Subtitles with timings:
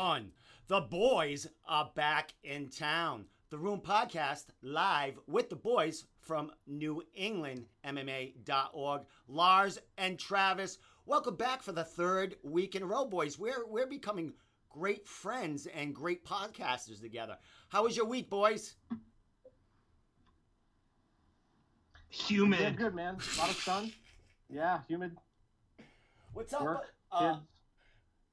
[0.00, 0.32] fun.
[0.68, 3.26] The boys are back in town.
[3.50, 9.02] The Room Podcast live with the boys from New England MMA.org.
[9.28, 13.38] Lars and Travis, welcome back for the third week in a row, boys.
[13.38, 14.32] We're we're becoming
[14.70, 17.36] great friends and great podcasters together.
[17.68, 18.76] How was your week, boys?
[22.08, 22.58] Humid.
[22.58, 23.18] Yeah, good man.
[23.36, 23.92] A lot of sun.
[24.48, 25.18] Yeah, humid.
[26.32, 26.62] What's up?
[26.62, 27.46] Work, Uh, kids.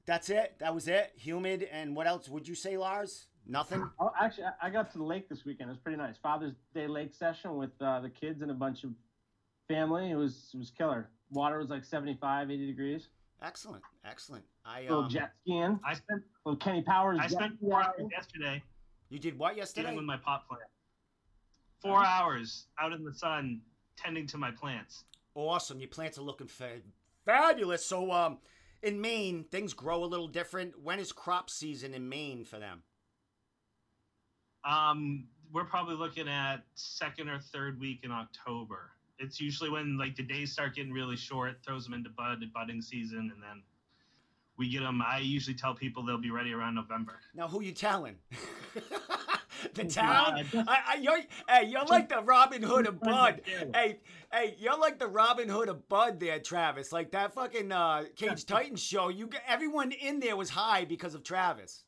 [0.08, 0.54] That's it.
[0.58, 1.12] That was it.
[1.16, 3.26] Humid and what else would you say, Lars?
[3.46, 3.88] Nothing.
[4.00, 5.68] Oh, actually, I- I got to the lake this weekend.
[5.68, 6.16] It was pretty nice.
[6.16, 8.90] Father's Day lake session with uh, the kids and a bunch of
[9.68, 10.10] family.
[10.10, 11.10] It was it was killer.
[11.30, 13.08] Water was like 75, 80 degrees.
[13.42, 14.44] Excellent, excellent.
[14.64, 15.78] I A little um, jet skiing.
[15.84, 17.18] I spent little Kenny Powers.
[17.20, 17.94] I spent ski four out.
[18.00, 18.62] hours yesterday
[19.10, 19.94] you did what yesterday?
[19.94, 20.62] with my pot plant.
[21.80, 23.60] Four hours out in the sun
[23.96, 25.04] tending to my plants.
[25.34, 25.78] Awesome.
[25.80, 26.80] Your plants are looking fa-
[27.24, 27.84] fabulous.
[27.86, 28.38] So, um,
[28.82, 30.80] in Maine, things grow a little different.
[30.82, 32.82] When is crop season in Maine for them?
[34.64, 38.90] Um, we're probably looking at second or third week in October.
[39.18, 42.82] It's usually when like the days start getting really short, throws them into bud budding
[42.82, 43.62] season, and then
[44.56, 45.02] we get them.
[45.02, 47.16] I usually tell people they'll be ready around November.
[47.34, 48.16] Now, who you telling?
[49.74, 50.46] the Uh, town?
[50.54, 53.42] I, I, you're, hey, you're like the Robin Hood of Bud.
[53.74, 54.00] Hey,
[54.32, 56.92] hey, you're like the Robin Hood of Bud there, Travis.
[56.92, 59.08] Like that fucking uh, Cage Titans show.
[59.08, 61.84] You, everyone in there was high because of Travis.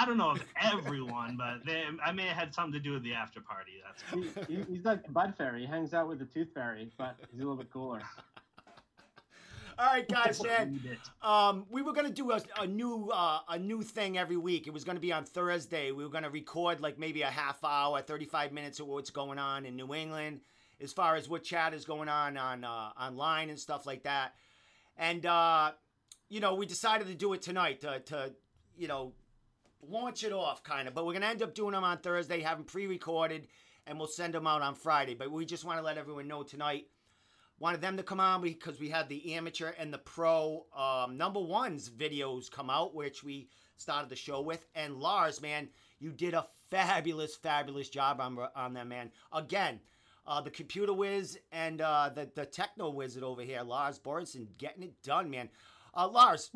[0.00, 3.02] I don't know if everyone, but they, I may have had something to do with
[3.02, 3.72] the after party.
[3.84, 5.62] That's He, he, he's like the Bud Fairy.
[5.62, 8.00] He hangs out with the Tooth Fairy, but he's a little bit cooler.
[9.78, 10.80] All right, guys, man.
[11.22, 14.66] Um, we were gonna do a, a new uh, a new thing every week.
[14.66, 15.92] It was gonna be on Thursday.
[15.92, 19.38] We were gonna record like maybe a half hour, thirty five minutes of what's going
[19.38, 20.40] on in New England,
[20.80, 24.34] as far as what chat is going on on uh, online and stuff like that.
[24.96, 25.70] And uh,
[26.28, 28.32] you know, we decided to do it tonight to, to
[28.76, 29.12] you know
[29.88, 30.94] launch it off kind of.
[30.94, 33.46] But we're gonna end up doing them on Thursday, have them pre recorded,
[33.86, 35.14] and we'll send them out on Friday.
[35.14, 36.88] But we just want to let everyone know tonight
[37.60, 41.40] wanted them to come on because we had the amateur and the pro um, number
[41.40, 44.64] ones videos come out, which we started the show with.
[44.74, 49.10] And Lars, man, you did a fabulous, fabulous job on on them, man.
[49.32, 49.80] Again,
[50.26, 54.82] uh, the computer whiz and uh, the the techno wizard over here, Lars Borenson, getting
[54.82, 55.48] it done, man.
[55.94, 56.50] Uh, Lars,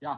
[0.00, 0.16] Yeah.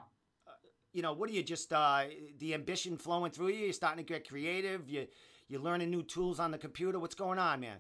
[0.93, 2.05] you know, what are you just uh,
[2.39, 3.65] the ambition flowing through you?
[3.67, 4.89] You're starting to get creative.
[4.89, 5.07] You
[5.49, 6.99] you're learning new tools on the computer.
[6.99, 7.79] What's going on, man?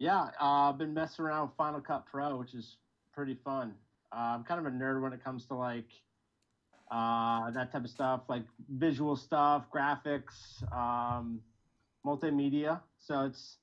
[0.00, 2.78] Yeah, uh, I've been messing around with Final Cut Pro, which is
[3.12, 3.74] pretty fun.
[4.10, 5.90] Uh, I'm kind of a nerd when it comes to like
[6.90, 11.42] uh, that type of stuff, like visual stuff, graphics, um,
[12.04, 12.80] multimedia.
[12.96, 13.58] So it's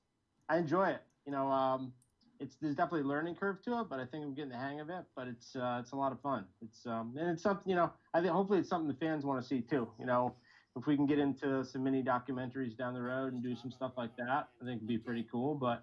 [0.48, 1.02] I enjoy it.
[1.26, 1.92] You know, um,
[2.38, 4.78] it's there's definitely a learning curve to it, but I think I'm getting the hang
[4.78, 5.06] of it.
[5.16, 6.46] But it's uh, it's a lot of fun.
[6.62, 7.90] It's um, and it's something you know.
[8.14, 9.88] I think hopefully it's something the fans want to see too.
[9.98, 10.36] You know,
[10.76, 13.94] if we can get into some mini documentaries down the road and do some stuff
[13.96, 15.56] like that, I think it'd be pretty cool.
[15.56, 15.82] But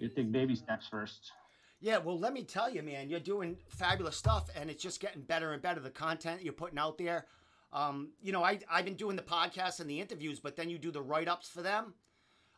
[0.00, 1.32] you take baby steps first.
[1.80, 5.22] Yeah, well, let me tell you, man, you're doing fabulous stuff, and it's just getting
[5.22, 5.80] better and better.
[5.80, 7.26] The content you're putting out there.
[7.72, 10.78] Um, you know, I I've been doing the podcasts and the interviews, but then you
[10.78, 11.94] do the write ups for them.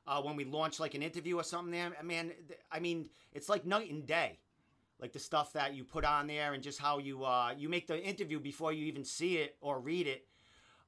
[0.07, 2.33] Uh, when we launch like an interview or something there, man,
[2.73, 4.39] I mean, it's like night and day.
[5.01, 7.87] Like the stuff that you put on there and just how you uh, you make
[7.87, 10.27] the interview before you even see it or read it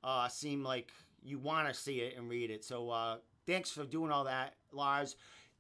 [0.02, 0.92] uh, seem like
[1.22, 2.64] you want to see it and read it.
[2.64, 3.16] So uh,
[3.46, 5.16] thanks for doing all that, Lars.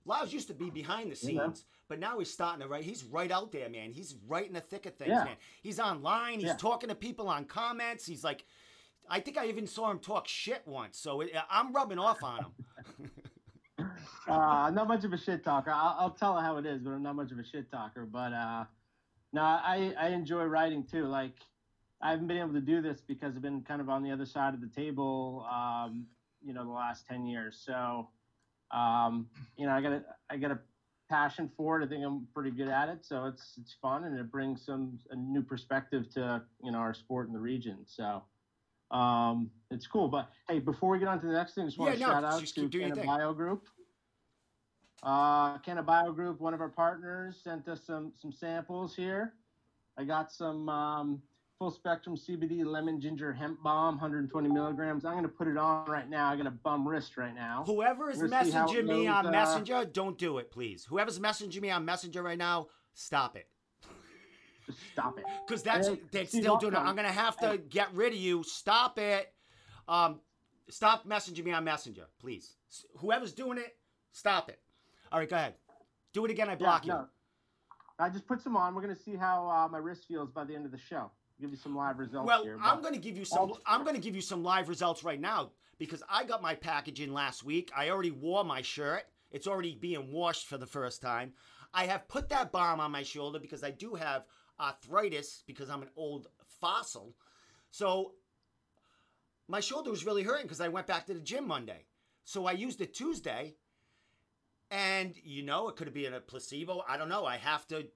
[0.06, 2.84] Lars used to be behind the Yeah, scenes, but now he's starting to write.
[2.84, 3.90] He's right out there, man.
[3.90, 5.24] He's right in the thick of things, Yeah.
[5.24, 5.36] man.
[5.62, 6.40] He's online.
[6.40, 6.56] He's Yeah.
[6.56, 8.04] talking to people on comments.
[8.06, 8.44] He's like,
[9.08, 10.98] I think I even saw him talk shit once.
[10.98, 13.10] So it, I'm rubbing off on him.
[14.28, 15.70] Uh, not much of a shit talker.
[15.70, 18.06] I'll, I'll tell it how it is, but I'm not much of a shit talker.
[18.06, 18.64] But uh,
[19.34, 21.04] no, I, I enjoy writing too.
[21.06, 21.34] Like
[22.00, 24.24] I haven't been able to do this because I've been kind of on the other
[24.24, 26.06] side of the table, um,
[26.42, 27.60] you know, the last ten years.
[27.66, 28.08] So,
[28.70, 30.58] um, you know, I got a I got a
[31.08, 31.84] passion for it.
[31.84, 33.04] I think I'm pretty good at it.
[33.04, 36.94] So it's it's fun and it brings some a new perspective to you know our
[36.94, 37.78] sport in the region.
[37.86, 38.24] So.
[38.90, 41.78] Um, it's cool, but hey, before we get on to the next thing, I just
[41.78, 43.06] want Yeah, to no, shout out to keep doing your Canna thing.
[43.06, 43.66] Bio Group.
[45.02, 49.34] Uh, Canna Bio Group, one of our partners, sent us some some samples here.
[49.98, 51.22] I got some um,
[51.64, 55.06] full spectrum CBD lemon ginger hemp balm, 120 milligrams.
[55.06, 56.30] I'm going to put it on right now.
[56.30, 57.64] I got a bum wrist right now.
[57.66, 60.50] Whoever is We're gonna see how messaging me goes, on uh, Messenger, don't do it,
[60.50, 60.84] please.
[60.84, 63.48] Whoever's messaging me on Messenger right now, stop it.
[64.92, 65.24] Stop it.
[65.46, 66.78] Because that's Hey, they're still doing it.
[66.78, 67.58] I'm gonna have to Hey.
[67.58, 68.42] get rid of you.
[68.42, 69.32] Stop it.
[69.88, 70.20] Um,
[70.68, 72.56] stop messaging me on Messenger, please.
[72.98, 73.74] Whoever's doing it,
[74.12, 74.60] stop it.
[75.10, 75.54] All right, go ahead.
[76.12, 76.50] Do it again.
[76.50, 77.08] I block yeah, you.
[77.98, 78.74] I just put some on.
[78.74, 81.10] We're going to see how uh, my wrist feels by the end of the show.
[81.40, 82.58] Give you some live results Well, here.
[82.62, 83.52] I'm going to give you some.
[83.66, 87.00] I'm going to give you some live results right now because I got my package
[87.00, 87.70] in last week.
[87.76, 89.04] I already wore my shirt.
[89.30, 91.32] It's already being washed for the first time.
[91.72, 94.24] I have put that balm on my shoulder because I do have
[94.60, 96.28] arthritis because I'm an old
[96.60, 97.14] fossil.
[97.70, 98.12] So
[99.48, 101.86] my shoulder was really hurting because I went back to the gym Monday.
[102.24, 103.56] So I used it Tuesday,
[104.70, 106.84] and you know it could have been a placebo.
[106.88, 107.26] I don't know.
[107.26, 107.88] I have to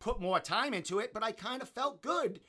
[0.00, 2.40] put more time into it, but I kind of felt good.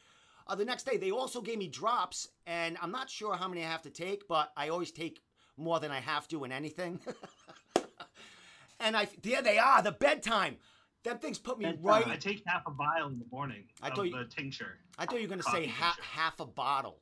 [0.47, 3.63] Uh, the next day, they also gave me drops, and I'm not sure how many
[3.63, 5.21] I have to take, but I always take
[5.57, 6.99] more than I have to in anything.
[8.79, 10.57] and I, there they are, the bedtime.
[11.03, 11.83] Them things put me Bedtime.
[11.83, 12.07] right.
[12.07, 14.77] I take half a vial in the morning I of thought you- the tincture.
[14.97, 16.99] I thought you were going to say ha- half a bottle.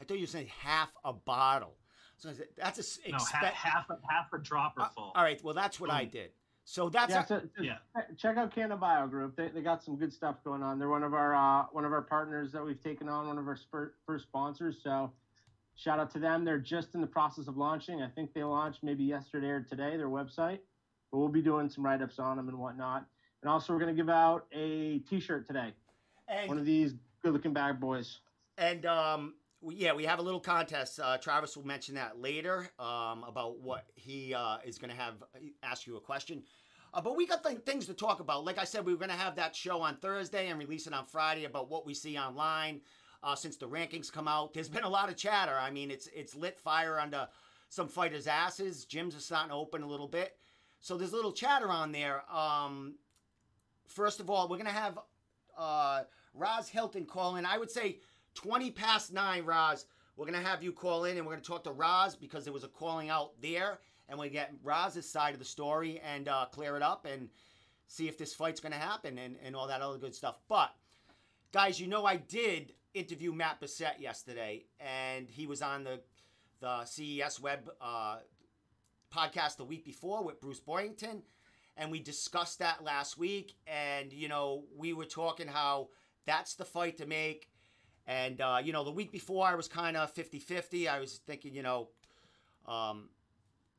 [0.00, 1.74] I thought you were saying half a bottle.
[2.16, 5.42] So that's a s- No, expe- half, half, a, half a dropper Uh, all right,
[5.44, 6.30] well, that's what I did.
[6.64, 7.76] So that's yeah, a- so, so Yeah.
[8.16, 9.36] check out Canna Bio Group.
[9.36, 10.78] They, they got some good stuff going on.
[10.78, 13.46] They're one of our uh, one of our partners that we've taken on, one of
[13.46, 14.78] our spur- first sponsors.
[14.82, 15.12] So
[15.76, 16.44] shout out to them.
[16.44, 18.00] They're just in the process of launching.
[18.02, 20.60] I think they launched maybe yesterday or today their website,
[21.12, 23.04] but we'll be doing some write ups on them and whatnot.
[23.42, 25.74] And also, we're going to give out a T-shirt today.
[26.28, 28.20] and One of these good-looking bad boys.
[28.56, 29.34] And um,
[29.64, 31.00] we, yeah, we have a little contest.
[31.00, 35.14] Uh, Travis will mention that later um, about what he uh, is going to have
[35.62, 36.42] ask you a question.
[36.92, 38.44] Uh, but we got th- things to talk about.
[38.44, 40.92] Like I said, we were going to have that show on Thursday and release it
[40.92, 42.82] on Friday about what we see online
[43.22, 44.52] uh, since the rankings come out.
[44.52, 45.56] There's been a lot of chatter.
[45.58, 47.26] I mean, it's it's lit fire under
[47.70, 48.86] some fighters' asses.
[48.88, 50.36] Gyms are starting to open a little bit,
[50.80, 52.22] so there's a little chatter on there.
[52.32, 52.96] Um,
[53.88, 54.98] first of all, we're going to have
[55.56, 56.02] uh,
[56.34, 57.46] Roz Hylton call in.
[57.46, 57.98] I would say
[58.34, 59.86] 20 past nine, Roz.
[60.16, 62.44] We're going to have you call in and we're going to talk to Roz because
[62.44, 63.80] there was a calling out there.
[64.08, 67.30] And we get Roz's side of the story and uh, clear it up and
[67.86, 70.38] see if this fight's going to happen and, and all that other good stuff.
[70.48, 70.70] But,
[71.52, 76.00] guys, you know, I did interview Matt Bessette yesterday, and he was on the,
[76.60, 78.16] the CES web uh,
[79.12, 81.22] podcast the week before with Bruce Boyington
[81.76, 85.88] and we discussed that last week and you know we were talking how
[86.26, 87.48] that's the fight to make
[88.06, 91.54] and uh, you know the week before i was kind of 50-50 i was thinking
[91.54, 91.88] you know
[92.66, 93.08] um,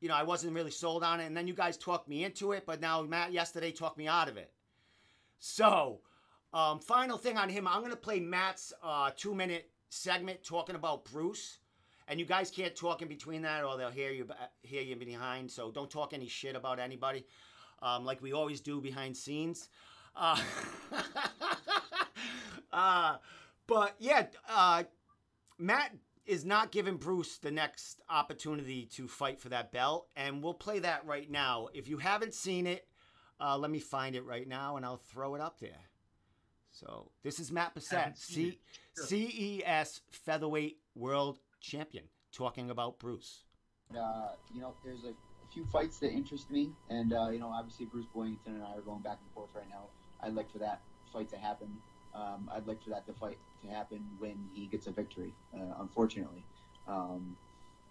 [0.00, 1.26] you know i wasn't really sold on it.
[1.26, 4.28] And then you guys talked me into it but now matt yesterday talked me out
[4.28, 4.50] of it.
[5.38, 6.00] So
[6.52, 10.76] um, final thing on him i'm going to play matt's uh, two minute segment talking
[10.76, 11.58] about bruce.
[12.08, 14.28] And you guys can't talk in between that or they'll hear you
[14.62, 15.50] hear you behind.
[15.50, 17.24] So don't talk any shit about anybody
[17.82, 19.68] um, like we always do behind scenes.
[20.14, 20.40] Uh,
[22.72, 23.16] uh,
[23.66, 24.84] but yeah, uh,
[25.58, 25.92] Matt
[26.24, 30.80] is not giving Bruce the next opportunity to fight for that belt, and we'll play
[30.80, 31.68] that right now.
[31.72, 32.86] If you haven't seen it,
[33.40, 35.90] uh, let me find it right now, and I'll throw it up there.
[36.70, 38.54] So this is Matt Bessette, Haven't seen
[38.96, 43.44] C- CES featherweight world champion, talking about Bruce.
[43.96, 45.14] uh, you know, there's a
[45.54, 48.80] few fights that interest me, and uh, you know, obviously Bruce Boyington and I are
[48.82, 49.86] going back and forth right now.
[50.20, 50.80] I'd like for that
[51.12, 51.68] fight to happen.
[52.16, 55.34] Um, I'd like for that to fight to happen when he gets a victory.
[55.54, 56.44] Uh, unfortunately,
[56.88, 57.36] um,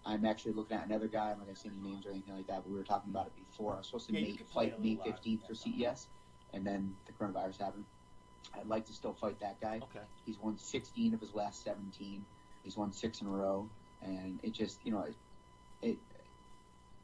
[0.04, 1.30] I'm actually looking at another guy.
[1.30, 3.28] I'm not gonna say any names or anything like that, but we were talking about
[3.28, 3.74] it before.
[3.74, 6.08] I was supposed to Yeah, make fight May 15th for CES,
[6.54, 7.84] and then the coronavirus happened.
[8.54, 9.78] I'd like to still fight that guy.
[9.82, 10.04] Okay.
[10.24, 12.24] He's won 16 of his last 17.
[12.64, 13.70] He's won six in a row,
[14.02, 15.16] and it just you know it
[15.82, 15.98] it,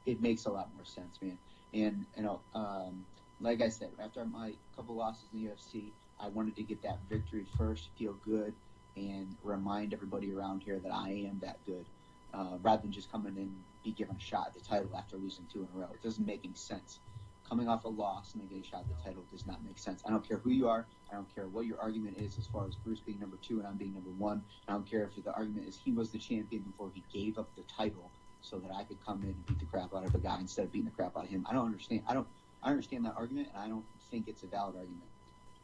[0.07, 1.39] it makes a lot more sense, man.
[1.73, 3.07] And you know, um,
[3.41, 7.01] like I said, after my couple losses in the UFC, I wanted to get that
[7.09, 8.55] victory first, feel good,
[8.97, 11.87] and remind everybody around here that I am that good,
[12.35, 15.17] uh, rather than just coming in and be given a shot at the title after
[15.17, 15.89] losing two in a row.
[15.93, 17.01] It doesn't make any sense.
[17.49, 19.79] Coming off a loss and then getting a shot at the title does not make
[19.79, 20.03] sense.
[20.07, 20.87] I don't care who you are.
[21.11, 23.67] I don't care what your argument is as far as Bruce being number two and
[23.67, 24.43] I'm being number one.
[24.69, 27.55] I don't care if the argument is he was the champion before he gave up
[27.57, 30.19] the title so that I could come in and beat the crap out of a
[30.19, 31.47] guy instead of beating the crap out of him.
[31.49, 32.03] I don't understand.
[32.09, 32.27] I don't.
[32.63, 35.12] I understand that argument, and I don't think it's a valid argument.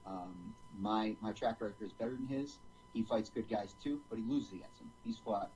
[0.09, 2.59] Um, my my track record is better than his.
[2.95, 4.91] He fights good guys too, but he loses against them.
[5.05, 5.51] He's fought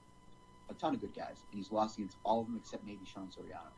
[0.69, 3.29] a ton of good guys, and he's lost against all of them except maybe Sean
[3.29, 3.73] Soriano.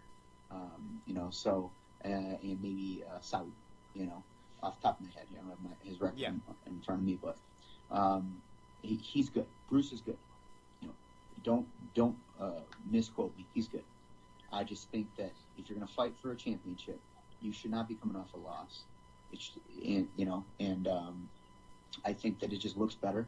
[0.50, 1.70] Um, you know, so
[2.04, 3.52] uh, and maybe uh, Saudi.
[3.94, 4.22] You know,
[4.62, 6.30] off the top of my head, I don't have my, his record Yeah.
[6.30, 7.36] in, in front of me, but
[7.90, 8.42] um,
[8.82, 9.46] he, he's good.
[9.70, 10.18] Bruce is good.
[10.80, 10.94] You know,
[11.44, 13.46] don't don't uh, misquote me.
[13.54, 13.84] He's good.
[14.52, 16.98] I just think that if you're going to fight for a championship,
[17.40, 18.82] you should not be coming off a loss.
[19.34, 19.50] It's
[19.84, 21.28] and, you know, and um,
[22.04, 23.26] I think that it just looks better.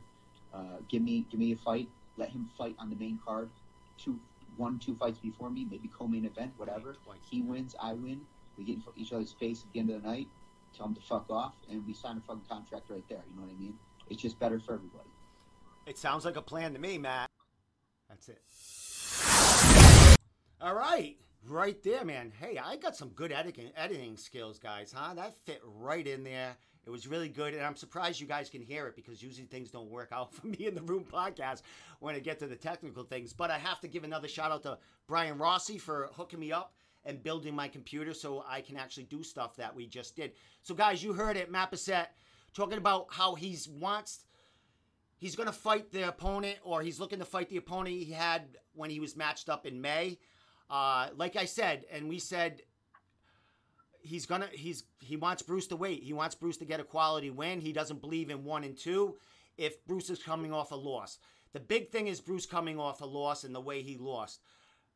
[0.55, 1.89] Uh, give me give me a fight.
[2.17, 3.51] Let him fight on the main card.
[3.99, 4.19] Two
[4.57, 6.97] one two fights before me, maybe co-main event, whatever.
[7.29, 8.21] He wins, I win.
[8.57, 10.29] We get in each other's face at the end of the night.
[10.75, 13.23] Tell him to fuck off, and we sign a fucking contract right there.
[13.31, 13.75] You know what I mean?
[14.09, 15.11] It's just better for everybody.
[15.87, 17.29] It sounds like a plan to me, Matt.
[18.09, 18.43] That's it.
[20.61, 21.17] All right.
[21.49, 22.33] Right there, man.
[22.41, 25.15] Hey, I got some good editing editing skills, guys, huh?
[25.15, 26.57] That fit right in there.
[26.85, 29.71] It was really good, and I'm surprised you guys can hear it because usually things
[29.71, 31.63] don't work out for me in the room podcast
[32.01, 33.33] when I get to the technical things.
[33.33, 36.75] But I have to give another shout out to Brian Rossi for hooking me up
[37.05, 40.33] and building my computer so I can actually do stuff that we just did.
[40.63, 41.73] So, guys, you heard it, Matt
[42.55, 44.25] talking about how he's wants
[45.19, 48.59] he's going to fight the opponent or he's looking to fight the opponent he had
[48.75, 50.19] when he was matched up in May.
[50.69, 52.63] Uh, like I said, and we said
[54.01, 56.03] he's gonna he's he wants Bruce to wait.
[56.03, 57.61] He wants Bruce to get a quality win.
[57.61, 59.17] He doesn't believe in one and two
[59.57, 61.19] if Bruce is coming off a loss.
[61.53, 64.41] The big thing is Bruce coming off a loss and the way he lost.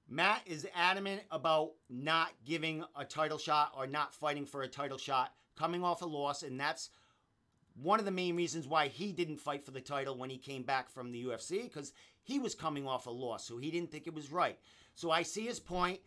[0.09, 4.99] Matt is adamant about not giving a title shot or not fighting for a title
[4.99, 6.91] shot coming off a loss, and that's
[7.81, 10.65] one of the main reasons why he didn't fight for the title when he came
[10.65, 14.07] back from the UFC because he was coming off a loss, so he didn't think
[14.07, 14.59] it was right.
[15.01, 16.01] So I see his point,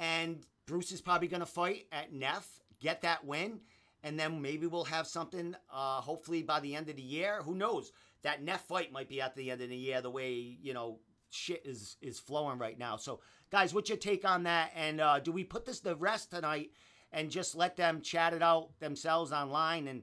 [0.00, 2.48] and Bruce is probably going to fight at Neff,
[2.80, 3.60] get that win,
[4.02, 5.54] and then maybe we'll have something.
[5.72, 7.92] Uh, hopefully by the end of the year, who knows?
[8.22, 10.00] That Neff fight might be at the end of the year.
[10.00, 10.98] The way you know
[11.30, 12.96] shit is is flowing right now.
[12.96, 13.20] So
[13.52, 14.72] guys, what's your take on that?
[14.74, 16.70] And uh, do we put this to rest tonight
[17.12, 19.86] and just let them chat it out themselves online?
[19.86, 20.02] And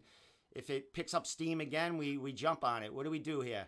[0.54, 2.94] if it picks up steam again, we we jump on it.
[2.94, 3.68] What do we do here?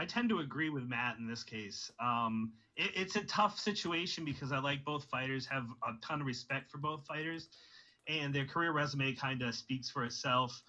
[0.00, 1.92] I tend to agree with Matt in this case.
[2.00, 6.26] Um, it, it's a tough situation because I like both fighters, have a ton of
[6.26, 7.50] respect for both fighters,
[8.08, 10.62] and their career resume kind of speaks for itself.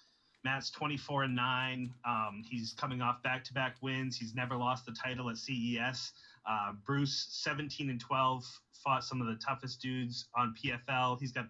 [0.44, 1.94] Matt's 24 and 9.
[2.06, 4.18] Um, he's coming off back to back wins.
[4.18, 6.12] He's never lost the title at CES.
[6.46, 8.44] Uh, Bruce, 17 and 12,
[8.84, 11.18] fought some of the toughest dudes on PFL.
[11.18, 11.46] He's got,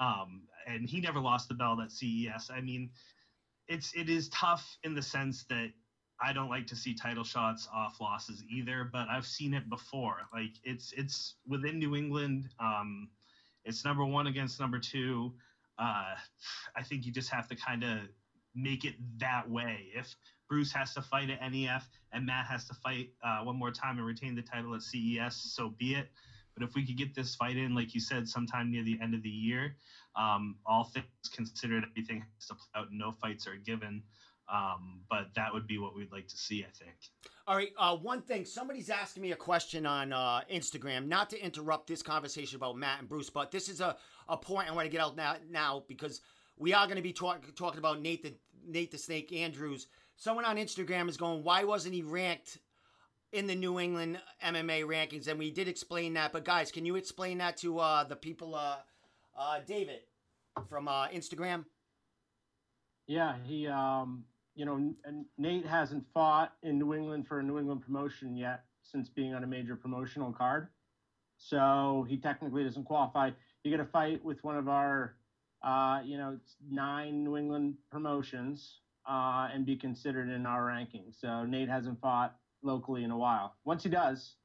[0.00, 2.50] um, and he never lost the belt at CES.
[2.52, 2.90] I mean,
[3.68, 5.70] it's it is tough in the sense that
[6.20, 10.16] I don't like to see title shots off losses either, but I've seen it before.
[10.32, 12.48] Like it's it's within New England.
[12.58, 13.08] Um,
[13.64, 15.34] it's number one against number two.
[15.78, 16.14] Uh,
[16.76, 17.98] I think you just have to kind of
[18.54, 19.88] make it that way.
[19.94, 20.14] If
[20.48, 23.98] Bruce has to fight at NEF and Matt has to fight uh, one more time
[23.98, 26.08] and retain the title at CES, so be it.
[26.56, 29.14] But if we could get this fight in, like you said, sometime near the end
[29.14, 29.74] of the year,
[30.16, 31.04] um, all things
[31.34, 32.88] considered, everything has to play out.
[32.90, 34.02] No fights are given.
[34.48, 36.96] Um, but that would be what we'd like to see, I think.
[37.48, 37.72] All right.
[37.76, 41.08] Uh, one thing, somebody's asking me a question on uh, Instagram.
[41.08, 43.96] Not to interrupt this conversation about Matt and Bruce, but this is a,
[44.28, 46.20] a point I want to get out now, now because
[46.56, 48.34] we are going to be talk, talking about Nate the
[48.68, 49.86] Nate the Snake Andrews.
[50.16, 52.58] Someone on Instagram is going, why wasn't he ranked
[53.32, 55.28] in the New England MMA rankings?
[55.28, 58.54] And we did explain that, but guys, can you explain that to uh, the people,
[58.54, 58.76] uh,
[59.38, 60.00] uh, David
[60.68, 61.64] from uh, Instagram?
[63.06, 64.24] Yeah, he um,
[64.56, 64.94] you know,
[65.36, 69.44] Nate hasn't fought in New England for a New England promotion yet since being on
[69.44, 70.68] a major promotional card.
[71.36, 73.30] So he technically doesn't qualify.
[73.62, 75.16] You get a fight with one of our,
[75.62, 81.20] uh, you know, nine New England promotions uh, and be considered in our rankings.
[81.20, 83.56] So Nate hasn't fought locally in a while.
[83.66, 84.36] Once he does,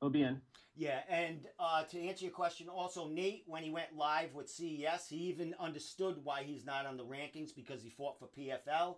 [0.00, 0.40] he'll be in.
[0.74, 5.08] Yeah, and uh, to answer your question, also Nate, when he went live with CES,
[5.08, 8.94] he even understood why he's not on the rankings because he fought for PFL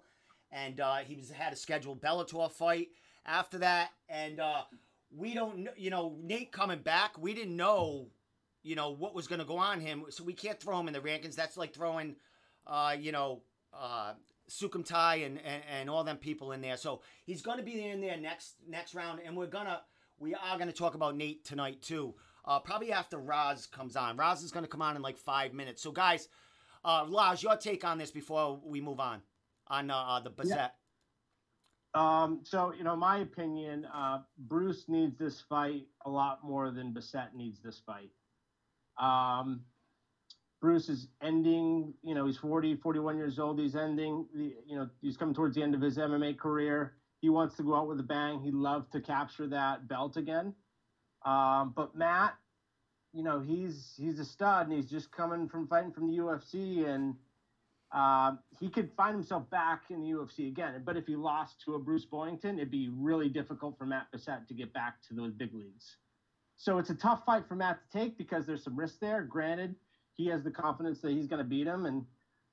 [0.53, 2.89] and uh, he was had a scheduled Bellator fight
[3.27, 4.63] after that, and uh,
[5.15, 8.09] we don't, know, you know, Nate coming back, we didn't know,
[8.63, 10.95] you know, what was going to go on him, so we can't throw him in
[10.95, 11.35] the rankings.
[11.35, 12.17] That's like throwing,
[12.67, 13.43] uh, you know,
[13.73, 14.15] uh,
[14.49, 16.77] Sukumtai and, and and all them people in there.
[16.77, 19.81] So he's going to be in there next next round, and we're gonna
[20.19, 22.15] we are going to talk about Nate tonight too.
[22.45, 24.17] Uh, probably after Raz comes on.
[24.17, 25.83] Raz is going to come on in like five minutes.
[25.83, 26.29] So guys,
[26.85, 27.07] uh,
[27.39, 29.23] your take on this before we move on
[29.71, 30.49] on uh, uh, the Bessette?
[30.57, 30.69] Yeah.
[31.95, 36.93] Um, so, you know, my opinion, uh, Bruce needs this fight a lot more than
[36.93, 38.11] Bessette needs this fight.
[38.99, 39.63] Um,
[40.61, 43.59] Bruce is ending, you know, he's 40, 41 years old.
[43.59, 46.95] He's ending, the, you know, he's coming towards the end of his MMA career.
[47.23, 48.41] He wants to go out with a bang.
[48.41, 50.55] He'd love to capture that belt again.
[51.25, 52.35] Um, but Matt,
[53.13, 56.87] you know, he's he's a stud and he's just coming from fighting from the UFC
[56.87, 57.15] and–
[57.93, 60.83] um, he could find himself back in the UFC again.
[60.85, 64.47] But if he lost to a Bruce Boyington, it'd be really difficult for Matt Bessette
[64.49, 65.97] to get back to those big leagues.
[66.57, 69.23] So it's a tough fight for Matt to take because there's some risk there.
[69.23, 69.75] Granted,
[70.15, 72.05] he has the confidence that he's going to beat him, and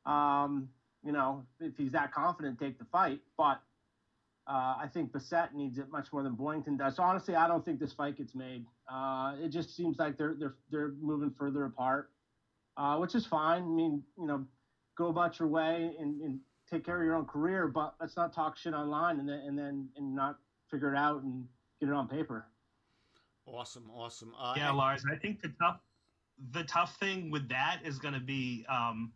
[0.06, 0.70] um,
[1.04, 3.20] you know if he's that confident, take the fight.
[3.38, 3.62] But
[4.48, 6.96] uh, I think Bessette needs it much more than Boyington does.
[6.96, 8.66] So honestly, I don't think this fight gets made.
[8.90, 12.10] Uh, it just seems like they're they're they're moving further apart,
[12.78, 13.64] uh, which is fine.
[13.64, 14.46] I mean, you know,
[14.98, 16.40] go about your way and, and
[16.70, 19.58] take care of your own career, but let's not talk shit online and then and
[19.58, 20.38] then and not
[20.70, 21.46] figure it out and
[21.80, 22.48] get it on paper.
[23.46, 24.34] Awesome, awesome.
[24.38, 25.04] Uh, yeah, and- Lars.
[25.10, 25.80] I think the tough
[26.52, 29.12] the tough thing with that is going to be um,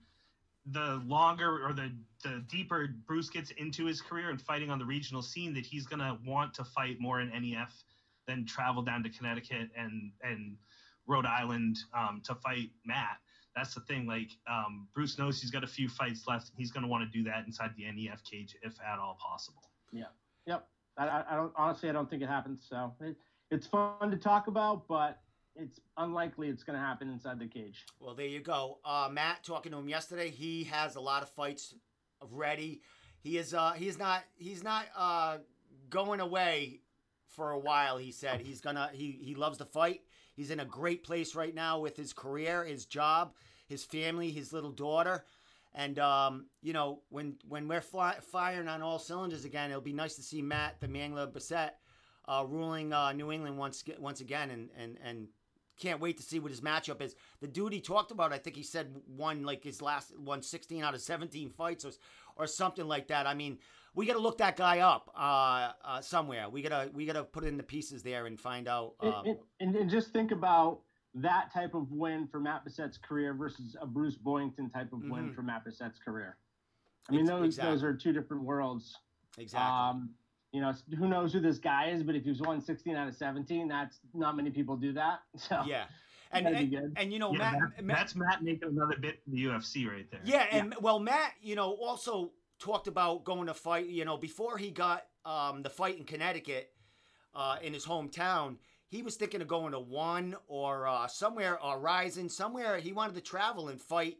[0.68, 1.92] the longer or the
[2.24, 5.86] the deeper Bruce gets into his career and fighting on the regional scene, that he's
[5.86, 7.84] going to want to fight more in NEF
[8.28, 10.56] than travel down to Connecticut and and
[11.08, 13.18] Rhode Island um, to fight Matt.
[13.56, 14.08] That's the thing.
[14.08, 16.52] Like um, Bruce knows he's got a few fights left.
[16.58, 19.64] He's going to want to do that inside the NEF cage if at all possible.
[19.92, 20.06] Yeah.
[20.48, 20.68] Yep.
[20.98, 22.66] I, I I don't honestly I don't think it happens.
[22.70, 23.16] So it,
[23.50, 25.20] it's fun to talk about, but
[25.56, 27.86] it's unlikely it's going to happen inside the cage.
[28.00, 28.80] Well, there you go.
[28.86, 31.76] Uh, Matt, talking to him yesterday, he has a lot of fights
[32.30, 32.82] ready.
[33.20, 35.38] He is uh, he's not he's not uh,
[35.90, 36.82] going away
[37.28, 37.98] for a while.
[37.98, 40.02] He said he's gonna he he loves to fight.
[40.42, 43.36] He's in a great place right now with his career, his job,
[43.68, 45.24] his family, his little daughter.
[45.76, 49.94] And um, you know, when when we're fly, firing on all cylinders again, it'll be
[49.94, 51.74] nice to see Matt, the Mangler Bessette,
[52.28, 55.28] uh, ruling uh, New England once once again, and and and
[55.80, 57.16] can't wait to see what his matchup is.
[57.40, 60.84] The dude he talked about, I think he said won like his last won 16
[60.84, 61.86] out of 17 fights
[62.36, 63.28] or something like that.
[63.28, 63.58] I mean,
[63.94, 66.50] we got to look that guy up uh, uh, somewhere.
[66.50, 68.94] We gotta we gotta put it in the pieces there and find out.
[69.02, 70.82] And- Uh, and, and, and just think about
[71.14, 75.30] that type of win for Matt Bessette's career versus a Bruce Boyington type of win
[75.30, 75.36] Mhm.
[75.36, 76.38] for Matt Bessette's career.
[77.10, 77.74] I mean, those exactly.
[77.74, 78.96] those are two different worlds.
[79.38, 79.70] exactly.
[79.70, 80.16] Um,
[80.54, 83.16] you know, who knows who this guy is, but if he's won 16 out of
[83.16, 85.20] 17, that's not many people do that.
[85.38, 85.86] So yeah,
[86.34, 89.34] and and, and you know Yeah, Matt, that- Matt that's Matt making another bit in
[89.34, 90.22] the UFC right there.
[90.24, 93.88] Yeah, and well, Matt, you know, also talked about going to fight.
[93.88, 96.70] You know, before he got um, the fight in Connecticut,
[97.36, 98.58] uh, in his hometown,
[98.88, 102.78] he was thinking of going to one or uh, somewhere, or Rising, somewhere.
[102.78, 104.18] He wanted to travel and fight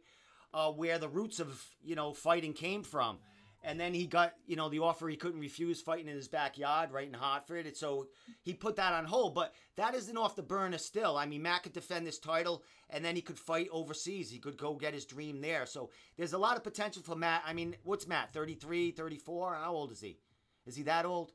[0.54, 3.18] uh, where the roots of you know fighting came from.
[3.64, 6.90] And then he got, you know, the offer he couldn't refuse fighting in his backyard
[6.90, 7.66] right in Hartford.
[7.66, 8.08] And so
[8.42, 9.34] he put that on hold.
[9.34, 11.16] But that isn't off the burner still.
[11.16, 14.30] I mean, Matt could defend this title and then he could fight overseas.
[14.30, 15.64] He could go get his dream there.
[15.66, 17.42] So there's a lot of potential for Matt.
[17.46, 18.32] I mean, what's Matt?
[18.32, 19.54] 33, 34?
[19.54, 20.18] How old is he?
[20.66, 21.32] Is he that old?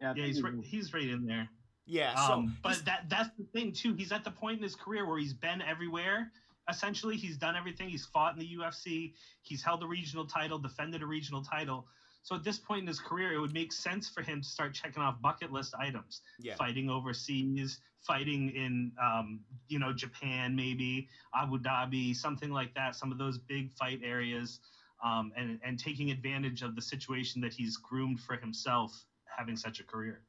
[0.00, 1.48] yeah, yeah, he's right, he's right in there.
[1.86, 2.14] Yeah.
[2.26, 3.94] So Um, but that that's the thing too.
[3.94, 6.32] He's at the point in his career where he's been everywhere.
[6.68, 7.88] Essentially, he's done everything.
[7.88, 9.10] He's fought in the UFC.
[9.42, 11.84] He's held a regional title, defended a regional title.
[12.22, 14.72] So at this point in his career, it would make sense for him to start
[14.72, 16.22] checking off bucket list items.
[16.38, 16.54] yeah.
[16.54, 22.94] Fighting overseas, fighting in, um, you know, Japan, maybe Abu Dhabi, something like that.
[22.94, 24.58] Some of those big fight areas,
[25.04, 29.04] um, and and taking advantage of the situation that he's groomed for himself,
[29.36, 30.22] having such a career.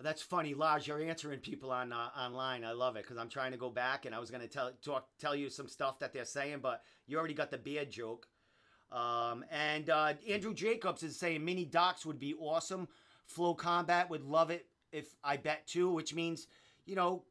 [0.00, 0.86] That's funny, Lars.
[0.86, 2.64] You're answering people on uh, online.
[2.64, 4.70] I love it because I'm trying to go back and I was going to tell
[4.82, 8.28] talk tell you some stuff that they're saying, but you already got the beard joke.
[8.92, 12.86] Um, and uh, Andrew Jacobs is saying mini docs would be awesome.
[13.36, 16.46] FloCombat would love it if I bet too, which means
[16.86, 17.24] you know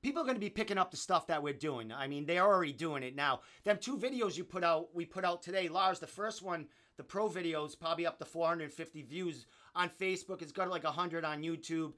[0.00, 1.92] people are going to be picking up the stuff that we're doing.
[1.92, 3.40] I mean, they're already doing it now.
[3.64, 5.98] Them two videos you put out, we put out today, Lars.
[5.98, 10.42] The first one, the pro videos, probably up to 450 views on Facebook.
[10.42, 11.92] It's got like 100 on YouTube,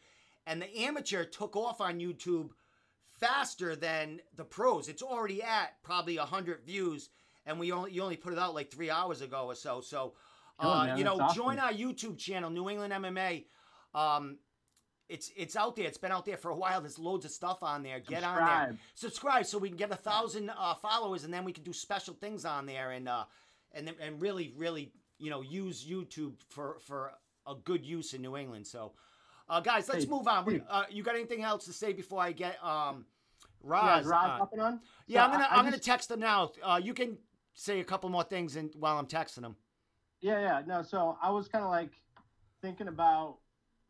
[0.47, 2.51] and the amateur took off on YouTube
[3.21, 4.89] faster than the pros.
[4.89, 7.11] It's already at probably 100 views,
[7.47, 9.81] and we only you only put it out like three hours ago or so.
[9.81, 10.15] So,
[10.61, 11.35] Oh, uh, man, you know, awesome.
[11.43, 13.45] join our YouTube channel, New England MMA.
[13.93, 14.39] Um,
[15.09, 15.87] it's it's out there.
[15.87, 16.81] It's been out there for a while.
[16.81, 17.99] There's loads of stuff on there.
[18.01, 18.79] Get on there Subscribe.
[18.95, 22.15] subscribe so we can get a thousand uh, followers and then we can do special
[22.15, 23.25] things on there and uh
[23.73, 27.11] and and really really you know use youtube for for
[27.47, 28.93] a good use in new england so
[29.49, 32.21] uh guys let's Hey, move on We- uh, you got anything else to say before
[32.23, 33.05] i get um
[33.65, 34.39] Yeah, Roz, is Roz on?
[34.39, 34.81] hopping on?
[35.07, 37.19] yeah So i'm gonna I- am gonna just- text him now uh you can
[37.55, 39.57] say a couple more things and while i'm texting him
[40.21, 40.63] Yeah, yeah.
[40.67, 41.93] No, so I was kind of like
[42.63, 43.39] thinking about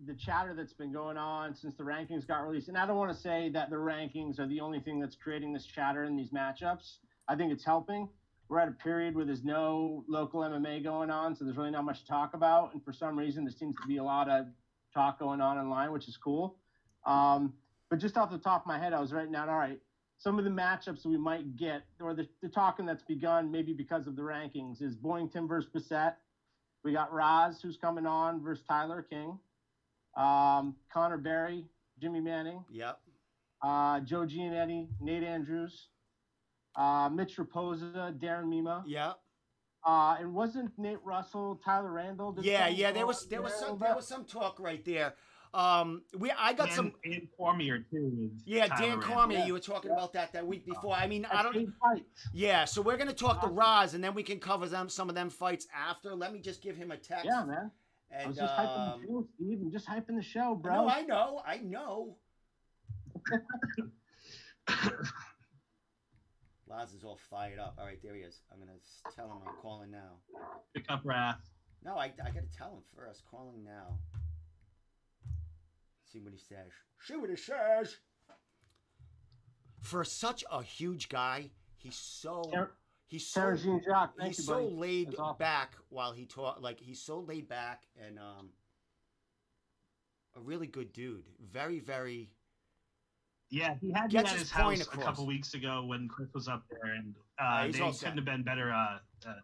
[0.04, 2.68] the chatter that's been going on since the rankings got released.
[2.68, 5.52] And I don't want to say that the rankings are the only thing that's creating
[5.52, 6.96] this chatter in these matchups.
[7.28, 8.08] I think it's helping.
[8.48, 11.84] We're at a period where there's no local MMA going on, so there's really not
[11.84, 12.72] much to talk about.
[12.74, 14.46] And for some reason, there seems to be a lot of
[14.94, 16.56] talk going on online, which is cool.
[17.04, 17.52] Um,
[17.90, 19.80] but just off the top of my head, I was writing down, all right,
[20.18, 24.06] some of the matchups we might get, or the, the talking that's begun, maybe because
[24.06, 26.14] of the rankings, is Boyington versus Bessette.
[26.82, 29.38] We got Roz, who's coming on, versus Tyler King.
[30.16, 31.66] Um, Connor Berry,
[32.00, 33.00] Jimmy Manning, yep
[33.64, 35.88] uh, Joe Giannetti, Nate Andrews,
[36.76, 38.84] uh, Mitch Raposa, Darren Mima.
[38.86, 39.18] yep
[39.86, 42.32] Uh, and wasn't Nate Russell, Tyler Randall?
[42.32, 45.14] Did yeah yeah there was there was there some there was some talk right there
[45.52, 46.92] Um, we I got Dan, some.
[47.04, 48.30] Dan Cormier too.
[48.46, 49.14] Yeah, Tyler Dan Randall.
[49.14, 49.46] Cormier, Yeah.
[49.46, 49.96] you were talking Yeah.
[49.98, 50.94] about that that week before.
[50.94, 51.68] I mean, I don't.
[52.32, 53.56] Yeah, so we're gonna talk to Awesome.
[53.56, 56.12] Roz, and then we can cover them some of them fights after.
[56.14, 57.26] Let me just give him a text.
[57.26, 57.70] Yeah, man.
[58.18, 59.58] I was just hyping um, the show, Steve.
[59.62, 60.74] I'm just hyping the show, bro.
[60.76, 62.16] no, I know, I know.
[66.74, 67.76] Laz is all fired up.
[67.78, 68.40] All right, there he is.
[68.52, 68.72] I'm gonna
[69.14, 70.18] tell him I'm calling now.
[70.74, 71.40] Pick up Wrath.
[71.84, 73.22] No, I, I gotta tell him first.
[73.30, 73.98] Calling now.
[76.10, 76.72] See what he says.
[77.00, 77.96] See what he says.
[79.82, 82.72] For such a huge guy, he's so Ter-
[83.06, 84.74] he's so Sarah Jean Jacques, he's you, so buddy.
[84.74, 85.36] laid awesome.
[85.38, 86.62] back while he taught.
[86.62, 88.48] Like he's so laid back and um,
[90.36, 91.28] a really good dude.
[91.52, 92.30] Very very.
[93.54, 96.28] Yeah, he had me Gets at his his house a couple weeks ago when Chris
[96.34, 98.16] was up there, and uh, he's they couldn't set.
[98.16, 98.72] have been better.
[98.72, 99.34] Uh, uh,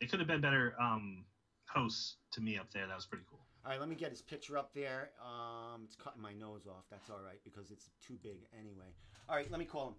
[0.00, 1.24] they could have been better um,
[1.66, 2.86] hosts to me up there.
[2.86, 3.40] That was pretty cool.
[3.64, 5.10] All right, let me get his picture up there.
[5.20, 6.84] Um, it's cutting my nose off.
[6.88, 8.94] That's all right because it's too big anyway.
[9.28, 9.94] All right, let me call him.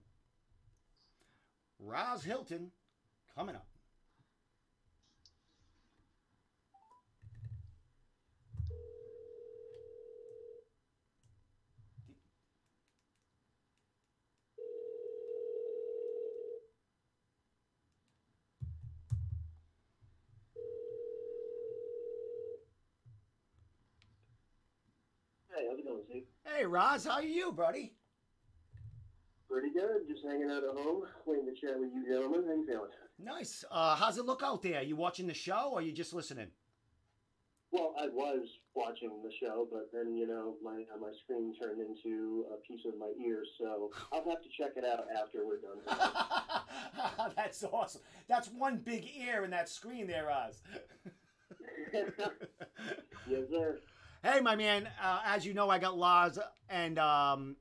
[1.80, 2.72] Roz Hylton,
[3.36, 3.68] coming up.
[25.56, 26.24] Hey, how's it going, Steve?
[26.46, 27.94] Hey, Roz, how are you, buddy?
[29.48, 30.08] Pretty good.
[30.10, 32.46] Just hanging out at home, waiting to chat with you gentlemen.
[32.48, 32.90] How you feeling?
[33.20, 33.64] Nice.
[33.70, 34.82] Uh, how's it look out there?
[34.82, 36.48] You watching the show or you just listening?
[37.72, 41.80] Well, I was watching the show, but then you know my uh, my screen turned
[41.80, 45.62] into a piece of my ear, so I'll have to check it out after we're
[45.62, 45.78] done.
[47.36, 48.02] That's awesome.
[48.28, 50.64] That's one big ear in that screen there, Roz.
[53.30, 53.78] yes, sir.
[54.26, 54.88] Hey, my man.
[55.04, 57.58] Uh, as you know, I got Laz and um,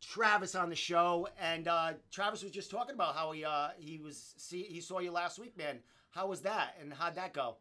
[0.00, 3.98] Travis on the show, and uh, Travis was just talking about how he uh, he
[3.98, 5.80] was see he saw you last week, man.
[6.10, 7.56] How was that, and how'd that go?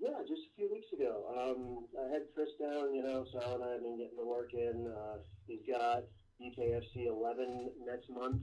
[0.00, 1.22] Yeah, just a few weeks ago.
[1.38, 4.50] Um, I had Chris down, you know, Sal and I have been getting the work
[4.52, 4.92] in.
[4.92, 6.02] Uh, he's got
[6.42, 8.42] BKFC 11 next month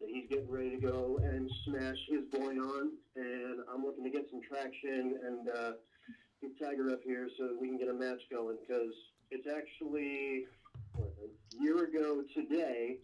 [0.00, 2.92] that he's getting ready to go and smash his boy on.
[3.16, 5.72] And I'm looking to get some traction and uh,
[6.44, 8.92] get Tiger up here so we can get a match going because
[9.30, 10.46] it's actually
[10.98, 12.98] a year ago today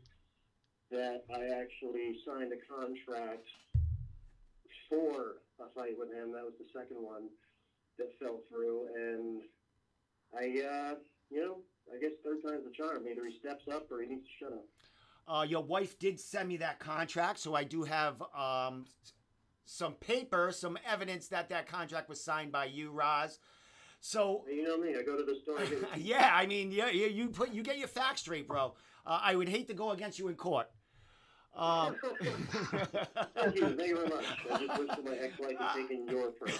[0.91, 3.47] that I actually signed a contract
[4.89, 6.33] for a fight with him.
[6.33, 7.29] That was the second one
[7.99, 9.43] that fell through, and
[10.35, 10.95] I, uh,
[11.31, 11.57] you know,
[11.95, 13.05] I guess third time's the charm.
[13.11, 14.65] Either he steps up or he needs to shut up.
[15.29, 18.87] Uh, your wife did send me that contract, so I do have um,
[19.71, 23.39] some paper, some evidence that that contract was signed by you, Roz.
[24.01, 24.97] So You know me.
[24.99, 25.61] I go to the store.
[25.61, 28.49] I get a yeah, I mean, yeah, you, you put you get your facts straight,
[28.49, 28.75] bro.
[29.07, 30.69] Uh, I would hate to go against you in court.
[31.55, 33.69] Um, Thank you.
[33.69, 34.25] Thank you very much.
[34.53, 36.59] I just wish my ex-wife had taken your first.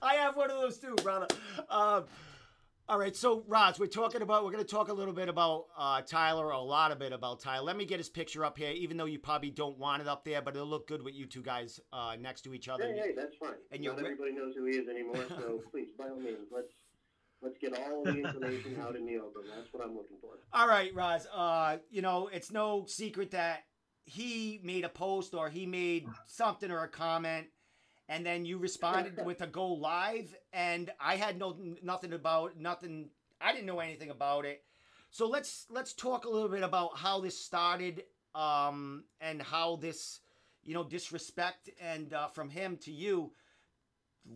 [0.00, 1.26] I have one of those too, brother.
[1.70, 2.04] Um,
[2.92, 5.64] all right, so Roz, we're talking about we're going to talk a little bit about
[5.78, 7.64] uh, Tyler, a lot of bit about Tyler.
[7.64, 10.26] Let me get his picture up here, even though you probably don't want it up
[10.26, 12.84] there, but it'll look good with you two guys uh, next to each other.
[12.84, 13.54] Hey, hey, that's fine.
[13.70, 16.68] And Not everybody knows who he is anymore, so please, by all means, let's
[17.40, 19.40] let's get all the information out in the open.
[19.56, 20.32] That's what I'm looking for.
[20.52, 21.26] All right, Roz.
[21.34, 23.60] Uh, you know, it's no secret that
[24.04, 27.46] he made a post or he made something or a comment,
[28.08, 33.10] and then you responded with a go live, and I had no nothing about nothing.
[33.40, 34.62] I didn't know anything about it.
[35.10, 40.20] So let's let's talk a little bit about how this started, um, and how this,
[40.64, 43.32] you know, disrespect and uh, from him to you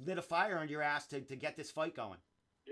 [0.05, 2.19] lit a fire on your ass to, to get this fight going.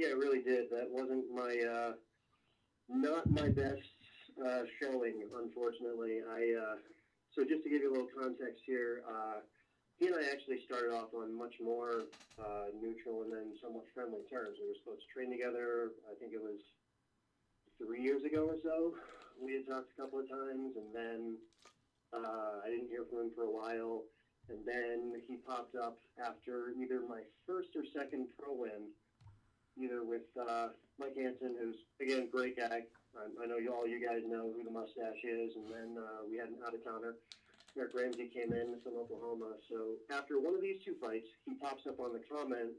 [0.00, 0.70] Yeah, it really did.
[0.70, 1.92] That wasn't my uh,
[2.88, 3.82] not my best
[4.38, 6.20] uh, showing, unfortunately.
[6.22, 6.76] I uh,
[7.34, 9.40] so just to give you a little context here, uh,
[9.98, 12.06] he and I actually started off on much more
[12.38, 14.58] uh, neutral and then somewhat friendly terms.
[14.62, 15.90] We were supposed to train together.
[16.06, 16.62] I think it was
[17.82, 18.94] three years ago or so.
[19.42, 21.20] We had talked a couple of times, and then
[22.14, 24.06] uh, I didn't hear from him for a while.
[24.48, 28.88] And then he popped up after either my first or second pro win
[29.78, 32.82] either with uh, Mike Hansen, who's again great guy.
[33.14, 36.26] I, I know you all you guys know who the mustache is, and then uh,
[36.28, 37.14] we had an out of towner.
[37.78, 39.54] Eric Ramsey came in from Oklahoma.
[39.70, 42.74] So after one of these two fights, he pops up on the comment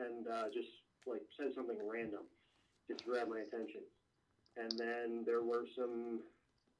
[0.00, 0.72] and uh, just
[1.06, 2.24] like said something random,
[2.88, 3.84] just grab my attention.
[4.56, 6.20] And then there were some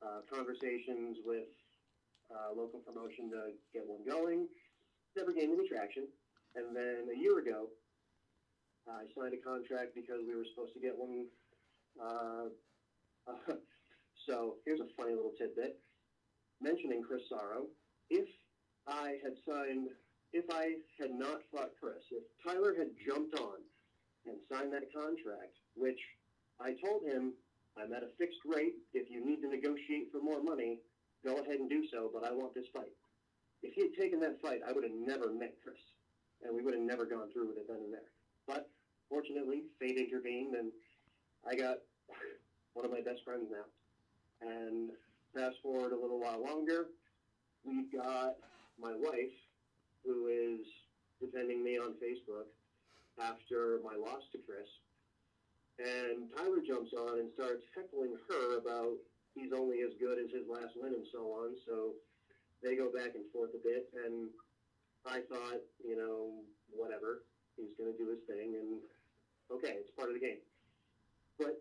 [0.00, 1.44] uh, conversations with
[2.32, 4.48] uh, local promotion to get one going.
[5.14, 6.08] Never gained any traction.
[6.56, 7.68] And then a year ago,
[8.88, 11.26] I signed a contract because we were supposed to get one.
[12.00, 12.48] Uh,
[14.26, 15.83] so here's a funny little tidbit
[16.60, 17.66] mentioning Chris Sarro.
[18.10, 18.28] If
[18.86, 19.88] I had signed,
[20.32, 23.58] if I had not fought Chris, if Tyler had jumped on
[24.26, 26.00] and signed that contract, which
[26.60, 27.32] I told him
[27.76, 28.74] I'm at a fixed rate.
[28.92, 30.78] If you need to negotiate for more money,
[31.24, 32.92] go ahead and do so, but I want this fight.
[33.62, 35.80] If he had taken that fight, I would have never met Chris,
[36.44, 38.10] and we would have never gone through with it then and there.
[38.46, 38.68] But
[39.08, 40.70] fortunately, fate intervened, and
[41.48, 41.78] I got
[42.74, 43.66] one of my best friends now.
[44.46, 44.90] And
[45.34, 46.86] fast forward a little while longer,
[47.64, 48.36] we've got
[48.80, 49.34] my wife,
[50.04, 50.66] who is
[51.20, 52.46] defending me on Facebook
[53.18, 54.68] after my loss to Chris.
[55.78, 58.94] And Tyler jumps on and starts heckling her about
[59.34, 61.58] he's only as good as his last win and so on.
[61.66, 61.98] So
[62.62, 63.90] they go back and forth a bit.
[64.06, 64.30] And
[65.04, 66.30] I thought, you know,
[66.70, 67.22] whatever.
[67.56, 68.54] He's going to do his thing.
[68.54, 68.78] And
[69.50, 70.38] okay, it's part of the game.
[71.38, 71.58] But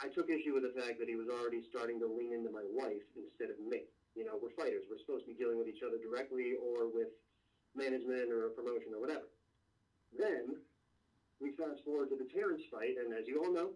[0.00, 2.64] I took issue with the fact that he was already starting to lean into my
[2.64, 3.80] wife instead of me.
[4.14, 4.84] You know, we're fighters.
[4.88, 7.08] We're supposed to be dealing with each other directly or with
[7.74, 9.24] management or a promotion or whatever.
[10.16, 10.56] Then
[11.40, 13.72] we fast forward to the Terrence fight, and as you all know,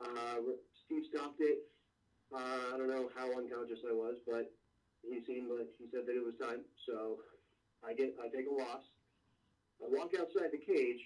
[0.00, 0.40] uh,
[0.84, 1.60] Steve stopped it.
[2.32, 4.46] Uh, I don't know how unconscious I was, but
[5.02, 6.60] he seemed like he said that it was time.
[6.86, 7.18] So
[7.84, 8.80] I get, I take a loss.
[9.82, 11.00] I walk outside the cage,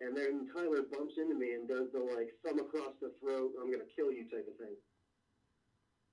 [0.00, 3.70] and then Tyler bumps into me and does the like thumb across the throat, I'm
[3.70, 4.76] gonna kill you type of thing.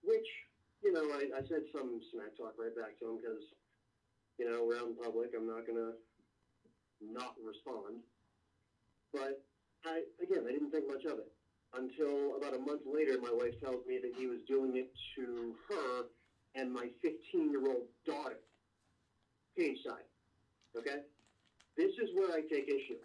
[0.03, 0.27] Which,
[0.83, 3.43] you know, I, I said some smack talk right back to him because,
[4.37, 5.31] you know, we're out in public.
[5.31, 5.95] I'm not gonna
[6.99, 8.03] not respond.
[9.13, 9.39] But
[9.85, 11.31] I, again, I didn't think much of it
[11.73, 13.15] until about a month later.
[13.21, 16.11] My wife tells me that he was doing it to her
[16.55, 18.39] and my 15 year old daughter,
[19.55, 20.07] cage side.
[20.75, 21.07] Okay?
[21.77, 22.99] This is where I take issue.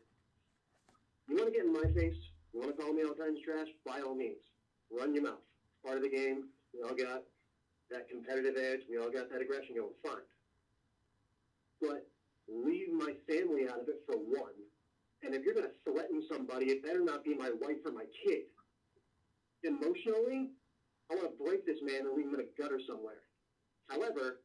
[1.29, 2.19] You want to get in my face?
[2.53, 3.69] You want to call me all kinds of trash?
[3.87, 4.43] By all means,
[4.91, 5.41] run your mouth.
[5.41, 6.49] It's Part of the game.
[6.75, 7.23] We all got
[7.91, 8.81] that competitive edge.
[8.89, 9.97] We all got that aggression going.
[10.03, 10.27] Fine.
[11.81, 12.07] But
[12.49, 14.57] leave my family out of it for one
[15.23, 18.07] and if you're going to threaten somebody, it better not be my wife or my
[18.27, 18.51] kid.
[19.63, 20.51] Emotionally,
[21.11, 23.23] I want to break this man and leave him in a gutter somewhere.
[23.87, 24.43] However,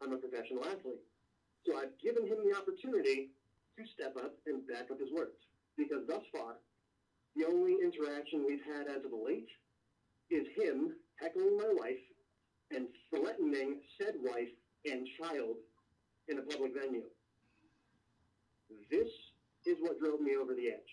[0.00, 1.02] I'm a professional athlete.
[1.66, 3.34] So I've given him the opportunity
[3.78, 5.34] to step up and back up his words.
[5.76, 6.56] Because thus far,
[7.36, 9.48] the only interaction we've had as of late
[10.30, 12.02] is him heckling my wife
[12.74, 14.52] and threatening said wife
[14.84, 15.56] and child
[16.28, 17.04] in a public venue.
[18.90, 19.08] This
[19.66, 20.92] is what drove me over the edge.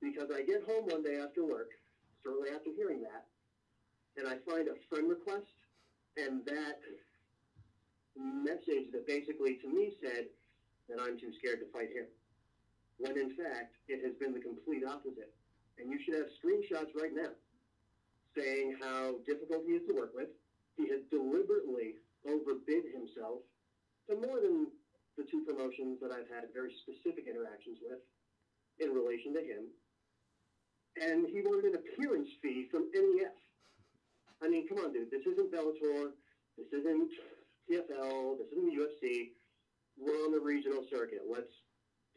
[0.00, 1.70] Because I get home one day after work,
[2.22, 3.26] shortly after hearing that,
[4.16, 5.46] and I find a friend request,
[6.16, 6.78] and that
[8.16, 10.26] message that basically to me said
[10.88, 12.06] that I'm too scared to fight him.
[12.98, 15.32] When in fact, it has been the complete opposite.
[15.78, 17.30] And you should have screenshots right now
[18.36, 20.28] saying how difficult he is to work with.
[20.76, 23.46] He has deliberately overbid himself
[24.10, 24.66] to more than
[25.16, 27.98] the two promotions that I've had very specific interactions with
[28.78, 29.66] in relation to him.
[30.98, 33.34] And he wanted an appearance fee from NEF.
[34.42, 35.10] I mean, come on, dude.
[35.10, 36.14] This isn't Bellator.
[36.56, 37.10] This isn't
[37.70, 38.38] PFL.
[38.38, 39.34] This isn't the UFC.
[39.98, 41.22] We're on the regional circuit.
[41.26, 41.50] Let's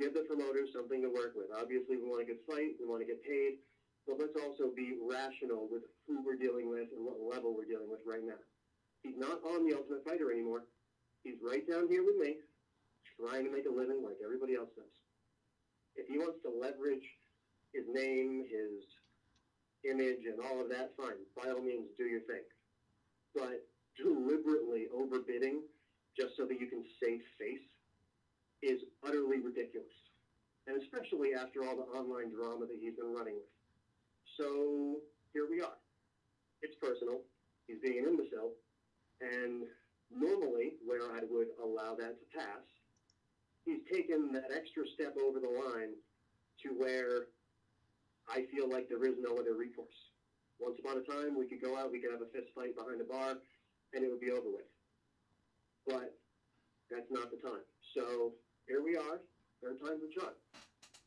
[0.02, 1.54] give the promoters something to work with.
[1.54, 2.74] Obviously, we want a good fight.
[2.82, 3.62] We want to get paid.
[4.10, 7.86] But let's also be rational with who we're dealing with and what level we're dealing
[7.86, 8.42] with right now.
[9.06, 10.66] He's not on the Ultimate Fighter anymore.
[11.22, 12.42] He's right down here with me
[13.14, 14.90] trying to make a living like everybody else does.
[15.94, 17.06] If he wants to leverage
[17.78, 18.82] his name, his
[19.86, 21.22] image, and all of that, fine.
[21.38, 22.42] By all means, do your thing.
[23.38, 23.62] But
[24.02, 25.62] deliberately overbidding
[26.18, 27.70] just so that you can save face
[28.62, 29.94] is utterly ridiculous.
[30.68, 33.52] And especially after all the online drama that he's been running with.
[34.38, 35.02] So
[35.34, 35.78] here we are.
[36.62, 37.22] It's personal.
[37.68, 38.54] He's being an imbecile.
[39.22, 39.66] And
[40.14, 42.66] normally, where I would allow that to pass,
[43.66, 45.98] he's taken that extra step over the line
[46.64, 47.30] to where
[48.30, 49.98] I feel like there is no other recourse.
[50.60, 53.02] Once upon a time, we could go out, we could have a fist fight behind
[53.02, 53.42] a bar,
[53.94, 54.70] and it would be over with.
[55.88, 56.14] But
[56.90, 57.66] that's not the time.
[57.98, 58.34] So
[58.68, 59.20] here we are.
[59.64, 60.34] Third time's the charm.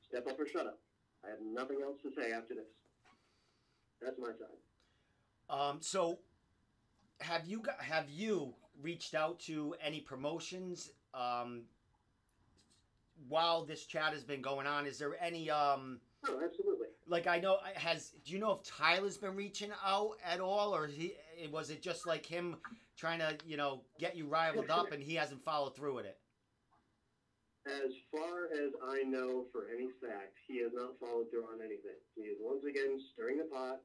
[0.09, 0.79] Step up or shut up.
[1.25, 2.65] I have nothing else to say after this.
[4.03, 4.59] That's my side.
[5.51, 6.19] Um, so
[7.21, 11.63] have you got, have you reached out to any promotions um,
[13.29, 14.87] while this chat has been going on?
[14.87, 16.87] Is there any um, Oh, absolutely.
[17.07, 20.87] like I know has do you know if Tyler's been reaching out at all, or
[20.87, 21.15] he
[21.51, 22.57] was it just like him
[22.97, 26.19] trying to you know get you rivaled up and he hasn't followed through with it?
[27.65, 31.97] As far as I know for any fact, he has not followed through on anything.
[32.13, 33.81] He is once again stirring the pot,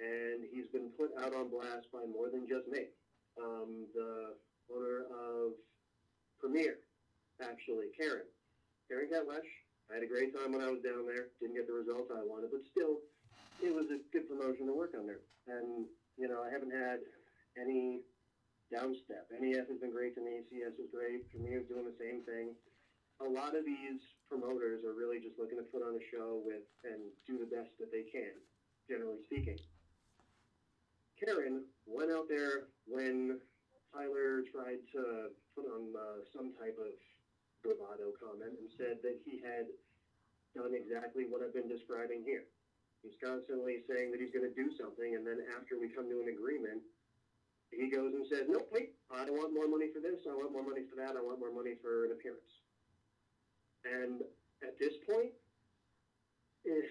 [0.00, 2.88] and he's been put out on blast by more than just me.
[3.36, 4.32] Um, the
[4.72, 5.52] owner of
[6.40, 6.80] Premier,
[7.40, 8.28] actually, Karen.
[8.88, 9.50] Karen Ketlesh.
[9.92, 11.30] I had a great time when I was down there.
[11.38, 13.04] Didn't get the results I wanted, but still,
[13.62, 15.20] it was a good promotion to work under.
[15.46, 17.04] And, you know, I haven't had
[17.54, 18.02] any
[18.72, 19.30] downstep.
[19.30, 20.42] NEF has been great to me.
[20.50, 21.28] CS is great.
[21.30, 22.56] Premier is doing the same thing.
[23.20, 26.68] A lot of these promoters are really just looking to put on a show with
[26.84, 28.36] and do the best that they can,
[28.88, 29.56] generally speaking.
[31.16, 33.38] Karen went out there when
[33.88, 36.92] Tyler tried to put on uh, some type of
[37.64, 39.64] bravado comment and said that he had
[40.52, 42.44] done exactly what I've been describing here.
[43.00, 46.20] He's constantly saying that he's going to do something, and then after we come to
[46.20, 46.82] an agreement,
[47.72, 50.20] he goes and says, "Nope, wait, I want more money for this.
[50.28, 51.16] I want more money for that.
[51.16, 52.65] I want more money for an appearance."
[53.86, 54.22] And
[54.62, 55.30] at this point,
[56.64, 56.84] it,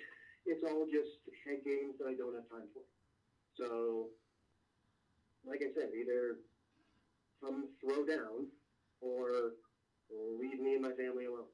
[0.45, 2.83] it's all just head games that I don't have time for.
[3.57, 4.07] So,
[5.45, 6.37] like I said, either
[7.43, 8.47] come throw down
[9.01, 9.53] or
[10.39, 11.51] leave me and my family alone.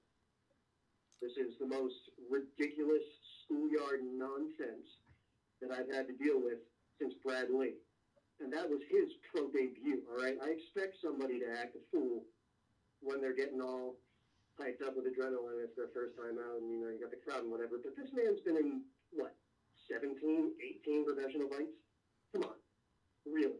[1.22, 1.96] This is the most
[2.30, 3.04] ridiculous
[3.44, 4.88] schoolyard nonsense
[5.62, 6.58] that I've had to deal with
[7.00, 7.76] since Brad Lee.
[8.40, 10.36] And that was his pro debut, all right?
[10.42, 12.24] I expect somebody to act a fool
[13.02, 13.96] when they're getting all
[14.60, 15.64] hyped up with adrenaline.
[15.64, 17.80] It's their first time out, and, you know, you got the crowd and whatever.
[17.82, 19.36] But this man's been in, what,
[19.90, 20.52] 17,
[20.88, 21.78] 18 professional fights?
[22.34, 22.58] Come on.
[23.26, 23.60] Really?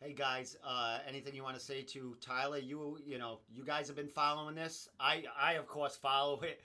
[0.00, 2.58] Hey guys, uh, anything you want to say to Tyler?
[2.58, 4.86] You you know you guys have been following this.
[5.00, 6.60] I I of course follow it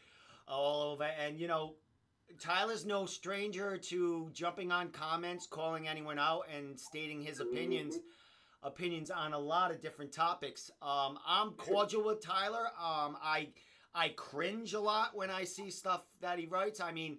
[0.45, 1.75] all over, and you know
[2.37, 7.99] Tyler's no stranger to jumping on comments, calling anyone out, and stating his opinions
[8.63, 10.71] opinions on a lot of different topics.
[10.81, 12.67] Um, I'm cordial with Tyler.
[12.79, 13.49] Um, I
[13.93, 16.79] I cringe a lot when I see stuff that he writes.
[16.79, 17.17] I mean,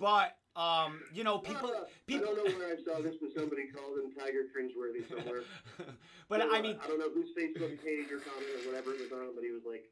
[0.00, 1.72] but um, you know, people
[2.06, 2.28] people.
[2.30, 5.42] I don't know where I saw this, but somebody called him Tiger cringeworthy somewhere.
[6.28, 8.92] but So, I uh, mean, I don't know whose Facebook page or comment or whatever
[8.92, 9.84] it was on, but he was like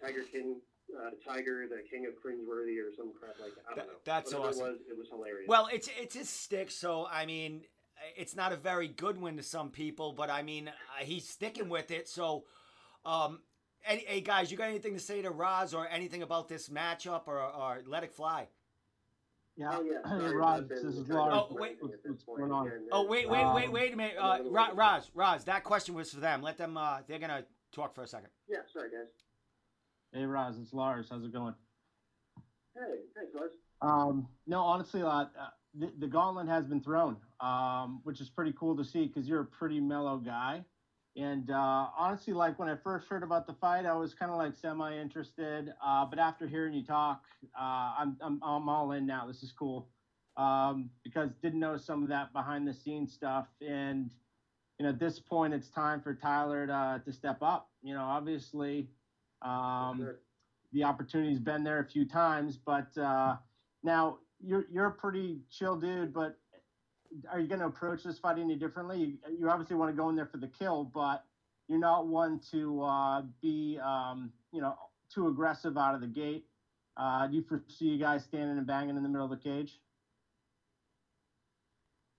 [0.00, 0.56] Tiger King,
[0.98, 3.64] uh, Tiger, the King of cringeworthy or some crap like that.
[3.70, 3.92] I don't know.
[4.04, 4.66] that's Whatever awesome.
[4.66, 5.48] It was, it was hilarious.
[5.48, 7.62] Well, it's it's his stick, so I mean,
[8.16, 11.68] it's not a very good one to some people, but I mean, uh, he's sticking
[11.68, 12.08] with it.
[12.08, 12.44] So,
[13.04, 13.40] um,
[13.84, 17.22] any, hey guys, you got anything to say to Roz or anything about this matchup,
[17.26, 18.48] or, or let it fly?
[19.56, 19.70] Yeah.
[19.72, 19.98] Oh, yeah.
[20.04, 21.46] Hey, Sorry, Roz, I've been this is kind of Lars.
[21.50, 21.76] Oh, wait.
[21.80, 22.66] What's, at this what's point going on?
[22.66, 22.86] again.
[22.92, 24.76] Oh wait, wait, wait, Um, wait a minute, I'm a uh, little Ro- late.
[24.76, 26.42] Roz, Roz, that question was for them.
[26.42, 26.76] Let them.
[26.76, 28.28] Uh, they're gonna talk for a second.
[28.48, 29.08] Yeah, sorry guys.
[30.12, 31.08] Hey, Roz, it's Lars.
[31.10, 31.54] How's it going?
[32.74, 32.82] Hey,
[33.14, 33.50] thanks, Lars.
[33.80, 35.26] Um, no, honestly, uh,
[35.74, 39.42] the, the gauntlet has been thrown, um, which is pretty cool to see because you're
[39.42, 40.64] a pretty mellow guy.
[41.16, 44.36] And uh, honestly, like when I first heard about the fight, I was kind of
[44.36, 45.72] like semi interested.
[45.84, 47.22] Uh, but after hearing you talk,
[47.58, 49.26] uh, I'm, I'm, I'm all in now.
[49.26, 49.88] This is cool
[50.36, 53.46] um, because didn't know some of that behind the scenes stuff.
[53.66, 54.10] And,
[54.78, 57.70] you know, at this point, it's time for Tyler to, to step up.
[57.82, 58.90] You know, obviously,
[59.40, 60.20] um, Sure.
[60.72, 63.36] the opportunity's been there a few times, but uh,
[63.82, 66.12] now you're you're a pretty chill dude.
[66.12, 66.38] But
[67.30, 68.98] are you going to approach this fight any differently?
[68.98, 71.24] You, you obviously want to go in there for the kill, but
[71.68, 74.74] you're not one to uh, be um, you know
[75.12, 76.46] too aggressive out of the gate.
[76.96, 79.78] Uh, do you foresee you guys standing and banging in the middle of the cage?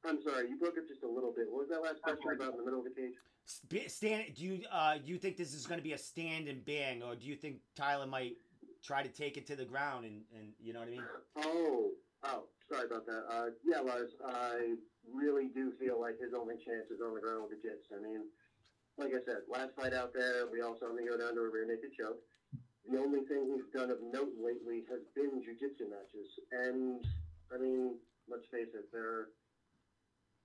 [0.05, 1.47] I'm sorry, you broke up just a little bit.
[1.49, 3.13] What was that last question about in the middle of the cage?
[3.87, 4.35] Stand.
[4.35, 7.25] Do you uh, you think this is gonna be a stand and bang, or do
[7.25, 8.37] you think Tyler might
[8.83, 11.03] try to take it to the ground and, and you know what I mean?
[11.37, 11.91] Oh,
[12.23, 13.23] oh, sorry about that.
[13.31, 14.75] Uh, yeah, Lars, I
[15.07, 17.87] really do feel like his only chance is on the ground with the Jits.
[17.95, 18.27] I mean,
[18.97, 21.49] like I said, last fight out there, we all saw him go down to a
[21.49, 22.19] rear naked choke.
[22.89, 26.29] The only thing he's done of note lately has been jiu-jitsu matches.
[26.51, 27.03] And,
[27.51, 29.27] I mean, let's face it, they're,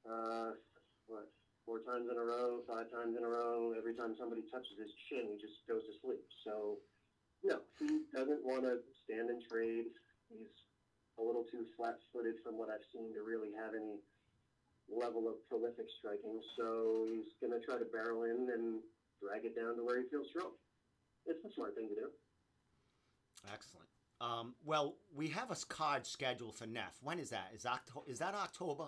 [0.03, 0.59] uh,
[1.07, 1.31] what,
[1.65, 3.75] four times in a row, five times in a row.
[3.79, 6.23] Every time somebody touches his chin, he just goes to sleep.
[6.43, 6.83] So,
[7.47, 9.87] no, he doesn't want to stand and trade.
[10.29, 10.51] He's
[11.19, 14.01] a little too flat-footed from what I've seen to really have any
[14.89, 16.41] level of prolific striking.
[16.57, 18.81] So he's going to try to barrel in and
[19.21, 20.53] drag it down to where he feels strong.
[21.27, 22.09] It's the smart thing to do.
[23.53, 23.89] Excellent.
[24.21, 26.99] Um, well, we have a card scheduled for NEF.
[27.03, 27.51] When is that?
[27.55, 28.07] Is October?
[28.09, 28.85] Is that October?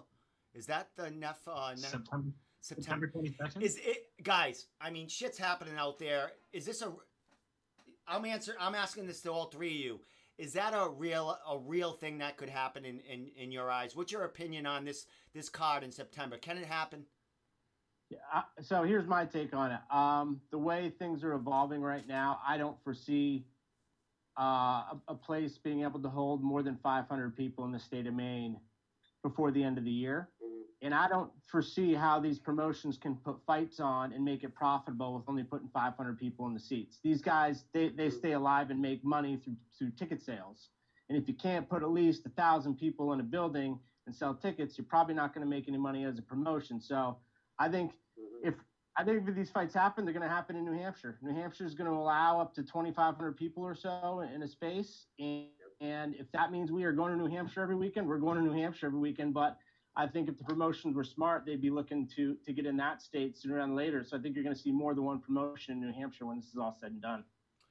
[0.54, 1.40] Is that the NEF?
[1.46, 1.78] Uh, NEF?
[1.78, 2.32] September September.
[2.60, 3.62] September twenty second.
[3.62, 4.66] Is it, guys?
[4.80, 6.32] I mean, shit's happening out there.
[6.52, 6.92] Is this a?
[8.06, 8.54] I'm answer.
[8.60, 10.00] I'm asking this to all three of you.
[10.36, 13.94] Is that a real a real thing that could happen in, in, in your eyes?
[13.94, 16.36] What's your opinion on this this card in September?
[16.36, 17.04] Can it happen?
[18.10, 18.18] Yeah,
[18.60, 19.80] so here's my take on it.
[19.90, 23.46] Um, the way things are evolving right now, I don't foresee
[24.38, 28.06] uh, a, a place being able to hold more than 500 people in the state
[28.06, 28.58] of Maine
[29.22, 30.28] before the end of the year.
[30.84, 35.14] And I don't foresee how these promotions can put fights on and make it profitable
[35.14, 36.98] with only putting 500 people in the seats.
[37.02, 40.68] These guys, they, they stay alive and make money through, through ticket sales.
[41.08, 44.34] And if you can't put at least a thousand people in a building and sell
[44.34, 46.80] tickets, you're probably not going to make any money as a promotion.
[46.82, 47.16] So
[47.58, 48.48] I think Mhm.
[48.48, 48.54] if
[48.96, 51.18] I think if these fights happen, they're going to happen in New Hampshire.
[51.20, 55.06] New Hampshire is going to allow up to 2,500 people or so in a space,
[55.18, 55.48] and,
[55.80, 58.44] and if that means we are going to New Hampshire every weekend, we're going to
[58.44, 59.34] New Hampshire every weekend.
[59.34, 59.58] But
[59.96, 63.02] I think if the promotions were smart, they'd be looking to to get in that
[63.02, 64.04] state sooner than later.
[64.04, 66.36] So I think you're going to see more than one promotion in New Hampshire when
[66.36, 67.24] this is all said and done.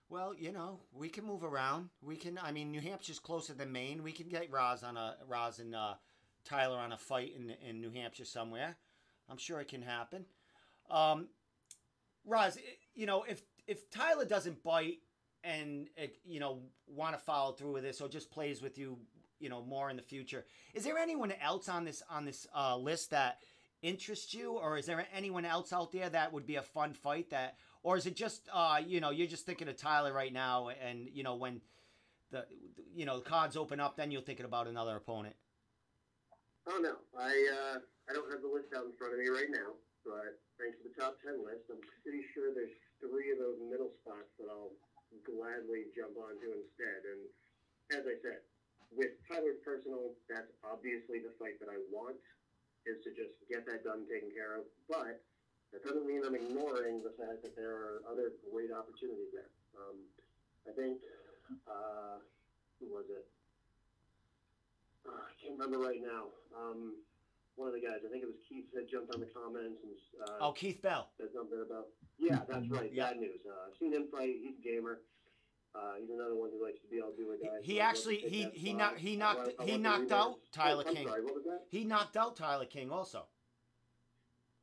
[0.10, 1.90] Well, you know, we can move around.
[2.02, 2.40] We can.
[2.42, 4.04] I mean, New Hampshire's closer than Maine.
[4.04, 5.96] We can get Roz on a Roz and uh,
[6.46, 8.78] Tyler on a fight in in New Hampshire somewhere.
[9.30, 10.26] I'm sure it can happen.
[10.90, 11.30] Um,
[12.26, 12.58] Roz,
[12.94, 15.00] you know, if if Tyler doesn't bite
[15.44, 18.98] and uh, you know want to follow through with this or just plays with you,
[19.44, 22.78] you know, more in the future, is there anyone else on this on this uh,
[22.78, 23.40] list that
[23.82, 27.30] interests you, or is there anyone else out there that would be a fun fight
[27.30, 27.58] that?
[27.84, 31.08] or is it just uh, you know you're just thinking of Tyler right now, and
[31.12, 31.62] you know when
[32.32, 32.48] the
[32.96, 35.36] you know the cards open up, then you're thinking about another opponent.
[36.66, 37.78] Oh no, I uh,
[38.10, 39.76] I don't have the list out in front of me right now,
[40.08, 42.74] but thanks to the top ten list, I'm pretty sure there's
[43.04, 44.72] three of those middle spots that I'll
[45.28, 47.04] gladly jump onto instead.
[47.04, 47.22] And
[48.00, 48.40] as I said,
[48.96, 52.18] with Tyler's personal, that's obviously the fight that I want
[52.86, 54.64] is to just get that done, taken care of.
[54.90, 55.22] But
[55.72, 59.50] that doesn't mean I'm ignoring the fact that there are other great opportunities there.
[59.78, 59.98] Um,
[60.68, 61.00] I think
[61.68, 62.20] uh,
[62.80, 63.26] who was it?
[65.08, 66.32] Uh, I can't remember right now.
[66.56, 66.96] Um,
[67.56, 69.94] one of the guys, I think it was Keith, had jumped on the comments and
[70.26, 71.10] uh, Oh, Keith Bell.
[71.18, 71.88] said something about.
[72.18, 72.90] Yeah, that's right.
[72.94, 73.10] Yeah.
[73.14, 73.42] Bad news.
[73.46, 74.36] Uh, I've seen him fight.
[74.42, 75.00] He's a gamer.
[75.76, 77.62] Uh, he's another one who likes to be all do or die.
[77.64, 78.78] He so actually- to he- that he spot.
[78.78, 80.40] knocked- he knocked- want- he knocked out.
[80.52, 81.08] Tyler oh, King.
[81.08, 81.66] Sorry, what was that?
[81.70, 83.28] He knocked out Tyler King also.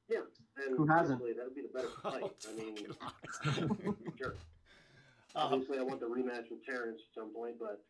[0.08, 0.22] Yeah,
[0.56, 1.20] and Who hasn't?
[1.20, 2.22] that would be the better fight.
[2.22, 4.32] Oh, I mean, fucking sure.
[5.34, 7.84] Um, Obviously, I want the rematch with Terrence at some point, but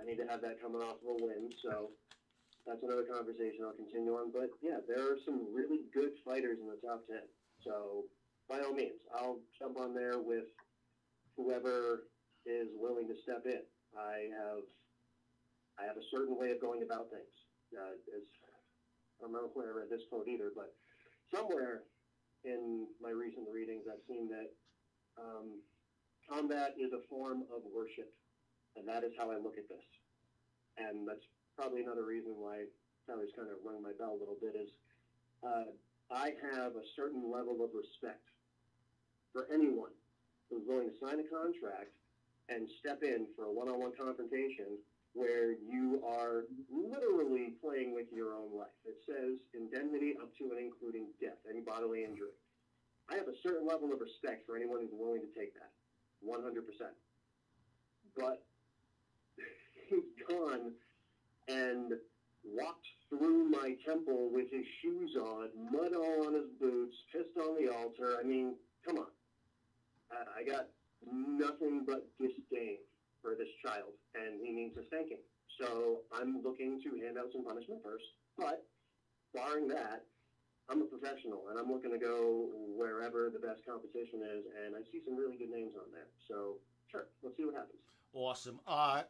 [0.00, 1.50] I need to have that coming off of a win.
[1.62, 1.90] So
[2.66, 4.30] that's another conversation I'll continue on.
[4.32, 7.22] But yeah, there are some really good fighters in the top ten.
[7.62, 8.04] So
[8.48, 10.44] by all means, I'll jump on there with
[11.36, 12.04] whoever
[12.46, 13.64] is willing to step in.
[13.96, 14.64] I have
[15.80, 17.34] I have a certain way of going about things.
[17.74, 18.22] Uh, as
[19.18, 20.70] I don't know where I read this quote either, but
[21.34, 21.82] somewhere
[22.44, 24.50] in my recent readings, I've seen that
[25.18, 25.58] um,
[26.28, 28.12] combat is a form of worship,
[28.76, 29.86] and that is how I look at this.
[30.78, 31.24] And that's
[31.56, 32.66] probably another reason why
[33.06, 34.70] Tyler's kind of rung my bell a little bit is
[35.42, 35.70] uh,
[36.10, 38.22] I have a certain level of respect
[39.32, 39.94] for anyone
[40.50, 41.90] who's willing to sign a contract
[42.48, 44.78] and step in for a one-on-one confrontation
[45.14, 48.74] where you are literally playing with your own life.
[48.84, 52.34] It says indemnity up to and including death, any bodily injury.
[53.08, 55.70] I have a certain level of respect for anyone who's willing to take that,
[56.26, 56.58] 100%.
[58.16, 58.42] But
[59.88, 60.72] he's gone
[61.48, 61.92] and
[62.42, 67.54] walked through my temple with his shoes on, mud all on his boots, pissed on
[67.54, 68.16] the altar.
[68.18, 69.06] I mean, come on.
[70.10, 70.66] I, I got
[71.10, 72.78] nothing but disdain
[73.22, 75.22] for this child, and he needs a spanking.
[75.60, 78.04] So I'm looking to hand out some punishment first.
[78.36, 78.66] But
[79.32, 80.04] barring that,
[80.68, 84.80] I'm a professional, and I'm looking to go wherever the best competition is, and I
[84.90, 86.08] see some really good names on there.
[86.28, 86.56] So
[86.90, 87.80] sure, let's see what happens.
[88.12, 88.60] Awesome.
[88.66, 89.02] Uh,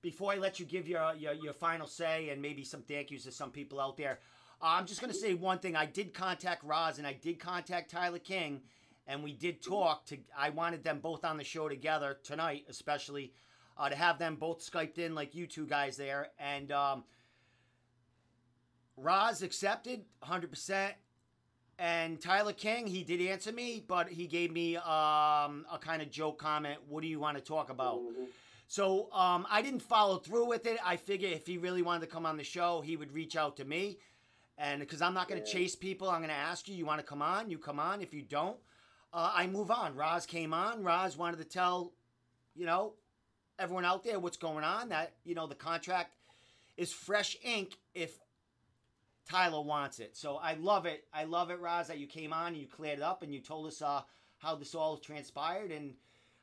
[0.00, 3.24] before I let you give your, your your final say and maybe some thank yous
[3.24, 4.20] to some people out there,
[4.62, 5.76] I'm just going to say one thing.
[5.76, 8.60] I did contact Roz and I did contact Tyler King,
[9.08, 10.06] and we did talk.
[10.06, 13.32] To I wanted them both on the show together tonight, especially
[13.76, 16.28] uh, to have them both skyped in like you two guys there.
[16.38, 17.02] And um,
[18.96, 20.94] Roz accepted 100 percent.
[21.80, 26.10] And Tyler King, he did answer me, but he gave me um, a kind of
[26.10, 26.78] joke comment.
[26.88, 28.00] What do you want to talk about?
[28.00, 28.26] Mhm.
[28.66, 30.78] So um, I didn't follow through with it.
[30.84, 33.56] I figured if he really wanted to come on the show, he would reach out
[33.58, 33.98] to me.
[34.58, 35.54] And because I'm not going to Yeah.
[35.54, 37.48] chase people, I'm going to ask you, you want to come on?
[37.48, 38.02] You come on.
[38.02, 38.58] If you don't,
[39.12, 39.94] uh, I move on.
[39.94, 40.82] Roz came on.
[40.82, 41.92] Roz wanted to tell,
[42.54, 42.94] you know,
[43.58, 46.14] everyone out there what's going on, that, you know, the contract
[46.76, 48.18] is fresh ink if
[49.28, 50.16] Tyler wants it.
[50.16, 51.04] So I love it.
[51.12, 53.40] I love it, Roz, that you came on and you cleared it up and you
[53.40, 54.02] told us uh,
[54.38, 55.94] how this all transpired and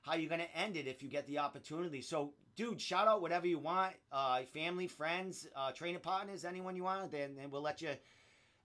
[0.01, 2.01] how you're going to end it if you get the opportunity.
[2.01, 3.93] So, dude, shout out whatever you want.
[4.11, 7.11] Uh, family, friends, uh, training partners, anyone you want.
[7.11, 7.89] Then, then we'll let you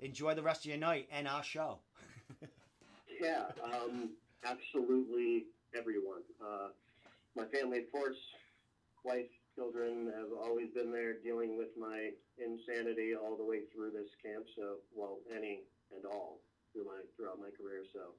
[0.01, 1.79] enjoy the rest of your night and our show.
[3.21, 4.09] Yeah, um,
[4.45, 5.45] absolutely
[5.77, 6.25] everyone.
[6.41, 6.73] Uh,
[7.37, 8.17] my family, of course,
[9.05, 12.11] wife, children have always been there dealing with my
[12.41, 14.47] insanity all the way through this camp.
[14.57, 15.61] So, well, any
[15.93, 16.41] and all
[16.73, 17.85] through my throughout my career.
[17.93, 18.17] So,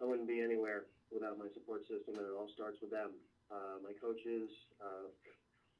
[0.00, 3.16] I wouldn't be anywhere without my support system, and it all starts with them.
[3.50, 4.50] Uh, my coaches.
[4.80, 5.08] Uh,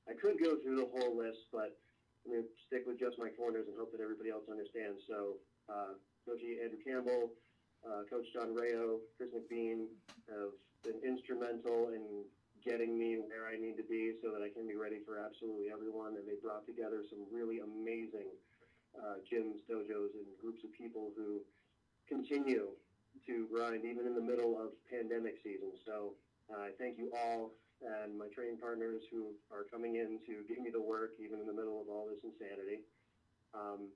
[0.08, 1.76] I could go through the whole list, but
[2.24, 4.98] I'm going to stick with just my corners and hope that everybody else understands.
[5.06, 5.36] So,
[5.68, 5.92] uh,
[6.24, 7.30] Coach Andrew Campbell,
[7.86, 9.86] uh, Coach John Rayo, Chris McBean
[10.28, 10.52] have
[10.82, 12.24] been instrumental in
[12.64, 15.72] getting me where I need to be so that I can be ready for absolutely
[15.72, 16.16] everyone.
[16.16, 18.28] And they brought together some really amazing
[18.96, 21.40] uh, gyms, dojos, and groups of people who
[22.08, 22.76] continue
[23.26, 25.72] to grind even in the middle of pandemic season.
[25.86, 26.14] So
[26.52, 30.60] uh, I thank you all and my training partners who are coming in to give
[30.60, 32.84] me the work even in the middle of all this insanity.
[33.54, 33.88] Um,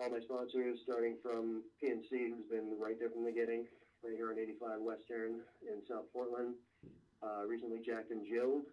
[0.00, 3.68] all my sponsors, starting from PNC, who's been right there from the beginning,
[4.00, 6.56] right here on 85 Western in South Portland.
[7.20, 8.64] Uh, recently, Jack and Jill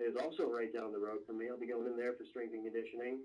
[0.00, 1.52] is also right down the road from me.
[1.52, 3.20] I'll be going in there for strength and conditioning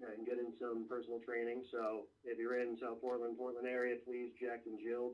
[0.00, 1.60] and getting some personal training.
[1.68, 5.12] So if you're in South Portland, Portland area, please Jack and Jill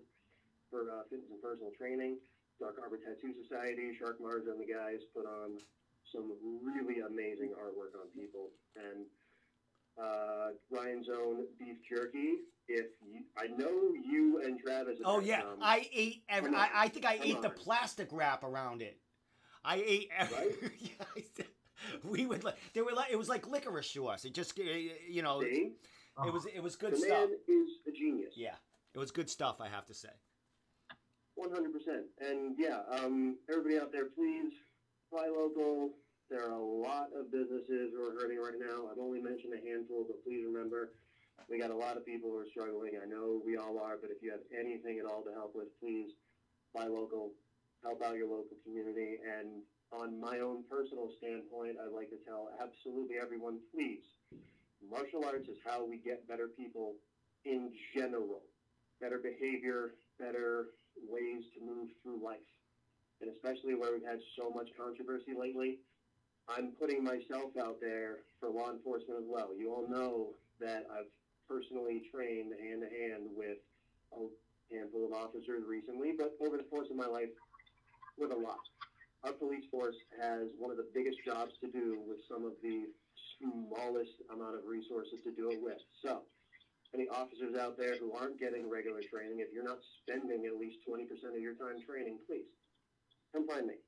[0.71, 2.23] for uh, fitness and personal training.
[2.63, 5.59] Dark Harbor Tattoo Society, Shark Mars and the guys put on
[6.07, 6.31] some
[6.63, 8.55] really amazing artwork on people.
[8.79, 9.11] And
[10.01, 12.35] uh, Ryan's own beef jerky.
[12.69, 14.99] If you, I know you and Travis.
[15.05, 15.59] Oh yeah, some.
[15.61, 16.55] I ate every.
[16.55, 16.69] I.
[16.75, 18.99] I think I Come ate the plastic wrap around it.
[19.65, 20.09] I ate.
[20.17, 20.53] Every, Right?
[20.79, 21.47] yeah, I did.
[22.05, 22.45] we would.
[22.75, 24.25] They were like it was like licorice to us.
[24.25, 25.73] It just you know it,
[26.33, 27.11] was it was good the stuff.
[27.11, 28.35] man is a genius.
[28.37, 28.55] Yeah,
[28.95, 29.61] it was good stuff.
[29.61, 30.11] I have to say.
[31.35, 32.05] One hundred percent.
[32.21, 34.53] And yeah, um, everybody out there, please
[35.11, 35.91] buy local.
[36.33, 38.89] There are a lot of businesses who are hurting right now.
[38.89, 40.97] I've only mentioned a handful, but please remember,
[41.45, 42.97] we got a lot of people who are struggling.
[42.97, 45.69] I know we all are, but if you have anything at all to help with,
[45.77, 46.09] please
[46.73, 47.37] buy local,
[47.85, 49.21] help out your local community.
[49.21, 49.61] And
[49.93, 54.01] on my own personal standpoint, I'd like to tell absolutely everyone, please,
[54.81, 56.97] martial arts is how we get better people
[57.45, 58.41] in general,
[59.05, 62.49] better behavior, better ways to move through life.
[63.21, 65.77] And especially where we've had so much controversy lately,
[66.57, 69.51] I'm putting myself out there for law enforcement as well.
[69.57, 71.09] You all know that I've
[71.49, 73.57] personally trained hand to hand with
[74.13, 74.29] a
[74.75, 77.33] handful of officers recently, but over the course of my life,
[78.19, 78.61] with a lot.
[79.25, 82.91] Our police force has one of the biggest jobs to do with some of the
[83.41, 85.81] smallest amount of resources to do it with.
[86.05, 86.23] So,
[86.93, 90.85] any officers out there who aren't getting regular training, if you're not spending at least
[90.85, 92.45] 20% of your time training, please
[93.33, 93.81] come find me.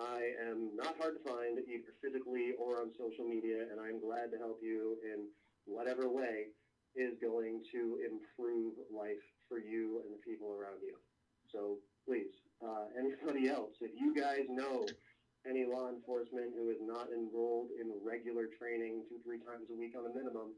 [0.00, 4.30] I am not hard to find either physically or on social media, and I'm glad
[4.30, 5.26] to help you in
[5.66, 6.48] whatever way
[6.94, 10.94] is going to improve life for you and the people around you.
[11.52, 11.76] So
[12.08, 12.30] please,
[12.64, 14.86] uh, anybody else, if you guys know
[15.46, 19.92] any law enforcement who is not enrolled in regular training two, three times a week
[19.94, 20.54] on a minimum,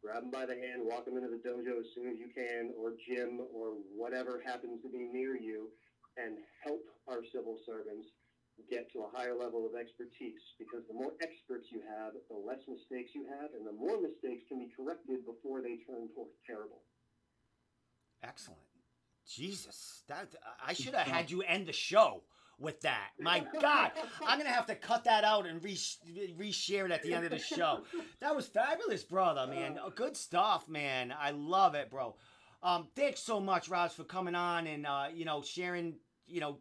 [0.00, 2.70] grab them by the hand, walk them into the dojo as soon as you can,
[2.76, 5.68] or gym, or whatever happens to be near you,
[6.16, 8.06] and help our civil servants
[8.70, 10.40] get to a higher level of expertise.
[10.58, 14.44] Because the more experts you have, the less mistakes you have, and the more mistakes
[14.48, 16.82] can be corrected before they turn toward terrible.
[18.22, 18.60] Excellent.
[19.26, 20.34] Jesus, that
[20.64, 22.22] I should have had you end the show
[22.58, 23.10] with that.
[23.18, 23.92] My God,
[24.26, 25.78] I'm gonna have to cut that out and re
[26.38, 27.82] reshare it at the end of the show.
[28.20, 29.78] That was fabulous, brother, man.
[29.82, 31.12] Oh, Good stuff, man.
[31.18, 32.14] I love it, bro.
[32.62, 35.96] Um, thanks so much, Roz, for coming on and uh, you know sharing
[36.26, 36.58] you know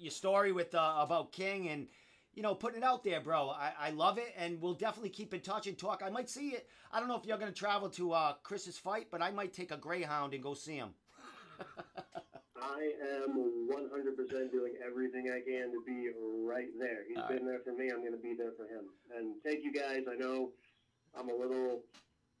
[0.00, 1.86] your story with uh, about King and
[2.34, 3.50] you know putting it out there, bro.
[3.50, 6.02] I, I love it, and we'll definitely keep in touch and talk.
[6.04, 6.68] I might see it.
[6.92, 9.70] I don't know if you're gonna travel to uh, Chris's fight, but I might take
[9.70, 10.90] a Greyhound and go see him.
[12.62, 12.92] I
[13.24, 16.10] am 100% doing everything I can to be
[16.44, 17.04] right there.
[17.08, 17.90] He's All been there for me.
[17.90, 18.84] I'm going to be there for him.
[19.16, 20.04] And thank you guys.
[20.10, 20.50] I know
[21.18, 21.82] I'm a little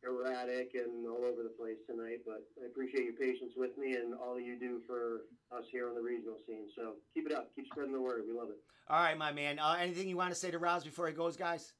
[0.04, 4.14] erratic and all over the place tonight, but I appreciate your patience with me and
[4.14, 5.22] all you do for
[5.56, 6.66] us here on the regional scene.
[6.74, 7.50] So keep it up.
[7.54, 8.22] Keep spreading the word.
[8.26, 8.58] We love it.
[8.88, 9.58] All right, my man.
[9.58, 11.74] Uh, anything you want to say to Rouse before he goes, guys?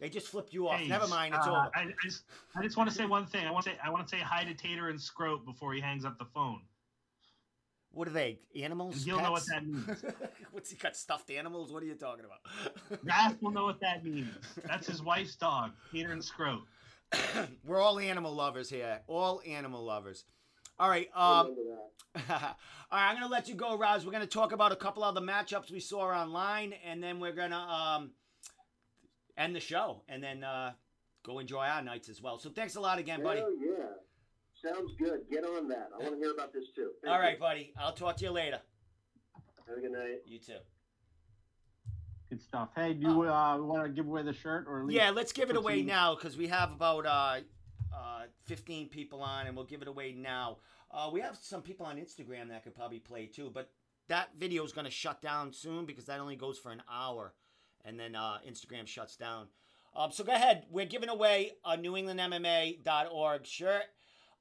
[0.00, 0.80] They just flipped you off.
[0.80, 1.70] Hey, Never mind, it's uh, over.
[1.74, 2.24] I, I just,
[2.56, 3.46] I just want to say one thing.
[3.46, 5.80] I want to say, I want to say hi to Tater and Scrope before he
[5.80, 6.60] hangs up the phone.
[7.94, 8.40] What are they?
[8.60, 8.96] Animals?
[8.96, 10.04] And he'll know what that means.
[10.50, 10.96] What's he got?
[10.96, 11.72] Stuffed animals?
[11.72, 13.02] What are you talking about?
[13.04, 14.28] Raph will know what that means.
[14.66, 16.62] That's his wife's dog, Peter and Scroat.
[17.64, 19.00] We're all animal lovers here.
[19.06, 20.24] All animal lovers.
[20.78, 21.08] All right.
[21.14, 21.54] Um,
[22.16, 22.54] all right.
[22.90, 24.04] I'm gonna let you go, Roz.
[24.04, 27.56] We're gonna talk about a couple other matchups we saw online, and then we're gonna
[27.56, 28.10] um,
[29.36, 30.72] end the show, and then uh,
[31.24, 32.38] go enjoy our nights as well.
[32.38, 33.40] So thanks a lot again, buddy.
[33.40, 33.73] Hell yeah.
[34.64, 35.20] Sounds good.
[35.30, 35.90] Get on that.
[35.94, 36.90] I want to hear about this too.
[37.02, 37.36] Thank All you.
[37.38, 37.72] buddy.
[37.78, 38.60] I'll talk to you later.
[39.68, 40.22] Have a good night.
[40.26, 40.54] You too.
[42.30, 42.70] Good stuff.
[42.74, 44.96] Hey, do you uh, want to give away the shirt or leave?
[44.96, 45.86] Yeah, let's give it away proceed?
[45.86, 47.40] now because we have about uh,
[47.94, 50.58] uh, 15 people on, and we'll give it away now.
[50.90, 53.70] Uh, we have some people on Instagram that could probably play too, but
[54.08, 57.34] that video is going to shut down soon because that only goes for an hour,
[57.84, 59.46] and then uh, Instagram shuts down.
[59.94, 60.64] Um, so go ahead.
[60.70, 63.84] We're giving away a NewEnglandMMA.org shirt.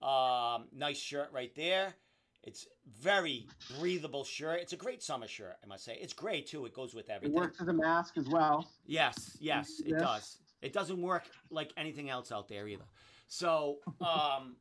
[0.04, 1.96] Um, nice shirt right there.
[2.44, 2.68] It's
[3.00, 3.48] very
[3.80, 4.60] breathable shirt.
[4.62, 5.98] It's a great summer shirt, I must say.
[6.02, 6.66] It's gray too.
[6.66, 7.36] It goes with It everything.
[7.40, 8.70] works as a mask as well.
[8.86, 10.02] Yes, yes, it Yes.
[10.02, 10.38] does.
[10.62, 12.86] It doesn't work like anything else out there either.
[13.28, 14.58] So, um,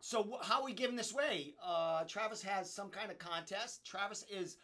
[0.00, 1.56] so how are we giving this away?
[1.60, 3.84] Uh, Travis has some kind of contest.
[3.84, 4.56] Travis is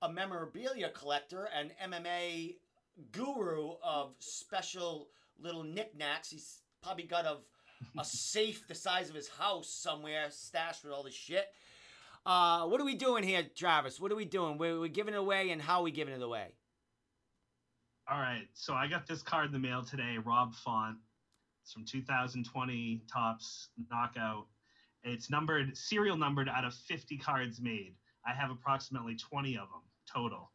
[0.00, 2.56] a memorabilia collector and MMA
[3.12, 6.30] guru of special little knickknacks.
[6.30, 7.38] He's probably got a,
[7.98, 11.46] a safe the size of his house somewhere stashed with all this shit.
[12.26, 14.00] Uh, what are we doing here, Travis?
[14.00, 14.58] What are we doing?
[14.58, 16.48] We're, we're giving it away, and how are we giving it away?
[18.10, 20.96] All right, so I got this card in the mail today, Rob Font.
[21.62, 24.46] It's from 2020 Topps Knockout.
[25.04, 27.94] It's numbered, serial numbered out of 50 cards made.
[28.26, 30.50] I have approximately 20 of them total.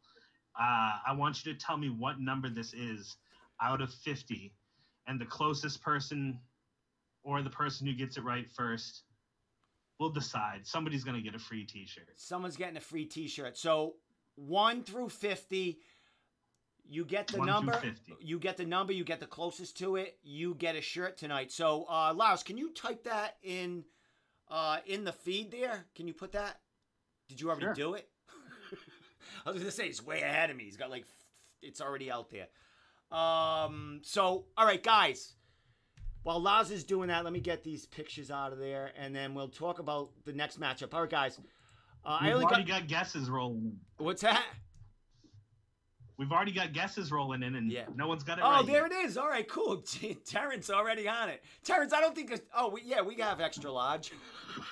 [0.58, 3.16] Uh, I want you to tell me what number this is
[3.62, 4.52] out of 50,
[5.06, 6.38] and the closest person
[7.24, 9.02] or the person who gets it right first
[9.98, 10.66] will decide.
[10.66, 12.08] Somebody's going to get a free t shirt.
[12.16, 13.56] Someone's getting a free T-shirt.
[13.56, 13.94] So
[14.36, 15.78] one through fifty,
[16.86, 17.72] you get the number.
[17.72, 18.16] 50.
[18.20, 18.92] You get the number.
[18.92, 20.18] You get the closest to it.
[20.22, 21.50] You get a shirt tonight.
[21.50, 23.84] So, uh, Lars, can you type that in,
[24.48, 25.86] uh, in the feed there?
[25.94, 26.60] Can you put that?
[27.28, 27.74] Did you already Sure.
[27.74, 28.08] do it?
[29.46, 30.64] I was gonna say he's way ahead of me.
[30.64, 31.06] He's got like,
[31.62, 32.48] it's already out there.
[33.16, 34.00] Um.
[34.02, 35.34] So, all right, guys.
[36.24, 39.34] While Lars is doing that, let me get these pictures out of there, and then
[39.34, 40.92] we'll talk about the next matchup.
[40.94, 41.38] All right, guys.
[42.04, 44.42] Uh, I We've only already got got guesses rolling what's that?
[46.16, 47.86] We've already got guesses rolling in, and Yeah.
[47.96, 48.66] no one's got it Oh, right.
[48.66, 48.92] there yet.
[48.92, 49.18] it is.
[49.18, 49.78] All right, cool.
[50.24, 51.42] Terrence already on it.
[51.64, 52.30] Terrence, I don't think.
[52.30, 54.12] It's, oh, we, yeah, we have extra large.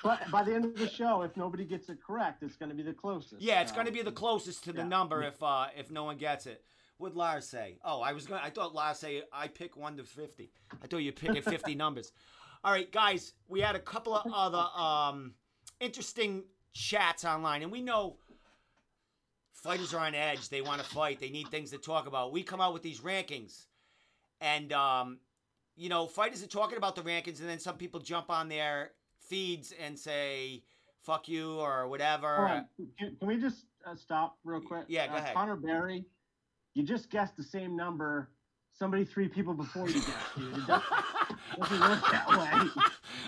[0.03, 2.75] But by the end of the show, if nobody gets it correct, it's going to
[2.75, 3.41] be the closest.
[3.41, 4.87] Yeah, it's so- going to be the closest to the Yeah.
[4.87, 6.63] number if uh if no one gets it.
[7.03, 7.75] What'd Lars say?
[7.83, 8.39] Oh, I was going.
[8.41, 10.53] I thought Lars say I pick one to fifty.
[10.81, 12.13] I thought you picking fifty numbers.
[12.63, 15.33] All right, guys, we had a couple of other um
[15.81, 18.15] interesting chats online, and we know
[19.51, 20.47] fighters are on edge.
[20.47, 21.19] They want to fight.
[21.19, 22.31] They need things to talk about.
[22.31, 23.65] We come out with these rankings,
[24.39, 25.19] and um,
[25.75, 28.91] you know, fighters are talking about the rankings, and then some people jump on their
[29.27, 30.63] feeds and say
[31.01, 32.47] "fuck you" or whatever.
[32.47, 32.63] Hold.
[32.97, 34.85] Can, can we just uh, stop real quick?
[34.87, 35.33] Yeah, go uh, ahead.
[35.33, 36.05] Connor Berry,
[36.73, 38.29] you just guessed the same number.
[38.75, 40.57] Somebody three people before you guessed, dude.
[40.57, 40.83] It doesn't,
[41.59, 42.83] doesn't work that way.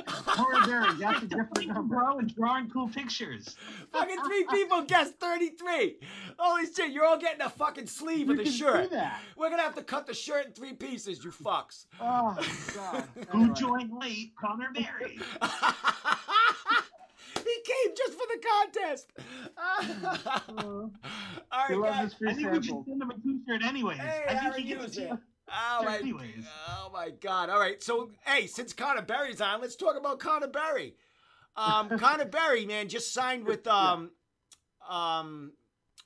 [0.07, 1.95] Connor Berry guessed a different number.
[1.97, 3.55] Bro, and drawing cool pictures.
[3.93, 5.97] fucking three people guessed 33.
[6.39, 8.89] Holy shit, you're all getting a fucking sleeve You of the can shirt.
[8.89, 9.19] see that.
[9.37, 11.85] We're gonna have to cut the shirt in three pieces, you fucks.
[12.01, 12.35] Oh
[12.73, 13.03] God.
[13.29, 13.55] Who Anyway.
[13.55, 14.33] joined late?
[14.41, 15.19] Connor Berry.
[17.55, 19.11] he came just for the contest.
[21.51, 22.15] all He guys.
[22.27, 23.99] I think we should send him a t-shirt anyways.
[23.99, 25.19] Hey, I think Aaron he gets Hughes a here.
[25.47, 26.45] Oh my, Anyways.
[26.69, 27.49] oh my god.
[27.49, 27.81] All right.
[27.81, 30.95] So, hey, since Connor Berry's on, let's talk about Connor Berry.
[31.55, 34.11] Um, Connor Berry, man, just signed with um,
[34.89, 35.53] um,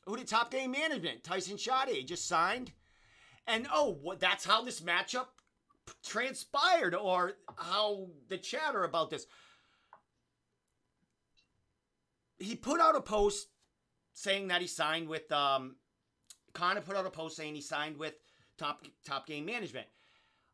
[0.06, 1.24] who did Top Game Management?
[1.24, 2.74] Tyson Sade just signed.
[3.48, 4.20] And oh, what?
[4.20, 5.28] That's how this matchup
[6.06, 9.26] transpired, or how the chatter about this.
[12.40, 13.50] He put out a post
[14.14, 15.76] saying that he signed with um,
[16.54, 18.16] Connor put out a post saying he signed with
[18.58, 19.88] Top Top Game Management.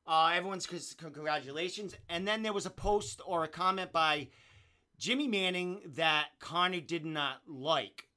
[0.08, 1.96] Uh, everyone's c- congratulations.
[2.10, 4.28] And then there was a post or a comment by
[4.98, 8.08] Jimmy Manning that Connor did not like.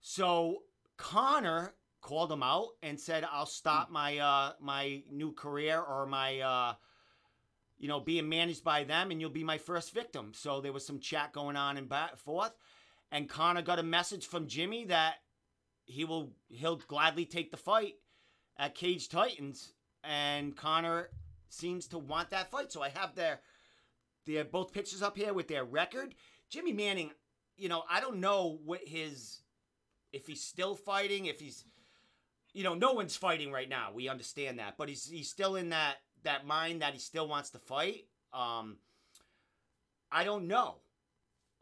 [0.00, 0.64] So
[0.96, 6.40] Connor called him out and said, "I'll stop my uh, my new career or my
[6.40, 6.74] uh,
[7.78, 10.86] you know being managed by them, and you'll be my first victim." So there was
[10.86, 12.52] some chat going on and back forth,
[13.12, 15.16] and Connor got a message from Jimmy that
[15.84, 17.94] he will he'll gladly take the fight
[18.56, 21.10] at Cage Titans, and Connor
[21.48, 22.72] seems to want that fight.
[22.72, 23.40] So I have their
[24.26, 26.14] their both pictures up here with their record.
[26.48, 27.10] Jimmy Manning,
[27.56, 29.42] you know, I don't know what his
[30.12, 31.64] if he's still fighting, if he's
[32.54, 33.90] you know, no one's fighting right now.
[33.94, 37.50] We understand that, but he's he's still in that that mind that he still wants
[37.50, 38.06] to fight.
[38.32, 38.78] Um
[40.10, 40.81] I don't know.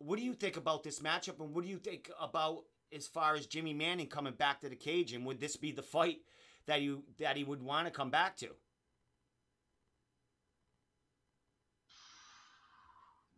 [0.00, 3.34] What do you think about this matchup and what do you think about as far
[3.34, 6.18] as Jimmy Manning coming back to the cage and would this be the fight
[6.66, 8.48] that you that he would want to come back to?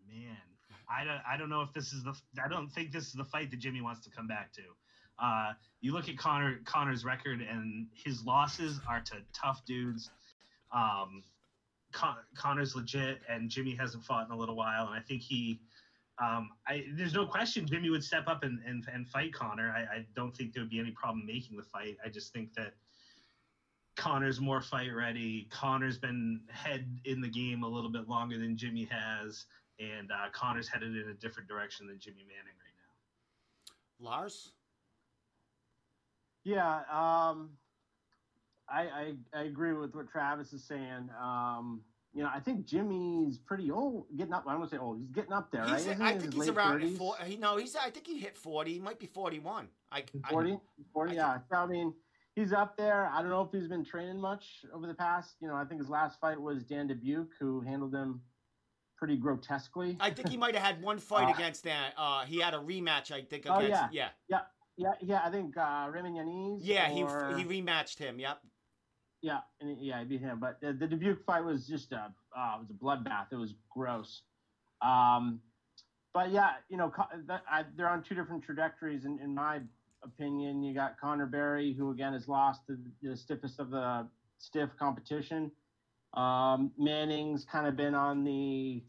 [0.08, 0.36] Man,
[0.88, 3.24] I don't I don't know if this is the I don't think this is the
[3.24, 4.62] fight that Jimmy wants to come back to.
[5.18, 10.10] Uh, you look at Connor Connor's record and his losses are to tough dudes.
[10.72, 11.24] Um,
[11.92, 15.60] Con- Conor's legit, and Jimmy hasn't fought in a little while, and I think he.
[16.20, 19.72] Um, I, there's no question Jimmy would step up and, and, and fight Connor.
[19.74, 21.96] I, I don't think there would be any problem making the fight.
[22.04, 22.74] I just think that
[23.96, 25.48] Connor's more fight ready.
[25.50, 29.46] Connor's been head in the game a little bit longer than Jimmy has,
[29.78, 32.74] and uh, Conor's headed in a different direction than Jimmy Manning right
[34.00, 34.10] now.
[34.10, 34.52] Lars?
[36.44, 37.50] Yeah, um,
[38.68, 41.10] I, I I agree with what Travis is saying.
[41.22, 41.82] Um,
[42.14, 44.44] you know, I think Jimmy's pretty old, getting up.
[44.46, 44.98] I don't want to say old.
[44.98, 45.64] He's getting up there.
[45.64, 46.98] He's, Isn't I think he's around 30s?
[46.98, 48.72] four, he, no, he's I think he hit 40.
[48.74, 49.68] He might be 41.
[49.90, 50.58] I, I 40,
[50.92, 51.38] 40 I yeah.
[51.50, 51.94] So, I mean,
[52.34, 53.10] he's up there.
[53.12, 55.36] I don't know if he's been training much over the past.
[55.40, 58.20] You know, I think his last fight was Dan Dubuque, who handled him
[58.98, 59.96] pretty grotesquely.
[59.98, 61.94] I think he might have had one fight Uh, against that.
[61.96, 63.92] Uh, he had a rematch, I think, Oh, against.
[63.94, 64.08] yeah.
[64.28, 64.40] yeah.
[64.76, 65.20] yeah, yeah.
[65.24, 66.62] I think uh, Raymond Yanez.
[66.62, 68.18] Yeah, he he rematched him.
[68.18, 68.38] Yep.
[69.22, 70.40] Yeah, yeah, I beat him.
[70.40, 73.26] But the, the Dubuque fight was just a uh, it was a bloodbath.
[73.30, 74.22] It was gross.
[74.82, 75.40] Um,
[76.12, 76.92] but yeah, you know,
[77.26, 79.04] that, I, they're on two different trajectories.
[79.04, 79.60] In, in my
[80.02, 84.08] opinion, you got Connor Berry, who again has lost the, the stiffest of the
[84.38, 85.52] stiff competition.
[86.14, 88.82] Um, Manning's kind of been on the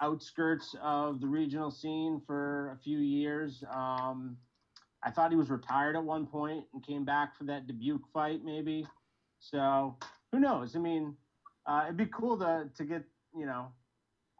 [0.00, 3.64] outskirts of the regional scene for a few years.
[3.70, 4.38] Um,
[5.02, 8.40] I thought he was retired at one point and came back for that Dubuque fight,
[8.44, 8.86] maybe.
[9.38, 9.96] So
[10.32, 10.76] who knows?
[10.76, 11.16] I mean,
[11.66, 13.04] uh, it'd be cool to to get
[13.36, 13.68] you know.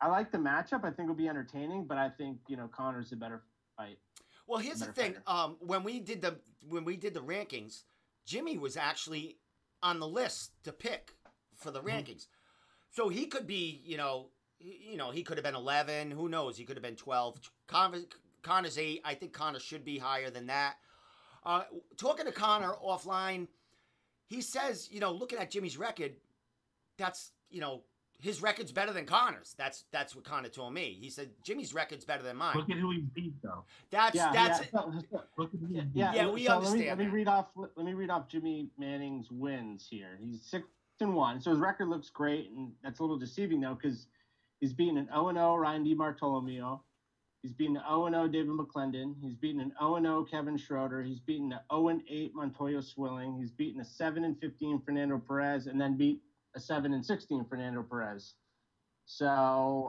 [0.01, 0.81] I like the matchup.
[0.85, 3.43] I think it'll be entertaining, but I think you know Connor's a better
[3.77, 3.99] fight.
[4.47, 5.17] Well, here's the thing.
[5.27, 6.39] Um, when we did the
[6.69, 7.85] when we did the rankings,
[8.25, 9.39] Jimmy was actually
[9.83, 11.13] on the list to pick
[11.55, 11.87] for the Mhm.
[12.07, 12.27] rankings.
[12.91, 16.11] So he could be, you know, he- you know, he could have been 11.
[16.11, 16.57] Who knows?
[16.57, 17.39] He could have been 12.
[17.67, 18.03] Connor,
[18.43, 19.03] Connor's eight.
[19.05, 20.79] I think Connor should be higher than that.
[21.45, 21.65] Uh,
[21.97, 23.49] talking to Connor offline,
[24.29, 26.13] he says, you know, looking at Jimmy's record,
[26.99, 27.83] that's you know
[28.19, 29.55] his record's better than Connor's.
[29.59, 30.97] That's that's what Connor told me.
[31.01, 32.57] He said Jimmy's record's better than mine.
[32.57, 33.65] Look at who he beat, though.
[33.91, 34.67] That's Yeah, that's yeah.
[34.81, 37.07] So- so- Look at who yeah, yeah, Yeah, we so Let understand me, let me
[37.09, 37.47] read off.
[37.57, 40.19] Let me read off Jimmy Manning's wins here.
[40.21, 40.67] He's six
[41.01, 44.07] and one, so his record looks great, and that's a little deceiving though, because
[44.61, 46.81] he's beaten an 0 0 Ryan DiBartolomeo.
[47.47, 49.15] He's beaten an 0 0 David McClendon.
[49.23, 51.01] He's beaten an 0 0 Kevin Schroeder.
[51.01, 53.37] He's beaten an 0 8 Montoya Swilling.
[53.39, 56.23] He's beaten a 7-15 Fernando Perez, and then beat
[56.57, 58.35] a 7-16 Fernando Perez.
[59.05, 59.29] So,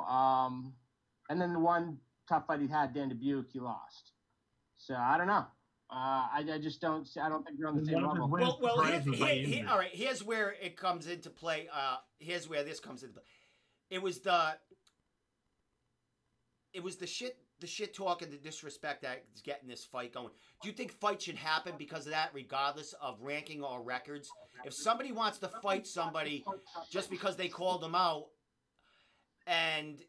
[0.08, 0.72] um,
[1.32, 1.98] and then the one
[2.30, 4.12] tough fight he had, Dan Dubuque, he lost.
[4.76, 5.48] So I don't know.
[5.90, 7.08] Uh, I, I just don't.
[7.08, 8.30] See, I don't think they're on the same One of his level.
[8.30, 9.90] Well, well, here, surprised me here, here, all right.
[9.92, 11.70] Here's where it comes into play.
[11.74, 13.24] Uh, here's where this comes into play.
[13.90, 14.58] It was the,
[16.74, 20.30] it was the shit, the shit talk and the disrespect that's getting this fight going.
[20.62, 24.30] Do you think fights should happen because of that, regardless of ranking or records?
[24.66, 26.46] If somebody wants to fight somebody
[26.92, 28.26] just because they called them out,
[29.48, 30.02] and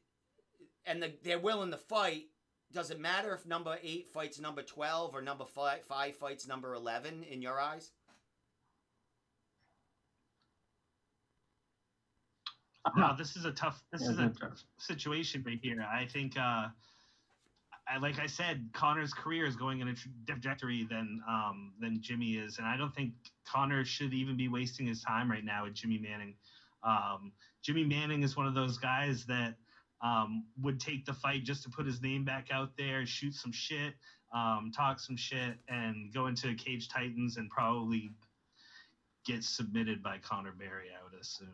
[0.87, 2.25] and the, they're willing to fight,
[2.73, 6.75] does it matter if number eight fights number twelve or number five five fights number
[6.75, 7.93] eleven in your eyes?
[12.97, 13.83] No, this is a tough.
[13.93, 14.63] This Yeah, is a tough.
[14.79, 15.83] situation right here.
[15.83, 16.69] I think, uh,
[17.91, 19.95] I like I said, Connor's career is going in a
[20.27, 23.13] trajectory than um, than Jimmy is, and I don't think
[23.47, 26.35] Connor should even be wasting his time right now with Jimmy Manning.
[26.83, 27.33] Um,
[27.63, 29.55] Jimmy Manning is one of those guys that
[30.03, 33.53] um, would take the fight just to put his name back out there, shoot some
[33.53, 33.95] shit,
[34.35, 38.13] um, talk some shit, and go into Cage Titans and probably
[39.27, 40.89] get submitted by Connor Berry.
[40.99, 41.49] I would assume.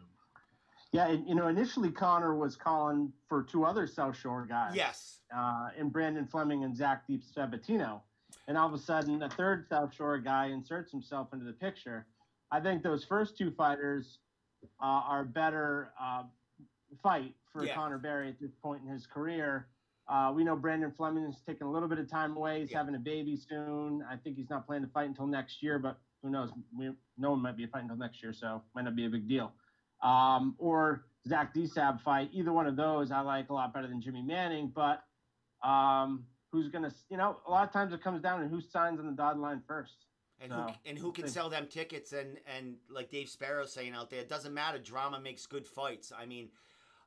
[0.94, 4.76] Yeah, and, you know, initially Connor was calling for two other South Shore guys.
[4.76, 5.18] Yes.
[5.36, 8.00] Uh, and Brandon Fleming and Zach Deep Sabatino.
[8.46, 12.06] And all of a sudden, a third South Shore guy inserts himself into the picture.
[12.52, 14.18] I think those first two fighters
[14.80, 16.22] uh, are better uh,
[17.02, 17.74] fight for Yeah.
[17.74, 19.66] Connor Berry at this point in his career.
[20.06, 22.60] Uh, we know Brandon Fleming is taking a little bit of time away.
[22.60, 22.78] He's Yeah.
[22.78, 24.04] having a baby soon.
[24.08, 26.50] I think he's not planning to fight until next year, but who knows?
[26.78, 29.26] We, no one might be fighting until next year, so might not be a big
[29.28, 29.52] deal.
[30.04, 32.28] Um, or Zach DeSab fight.
[32.32, 35.02] Either one of those I like a lot better than Jimmy Manning, but
[35.66, 38.60] um, who's going to, you know, a lot of times it comes down to who
[38.60, 40.06] signs on the dotted line first.
[40.40, 40.56] And No.
[40.66, 44.20] who and who can sell them tickets and and like Dave Sparrow saying out there,
[44.20, 44.78] it doesn't matter.
[44.78, 46.12] Drama makes good fights.
[46.16, 46.50] I mean,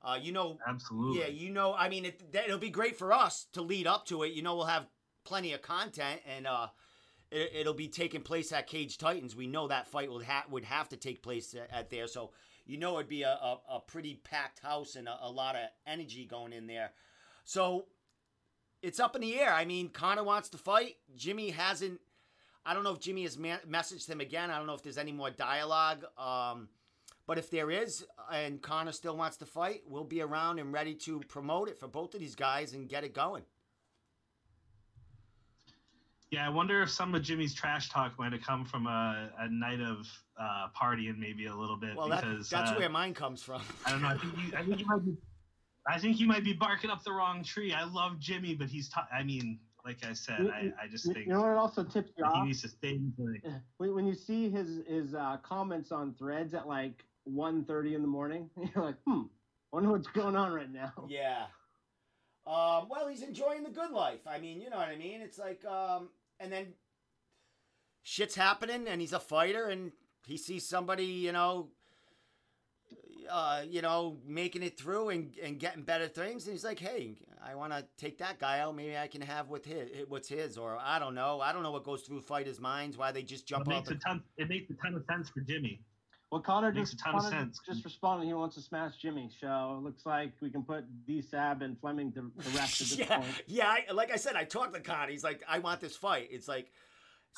[0.01, 1.19] uh, you know, Absolutely.
[1.19, 1.73] yeah, you know.
[1.73, 4.31] I mean, it, it'll be great for us to lead up to it.
[4.31, 4.87] You know, we'll have
[5.25, 6.67] plenty of content, and uh,
[7.29, 9.35] it, it'll be taking place at Cage Titans.
[9.35, 12.31] We know that fight would ha- would have to take place at, at there, so
[12.67, 15.61] you know it'd be a, a, a pretty packed house and a, a lot of
[15.85, 16.91] energy going in there.
[17.43, 17.85] So
[18.81, 19.53] it's up in the air.
[19.53, 20.97] I mean, Conor wants to fight.
[21.15, 21.99] Jimmy hasn't.
[22.65, 24.51] I don't know if Jimmy has ma- messaged him again.
[24.51, 26.05] I don't know if there's any more dialogue.
[26.17, 26.67] Um,
[27.25, 30.95] but if there is, and Conor still wants to fight, we'll be around and ready
[30.95, 33.43] to promote it for both of these guys and get it going.
[36.31, 39.49] Yeah, I wonder if some of Jimmy's trash talk might have come from a, a
[39.49, 40.07] night of
[40.39, 41.95] uh, partying, maybe a little bit.
[41.95, 43.61] Well, that, because that's uh, where mine comes from.
[43.85, 44.09] I don't know.
[44.09, 45.17] I think you, I think you might be.
[45.89, 47.73] I think you might be barking up the wrong tree.
[47.73, 48.89] I love Jimmy, but he's.
[48.89, 51.57] Ta- I mean, like I said, You- I, I just You, think you know what
[51.57, 53.13] also tips you he needs to stay in
[53.77, 58.07] when, when you see his his uh, comments on threads at like 1.30 in the
[58.07, 59.23] morning, you're like, hmm,
[59.71, 60.93] wonder what's going on right now.
[61.09, 61.45] Yeah.
[62.45, 64.21] Um, well, he's enjoying the good life.
[64.25, 65.19] I mean, you know what I mean?
[65.19, 66.07] It's like, um,
[66.39, 66.67] and then
[68.03, 69.91] shit's happening, and he's a fighter, and
[70.27, 71.69] he sees somebody, you know,
[73.29, 77.15] uh, you know, making it through and, and getting better things, and he's like, hey,
[77.45, 78.75] I want to take that guy out.
[78.75, 81.41] Maybe I can have with his, what's his, or I don't know.
[81.41, 83.75] I don't know what goes through fighters' minds, why they just It jump out.
[83.75, 84.23] makes The, a ton.
[84.37, 85.81] It makes a ton of sense for Jimmy.
[86.31, 87.59] Well, Connor Makes just, a ton of Connor sense.
[87.65, 88.25] just responded.
[88.27, 89.29] He wants to smash Jimmy.
[89.39, 92.87] So it looks like we can put D Sab and Fleming to, to rest at
[92.87, 93.43] this yeah, point.
[93.47, 93.67] yeah.
[93.89, 95.07] I, like I said, I talked to Con.
[95.09, 96.27] He's like, I want this fight.
[96.31, 96.71] It's like,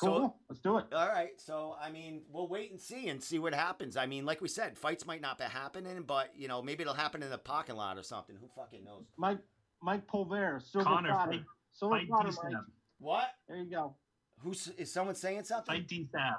[0.00, 0.08] Cool.
[0.18, 0.86] so Let's do it.
[0.92, 3.96] All right, so I mean, we'll wait and see and see what happens.
[3.96, 6.94] I mean, like we said, fights might not be happening, but you know, maybe it'll
[6.94, 8.36] happen in the parking lot or something.
[8.40, 9.04] Who fucking knows?
[9.16, 9.38] Mike
[9.82, 11.30] Mike Pulver, silver Connor, platter.
[11.32, 11.42] fight,
[11.72, 12.62] silver fight platter, Mike.
[12.98, 13.28] What?
[13.48, 13.96] There you go.
[14.38, 15.74] Who's is someone saying something?
[15.74, 16.36] Fight D-Sab.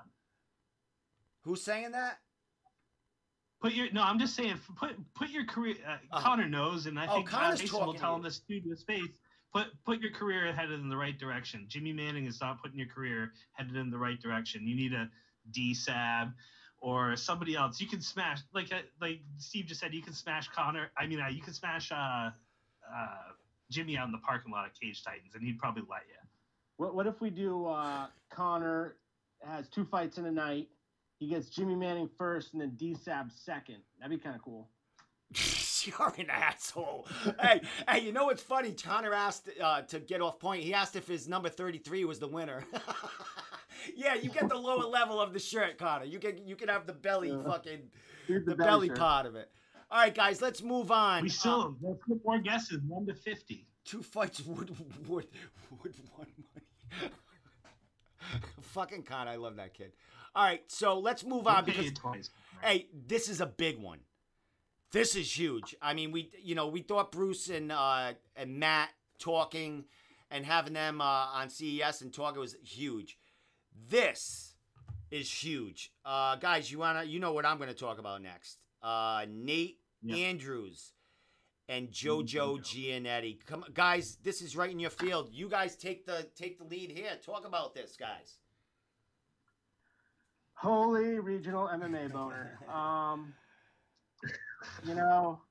[1.43, 2.18] Who's saying that?
[3.62, 4.01] Put your no.
[4.01, 4.55] I'm just saying.
[4.76, 5.76] Put put your career.
[5.88, 6.20] Uh, Uh-huh.
[6.22, 8.84] Connor knows, and I Oh, think Connor's Mason will tell him this too to his
[8.84, 9.07] face.
[9.54, 11.66] Put put your career headed in the right direction.
[11.68, 14.66] Jimmy Manning is not putting your career headed in the right direction.
[14.66, 15.10] You need a
[15.52, 16.30] D-Sab
[16.80, 17.80] or somebody else.
[17.82, 19.93] You can smash like uh, like Steve just said.
[19.93, 20.91] You can smash Connor.
[20.97, 22.32] I mean, uh, you can smash uh, uh,
[23.70, 26.28] Jimmy out in the parking lot of Cage Titans, and he'd probably let you.
[26.78, 28.95] What what if we do uh, Connor
[29.43, 30.70] has two fights in a night.
[31.20, 33.78] He gets Jimmy Manning first and then D Sab second.
[33.99, 34.70] That'd be kind of cool.
[36.00, 37.08] You're an asshole.
[37.40, 38.74] hey, hey, you know what's funny?
[38.74, 40.64] Connor asked uh, to get off point.
[40.64, 42.64] He asked if his number 33 was the winner.
[43.96, 46.06] yeah, you get the lower level of the shirt, Connor.
[46.06, 47.44] You can you can have the belly Yeah.
[47.44, 47.90] fucking
[48.28, 48.98] Here's the belly belly shirt.
[49.00, 49.50] part of it.
[49.90, 51.24] All right, guys, let's move on.
[51.24, 52.80] We still let's put more guesses.
[52.88, 53.68] One to fifty.
[53.84, 54.70] two fights would
[55.08, 55.28] would
[55.84, 57.12] would won money.
[58.62, 59.92] Fucking con, I love that kid.
[60.34, 61.92] All right, so let's move on because
[62.62, 64.00] hey, this is a big one.
[64.92, 65.76] This is huge.
[65.82, 68.89] I mean, we you know we thought Bruce and uh, and Matt
[69.20, 69.86] talking
[70.30, 73.18] and having them uh, on CES and talking was huge.
[73.89, 74.56] This
[75.10, 76.72] is huge, uh, guys.
[76.72, 78.58] You wanna you know what I'm gonna talk about next?
[78.84, 80.16] Uh, Nate Yeah.
[80.28, 80.94] Andrews
[81.70, 82.62] and JoJo Jojo.
[82.62, 83.46] Giannetti.
[83.46, 85.30] Come, guys, this is right in your field.
[85.32, 87.12] You guys take the take the lead here.
[87.26, 88.39] Talk about this, guys.
[90.56, 92.60] Holy regional MMA boner.
[92.70, 93.34] Um,
[94.86, 95.41] you know,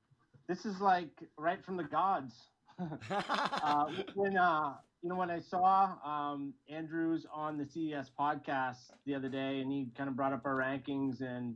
[0.47, 2.33] this is like right from the gods.
[3.11, 3.85] uh,
[4.15, 9.29] when uh, you know when I saw um, Andrews on the CES podcast the other
[9.29, 11.55] day, and he kind of brought up our rankings and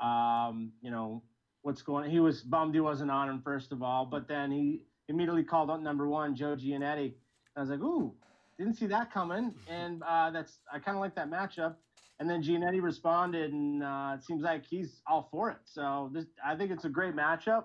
[0.00, 1.22] um, you know
[1.62, 2.10] what's going.
[2.10, 5.70] He was bummed he wasn't on him first of all, but then he immediately called
[5.70, 7.14] out number one Joe Giannetti.
[7.56, 8.12] I was like, ooh,
[8.58, 11.74] didn't see that coming, and uh, that's I kind of like that matchup.
[12.20, 15.58] And then Giannetti responded, and uh, it seems like he's all for it.
[15.64, 17.64] So this, I think it's a great matchup.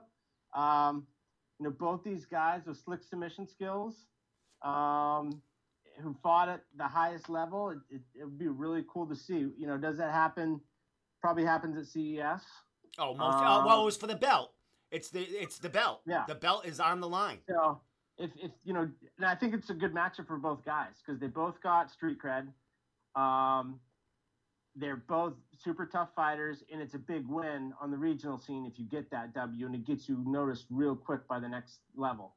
[0.55, 1.05] Um,
[1.59, 4.07] you know, both these guys with slick submission skills,
[4.63, 5.41] um,
[6.01, 7.69] who fought at the highest level.
[7.69, 9.49] It, it, it would be really cool to see.
[9.57, 10.59] You know, does that happen?
[11.21, 12.41] Probably happens at CES.
[12.97, 14.53] Oh, most, Um, uh, well, it was for the belt.
[14.91, 16.01] It's the it's the belt.
[16.07, 16.23] Yeah.
[16.27, 17.39] The belt is on the line.
[17.47, 17.81] So
[18.17, 21.19] if, if you know, and I think it's a good matchup for both guys because
[21.19, 22.47] they both got street cred.
[23.19, 23.79] Um,
[24.79, 28.79] they're both super tough fighters, and it's a big win on the regional scene if
[28.79, 32.33] you get that W, and it gets you noticed real quick by the next level.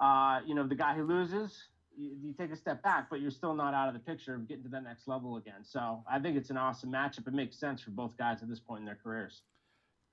[0.00, 1.64] Uh, you know, the guy who loses,
[1.96, 4.46] you, you take a step back, but you're still not out of the picture of
[4.46, 5.64] getting to that next level again.
[5.64, 7.26] So I think it's an awesome matchup.
[7.26, 9.42] It makes sense for both guys at this point in their careers.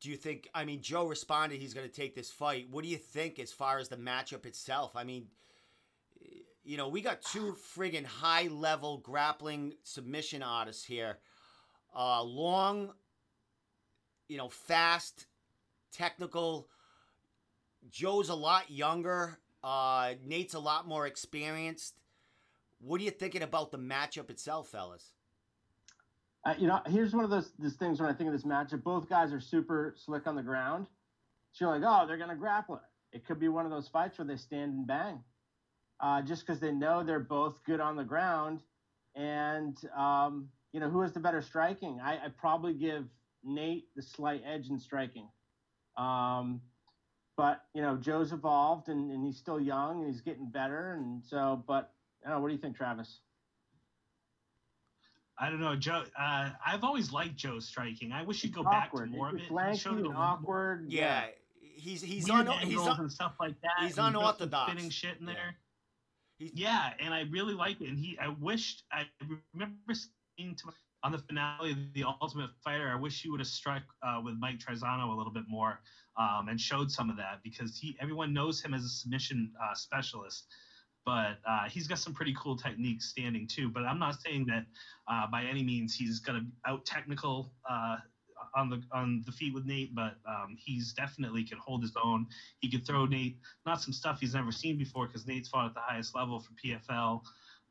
[0.02, 0.50] Do you think?
[0.54, 2.68] I mean, Joe responded he's going to take this fight.
[2.70, 4.92] What do you think as far as the matchup itself?
[4.96, 5.28] I mean,
[6.64, 11.20] you know, we got two friggin' high level grappling submission artists here.
[11.96, 12.92] Uh, long,
[14.28, 15.28] you know, fast,
[15.92, 16.68] technical.
[17.90, 19.40] Joe's a lot younger.
[19.64, 21.96] Uh, Nate's a lot more experienced.
[22.80, 25.14] What are you thinking about the matchup itself, fellas?
[26.46, 28.84] Uh, you know, here's one of those, things when I think of this matchup.
[28.84, 30.88] Both guys are super slick on the ground.
[31.54, 33.18] So you're like, oh, they're going to grapple it.
[33.18, 35.24] It could be one of those fights where they stand and bang.
[36.00, 38.62] uh, just because they know they're both good on the ground.
[39.16, 42.02] And um, you know, who has the better striking?
[42.04, 43.06] I, I probably give
[43.46, 45.30] Nate the slight edge in striking.
[45.96, 46.60] Um,
[47.38, 50.96] but you know, Joe's evolved and, and he's still young and he's getting better.
[51.00, 51.94] And so, but
[52.26, 52.42] I don't know.
[52.42, 53.20] What do you think, Travis?
[55.40, 56.04] I don't know, Joe.
[56.20, 58.12] Uh, I've always liked Joe's striking.
[58.12, 59.42] I wish he'd go It's back to more of it.
[59.48, 60.88] He lanky showed it a and awkward.
[60.92, 61.28] Yeah,
[61.62, 63.72] he's he's Weird on he's angles on, and stuff like that.
[63.80, 64.72] he's and he does some unorthodox.
[64.74, 65.34] spinning shit in Yeah.
[65.34, 65.56] there.
[66.38, 67.88] He's- Yeah, and I really liked it.
[67.88, 69.08] And he, I wished, I
[69.54, 69.94] remember
[71.04, 74.36] on the finale of The Ultimate Fighter, I wish he would have struck uh, with
[74.40, 75.80] Mike Trizano a little bit more
[76.18, 79.76] um, and showed some of that because he, everyone knows him as a submission uh,
[79.76, 80.48] specialist.
[81.06, 83.70] But uh, he's got some pretty cool techniques standing too.
[83.70, 84.64] But I'm not saying that
[85.08, 87.98] uh, by any means he's going to out technical uh,
[88.56, 92.26] on the on the feet with Nate, but um, he's definitely can hold his own.
[92.60, 93.36] He could throw Nate
[93.68, 96.54] not some stuff he's never seen before because Nate's fought at the highest level for
[96.66, 97.22] PFL.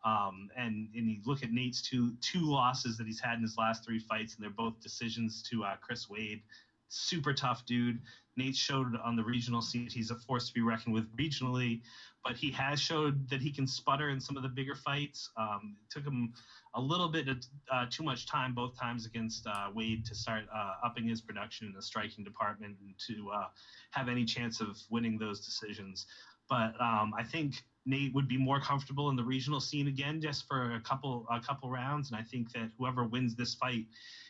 [0.05, 3.57] Um, and and you look at Nate's two two losses that he's had in his
[3.57, 6.43] last three fights, and they're both decisions to uh, Chris Wade.
[6.89, 8.01] Super tough dude.
[8.37, 11.81] Nate showed on the regional scene he's a force to be reckoned with regionally,
[12.25, 15.31] but he has showed that he can sputter in some of the bigger fights.
[15.37, 16.33] Um, it took him
[16.75, 17.37] a little bit of
[17.73, 21.69] uh, too much time both times against uh, Wade to start uh, upping his production
[21.69, 23.47] in the striking department and to uh,
[23.93, 26.07] have any chance of winning those decisions.
[26.49, 30.47] But um, I think Nate would be more comfortable in the regional scene again, just
[30.47, 32.11] for a couple a couple rounds.
[32.11, 33.87] And I think that whoever wins this fight,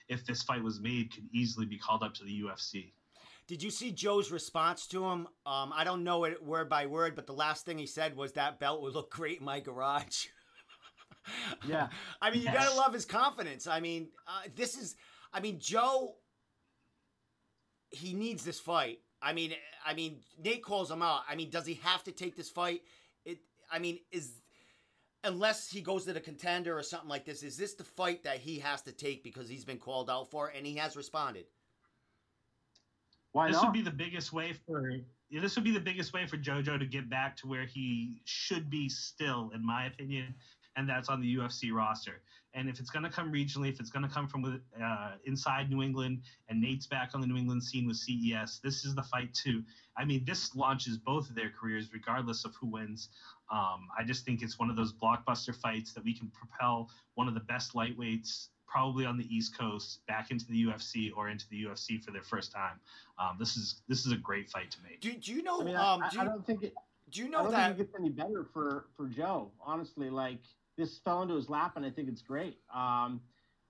[0.09, 2.93] if this fight was made, could easily be called up to the UFC.
[3.47, 5.29] Did you see Joe's response to him?
[5.45, 8.33] Um, I don't know it word by word, but the last thing he said was
[8.33, 10.27] that belt would look great in my garage.
[11.67, 11.89] Yeah.
[12.21, 12.55] I mean, you Yes.
[12.67, 13.67] gotta love his confidence.
[13.67, 14.95] I mean, uh, this is,
[15.33, 16.17] I mean, Joe.
[17.89, 18.99] He needs this fight.
[19.23, 19.55] I mean,
[19.87, 21.23] I mean, Nate calls him out.
[21.27, 22.83] I mean, does he have to take this fight?
[23.71, 23.75] It.
[23.75, 24.43] I mean, is
[25.25, 28.39] unless he goes to the contender or something like this, is this the fight that
[28.39, 31.47] he has to take because he's been called out for and he has responded?
[33.33, 33.67] Why this not?
[33.67, 34.91] would be the biggest way for
[35.31, 38.21] yeah, this would be the biggest way for JoJo to get back to where he
[38.25, 40.35] should be still, in my opinion,
[40.77, 42.23] and that's on the UFC roster.
[42.55, 45.71] And if it's going to come regionally, if it's going to come from uh, inside
[45.71, 49.03] New England, and Nate's back on the New England scene with CES, this is the
[49.03, 49.63] fight too.
[49.97, 53.09] I mean, this launches both of their careers, regardless of who wins.
[53.51, 57.29] Um, I just think it's one of those blockbuster fights that we can propel one
[57.29, 61.45] of the best lightweights probably on the East Coast back into the UFC or into
[61.51, 62.81] the UFC for their first time.
[63.19, 65.01] Um, this is this is a great fight to make.
[65.01, 65.61] Do, do you know?
[65.61, 66.75] I mean, um, I, do I you, don't think it.
[67.11, 67.77] do you I know don't that?
[67.77, 69.53] think it gets any better for for Joe.
[69.65, 70.41] Honestly, like
[70.77, 72.59] this fell into his lap, and I think it's great.
[72.75, 73.21] Um,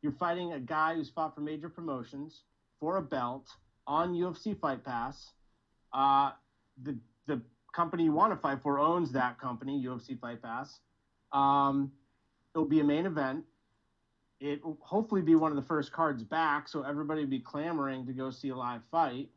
[0.02, 2.42] you're fighting a guy who's fought for major promotions
[2.80, 3.46] for a belt
[3.86, 5.32] on UFC Fight Pass.
[5.92, 6.32] Uh,
[6.82, 6.96] the
[7.26, 7.40] the
[7.74, 10.80] company you want to fight for owns that company, UFC Fight Pass.
[11.32, 11.92] Um,
[12.55, 13.44] it'll be a main event.
[14.40, 18.07] It will hopefully be one of the first cards back, so everybody will be clamoring
[18.07, 19.28] to go see a live fight.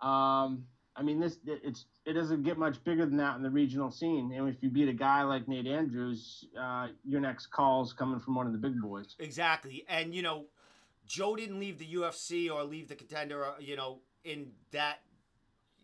[0.00, 0.64] Um,
[0.96, 3.90] I mean, this it- it's it doesn't get much bigger than that in the regional
[3.90, 4.32] scene.
[4.32, 8.34] And if you beat a guy like Nate Andrews, uh, your next call's coming from
[8.34, 9.14] one of the big boys.
[9.18, 9.84] Exactly.
[9.88, 10.46] And, you know,
[11.06, 15.00] Joe didn't leave the UFC or leave the contender, uh, you know, in that,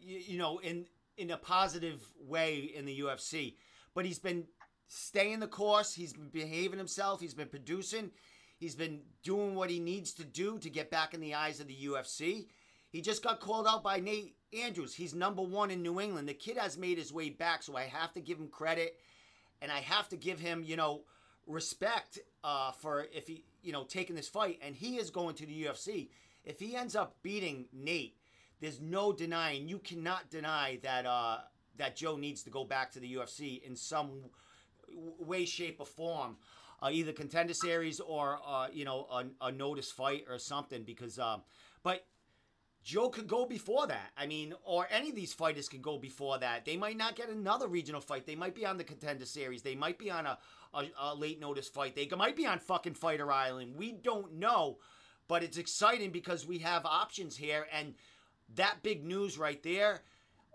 [0.01, 0.87] you know, in
[1.17, 3.57] in a positive way in the UFC.
[3.95, 4.47] But he's been
[4.89, 5.93] staying the course.
[5.93, 7.21] He's been behaving himself.
[7.21, 8.11] He's been producing.
[8.59, 11.67] He's been doing what he needs to do to get back in the eyes of
[11.67, 12.47] the UFC.
[12.93, 14.95] He just got called out by Nate Andrews.
[14.95, 16.29] He's number one in New England.
[16.29, 19.01] The kid has made his way back, so I have to give him credit,
[19.63, 21.01] and I have to give him, you know,
[21.47, 24.59] respect uh, for if he, you know, taking this fight.
[24.63, 26.11] And he is going to the UFC.
[26.45, 28.19] If he ends up beating Nate,
[28.61, 29.69] there's no denying.
[29.69, 31.39] You cannot deny that uh,
[31.79, 34.11] that Joe needs to go back to the UFC in some
[35.19, 36.37] way, shape, or form.
[36.83, 41.19] Uh, either contender series or uh, you know a, a notice fight or something because
[41.19, 41.43] um,
[41.85, 42.05] but
[42.83, 44.11] Joe could go before that.
[44.17, 46.65] I mean, or any of these fighters could go before that.
[46.65, 48.27] They might not get another regional fight.
[48.27, 49.63] They might be on the contender series.
[49.63, 50.39] They might be on a,
[50.75, 51.95] a, a late notice fight.
[51.95, 53.77] They might be on fucking Fighter Island.
[53.77, 54.79] We don't know,
[55.29, 57.95] but it's exciting because we have options here, and
[58.57, 60.01] that big news right there.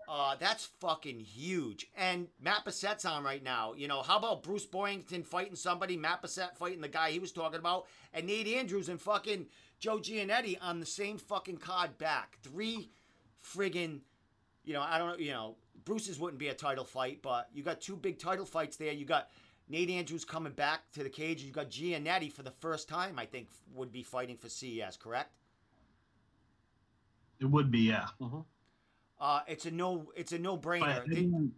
[0.08, 1.86] Uh, that's fucking huge.
[1.94, 3.74] And Matt Bessette's on right now.
[3.74, 7.30] You know, how about Bruce Boyington fighting somebody, Matt Bassett fighting the guy he was
[7.30, 9.46] talking about, and Nate Andrews and fucking
[9.78, 12.38] Joe Giannetti on the same fucking card back.
[12.42, 12.90] Three
[13.42, 14.00] friggin',
[14.64, 17.62] you know, I don't know, you know, Bruce's wouldn't be a title fight, but you
[17.62, 18.92] got two big title fights there.
[18.92, 19.30] You got
[19.68, 21.42] Nate Andrews coming back to the cage.
[21.42, 25.32] You got Giannetti for the first time, I think, would be fighting for CES, correct?
[27.40, 28.08] It would be, yeah.
[29.20, 31.02] Uh, it's a no, it's a no-brainer.
[31.02, 31.52] I mean,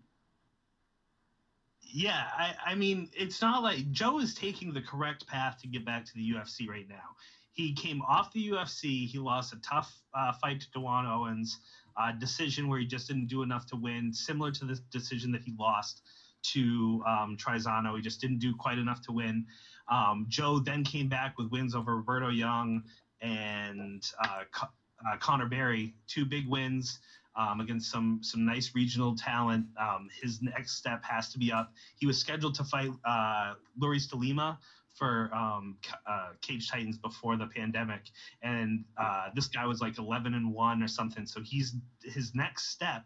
[1.82, 5.84] Yeah, I, I mean, it's not like Joe is taking the correct path to get
[5.84, 7.16] back to the UFC right now.
[7.52, 9.06] He came off the UFC.
[9.06, 11.58] He lost a tough uh, fight to Dewan Owens,
[11.96, 15.42] uh, decision where he just didn't do enough to win, similar to the decision that
[15.42, 16.02] he lost
[16.42, 17.96] to um, Trizano.
[17.96, 19.46] He just didn't do quite enough to win.
[19.88, 22.82] Um, Joe then came back with wins over Roberto Young
[23.20, 27.00] and uh, uh, Connor Berry, two big wins
[27.36, 29.66] um, against some some nice regional talent.
[29.78, 31.72] Um, his next step has to be up.
[31.96, 34.58] He was scheduled to fight uh, Luis de Lima
[34.92, 35.76] for um,
[36.06, 38.02] uh, Cage Titans before the pandemic,
[38.42, 41.26] and uh, this guy was like 11 and one or something.
[41.26, 43.04] So he's his next step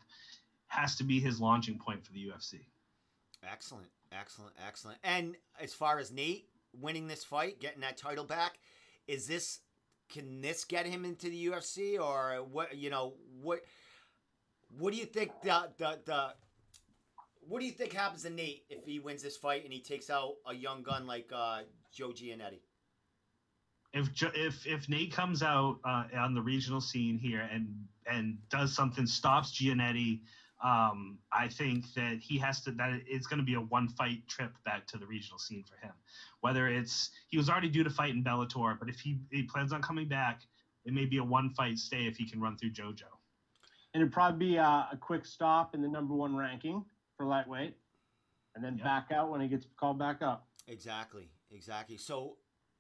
[0.68, 2.60] has to be his launching point for the UFC.
[3.48, 4.98] Excellent, excellent, excellent.
[5.04, 8.58] And as far as Nate winning this fight, getting that title back,
[9.06, 9.60] is this
[10.10, 12.76] can this get him into the UFC or what?
[12.76, 13.60] You know what?
[14.78, 16.34] What do you think the the the
[17.48, 20.10] what do you think happens to Nate if he wins this fight and he takes
[20.10, 21.60] out a young gun like uh,
[21.92, 22.60] Joe Giannetti?
[23.92, 27.68] If if if Nate comes out uh, on the regional scene here and
[28.10, 30.20] and does something, stops Giannetti,
[30.62, 32.72] um, I think that he has to.
[32.72, 35.76] That it's going to be a one fight trip back to the regional scene for
[35.76, 35.92] him.
[36.40, 39.72] Whether it's he was already due to fight in Bellator, but if he, he plans
[39.72, 40.40] on coming back,
[40.84, 43.04] it may be a one fight stay if he can run through JoJo
[43.94, 46.84] and it'd probably be a, a, quick stop in the number one ranking
[47.16, 47.76] for lightweight,
[48.54, 48.84] and then yep.
[48.84, 50.46] back out when he gets called back up.
[50.68, 51.96] Exactly, exactly.
[51.96, 52.36] So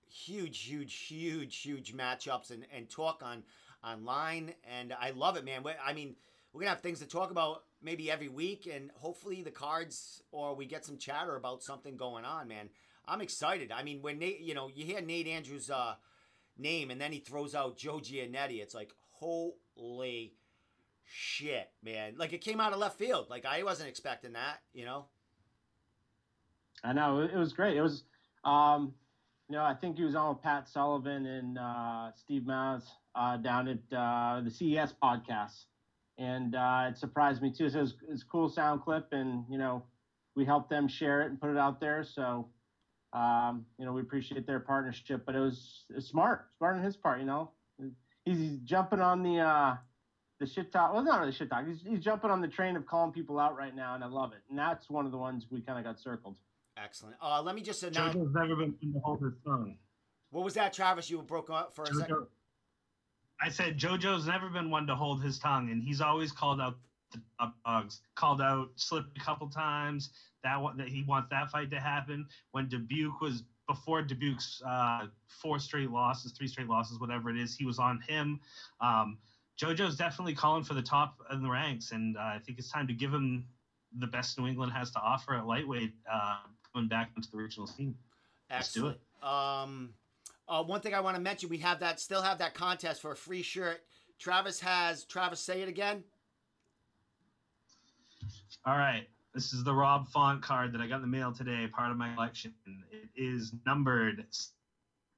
[0.08, 3.42] huge, huge, huge, huge matchups and, and talk on
[3.82, 5.62] online, and I love it, man.
[5.84, 6.16] I mean,
[6.52, 10.54] we're gonna have things to talk about maybe every week, and hopefully the cards or
[10.54, 12.68] we get some chatter about something going on, man.
[13.06, 13.70] I'm excited.
[13.70, 15.94] I mean, when Nate, you know, you hear Nate Andrews' uh,
[16.56, 20.34] name, and then he throws out Joe Giannetti, it's like holy
[21.06, 22.14] shit, man.
[22.16, 23.26] Like it came out of left field.
[23.30, 25.06] Like I wasn't expecting that, you know.
[26.82, 27.76] I know it was great.
[27.76, 28.04] It was,
[28.44, 28.94] um,
[29.48, 32.82] you know, I think he was on with Pat Sullivan and uh, Steve Maz
[33.14, 35.64] uh, down at uh, the CES podcast,
[36.18, 37.70] and uh, it surprised me too.
[37.70, 39.82] So it was, it was a cool sound clip, and you know,
[40.34, 42.04] we helped them share it and put it out there.
[42.04, 42.48] So,
[43.12, 45.24] um, you know, we appreciate their partnership.
[45.24, 47.20] But it was, it was smart, smart on his part.
[47.20, 47.50] You know,
[48.24, 49.76] he's jumping on the uh,
[50.40, 50.92] the shit talk.
[50.92, 51.66] Well, not really shit talk.
[51.66, 54.32] He's, he's jumping on the train of calling people out right now, and I love
[54.32, 54.40] it.
[54.50, 56.36] And that's one of the ones we kind of got circled.
[56.76, 57.16] Excellent.
[57.22, 58.14] Uh, let me just announce.
[58.14, 59.76] JoJo's never been to hold his tongue.
[60.30, 61.08] What was that, Travis?
[61.08, 62.26] You broke up for a JoJo, second.
[63.40, 66.76] I said JoJo's never been one to hold his tongue, and he's always called out
[67.12, 68.00] the dogs.
[68.16, 70.10] Called out Slip a couple times.
[70.42, 72.26] That one, that he wants that fight to happen.
[72.50, 77.56] When Dubuque was before Dubuque's uh, four straight losses, three straight losses, whatever it is,
[77.56, 78.40] he was on him.
[78.80, 79.18] Um,
[79.60, 82.86] JoJo's definitely calling for the top in the ranks, and uh, I think it's time
[82.88, 83.46] to give him
[83.98, 86.38] the best New England has to offer at lightweight uh,
[86.72, 87.94] coming back into the regional scene.
[88.50, 88.98] Excellent.
[89.22, 89.90] Um,
[90.48, 93.12] uh, one thing I want to mention: we have that, still have that contest for
[93.12, 93.82] a free shirt.
[94.18, 95.04] Travis has.
[95.04, 96.02] Travis, say it again.
[98.66, 99.06] All right.
[99.34, 101.96] This is the Rob Font card that I got in the mail today, part of
[101.96, 102.54] my collection.
[102.92, 104.24] It is numbered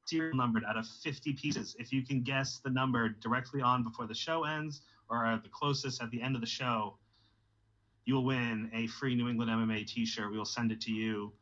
[0.06, 1.76] serial numbered out of 50 pieces.
[1.78, 6.02] If you can guess the number directly on before the show ends or the closest
[6.02, 6.96] at the end of the show,
[8.04, 10.30] you'll win a free New England MMA t-shirt.
[10.30, 11.32] We will send it to you.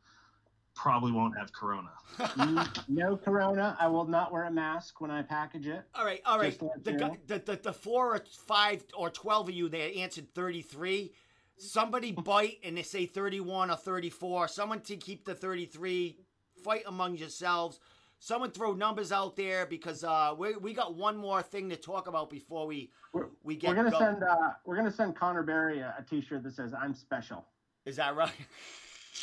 [0.73, 1.91] Probably won't have corona.
[2.89, 3.77] no corona.
[3.79, 5.83] I will not wear a mask when I package it.
[5.93, 6.59] All right, all right.
[6.83, 11.13] The, the, the, the four or five or 12 of you that answered 33,
[11.57, 14.49] somebody bite and they say 31 or 34.
[14.49, 16.17] Someone to keep the 33.
[16.61, 17.79] Fight among yourselves
[18.25, 22.07] someone throw numbers out there because uh, we we got one more thing to talk
[22.07, 23.69] about before we we're, we get.
[23.69, 26.95] We're gonna send uh, we're gonna send Connor Berry a a T-shirt that says "I'm
[26.95, 27.45] special."
[27.85, 28.31] Is that right?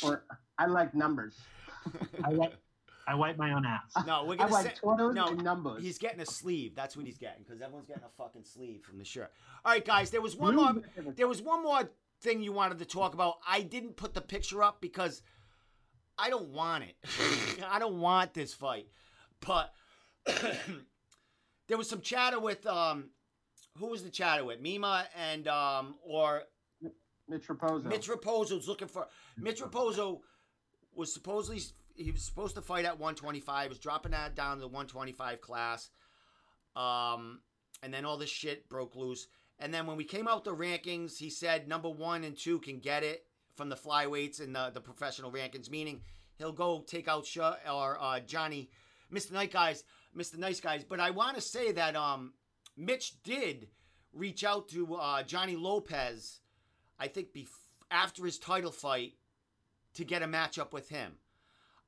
[0.03, 0.23] or
[0.57, 1.37] I like numbers.
[2.23, 2.53] I like.
[3.05, 4.05] I wipe my own ass.
[4.07, 5.83] No, we're gonna I like send, no, numbers.
[5.83, 6.73] He's getting a sleeve.
[6.73, 9.29] That's what he's getting because everyone's getting a fucking sleeve from the shirt.
[9.65, 10.11] All right, guys.
[10.11, 10.73] There was one more.
[11.17, 11.89] There was one more
[12.21, 13.35] thing you wanted to talk about.
[13.45, 15.21] I didn't put the picture up because
[16.17, 16.95] I don't want it.
[17.69, 18.87] I don't want this fight.
[19.45, 19.73] But
[21.67, 23.09] there was some chatter with um,
[23.77, 24.61] who was the chatter with?
[24.61, 26.43] Mima and um, or
[27.27, 27.85] Mitch Raposo.
[27.85, 29.07] Mitch Raposo was looking for
[29.37, 30.19] Mitch Raposo
[30.95, 31.61] was supposedly
[31.95, 33.69] he was supposed to fight at 125.
[33.69, 35.89] Was dropping that down to the 125 class.
[36.75, 37.41] Um,
[37.81, 39.27] and then all this shit broke loose.
[39.59, 42.79] And then when we came out the rankings, he said number one and two can
[42.79, 43.25] get it
[43.55, 46.01] from the flyweights and the, the professional rankings, meaning
[46.37, 47.27] he'll go take out
[47.71, 48.69] or uh, Johnny
[49.11, 49.31] Mr.
[49.31, 49.83] Nice Guys,
[50.17, 50.37] Mr.
[50.37, 50.83] Nice Guys.
[50.83, 52.33] But I want to say that um,
[52.75, 53.67] Mitch did
[54.11, 56.39] reach out to uh, Johnny Lopez.
[56.99, 57.47] I think bef-
[57.91, 59.13] after his title fight,
[59.95, 61.13] to get a matchup with him.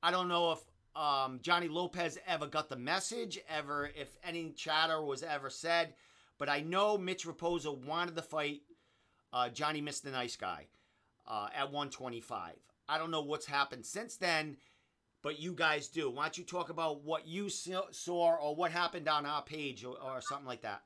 [0.03, 0.59] I don't know if
[0.95, 5.95] um, Johnny Lopez ever got the message, ever if any chatter was ever said,
[6.37, 8.61] but I know Mitch Raposo wanted the fight
[9.33, 10.11] uh, Johnny Mr.
[10.11, 10.67] Nice Guy
[11.27, 12.53] uh, at 125.
[12.87, 14.57] I don't know what's happened since then,
[15.23, 16.09] but you guys do.
[16.09, 19.95] Why don't you talk about what you saw or what happened on our page or,
[20.01, 20.83] or something like that?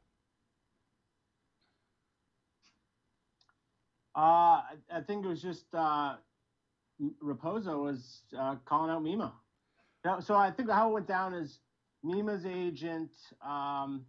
[4.16, 4.62] Uh,
[4.92, 6.16] I think it was just uh,
[7.24, 9.34] Raposo was uh, calling out Mima.
[10.22, 11.60] So I think how it went down is
[12.04, 13.12] Mima's agent
[13.46, 14.06] um,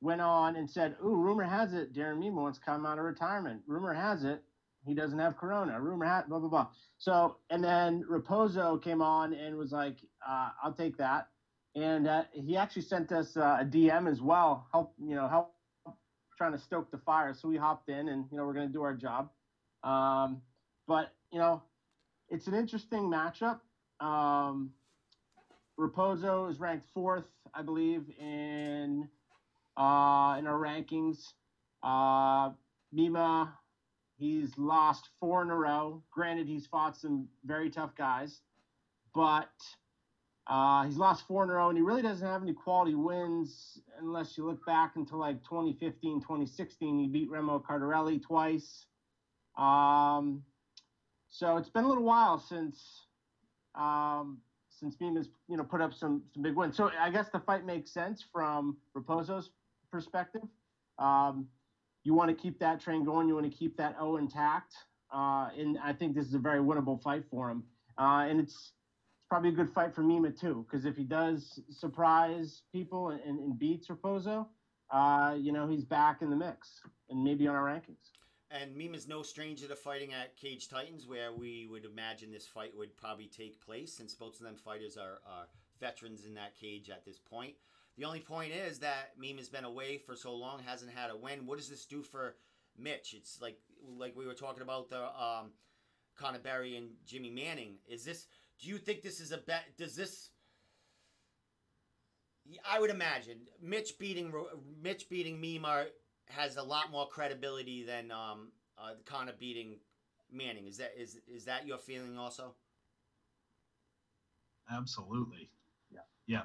[0.00, 3.04] went on and said, "Ooh, rumor has it Darren Mima wants to come out of
[3.04, 3.62] retirement.
[3.66, 4.42] Rumor has it
[4.84, 5.80] he doesn't have corona.
[5.80, 6.68] Rumor hat, blah blah blah."
[6.98, 11.28] So and then Raposo came on and was like, uh, "I'll take that,"
[11.74, 15.54] and uh, he actually sent us uh, a DM as well, help you know help
[16.36, 17.34] trying to stoke the fire.
[17.34, 19.30] So we hopped in and you know we're gonna do our job.
[19.82, 20.42] Um,
[20.86, 21.62] but you know,
[22.28, 23.60] it's an interesting matchup.
[24.00, 24.72] Um,
[25.78, 29.08] Raposo is ranked fourth, I believe, in
[29.76, 31.18] uh, in our rankings.
[31.82, 32.50] Uh,
[32.92, 33.56] Mima,
[34.18, 36.02] he's lost four in a row.
[36.10, 38.40] Granted, he's fought some very tough guys,
[39.14, 39.50] but
[40.48, 43.80] uh, he's lost four in a row, and he really doesn't have any quality wins
[44.00, 46.98] unless you look back until like 2015, 2016.
[46.98, 48.86] He beat Remo Cardarelli twice.
[49.56, 50.42] Um,
[51.28, 53.06] so it's been a little while since
[53.74, 54.38] um,
[54.70, 56.76] since Mima's you know put up some some big wins.
[56.76, 59.50] So I guess the fight makes sense from Raposo's
[59.92, 60.42] perspective.
[60.98, 61.46] Um,
[62.08, 63.28] you want to keep that train going.
[63.28, 64.72] You want to keep that O intact.
[65.12, 67.62] Uh, and I think this is a very winnable fight for him.
[67.98, 71.60] Uh, and it's, it's probably a good fight for Mima too, because if he does
[71.70, 74.46] surprise people and, and beats Raposo,
[74.90, 76.80] uh, you know he's back in the mix
[77.10, 78.12] and maybe on our rankings.
[78.50, 82.74] And Mima's no stranger to fighting at Cage Titans, where we would imagine this fight
[82.74, 85.48] would probably take place, since both of them fighters are, are
[85.78, 87.52] veterans in that cage at this point.
[87.98, 91.16] The only point is that Meme has been away for so long, hasn't had a
[91.16, 91.46] win.
[91.46, 92.36] What does this do for
[92.78, 93.12] Mitch?
[93.12, 93.58] It's like
[93.98, 95.50] like we were talking about the um,
[96.16, 97.74] Connor Berry and Jimmy Manning.
[97.88, 98.26] Is this?
[98.60, 99.64] Do you think this is a bet?
[99.76, 100.30] Does this?
[102.64, 104.32] I would imagine Mitch beating
[104.80, 105.86] Mitch beating Mima
[106.26, 109.80] has a lot more credibility than um, uh, Conor beating
[110.30, 110.68] Manning.
[110.68, 112.54] Is that is is that your feeling also?
[114.70, 115.50] Absolutely.
[115.90, 116.00] Yeah.
[116.28, 116.42] Yeah.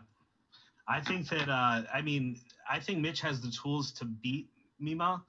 [0.88, 2.40] I think that uh, I mean
[2.70, 4.48] I think Mitch has the tools to beat
[4.80, 5.24] Mima.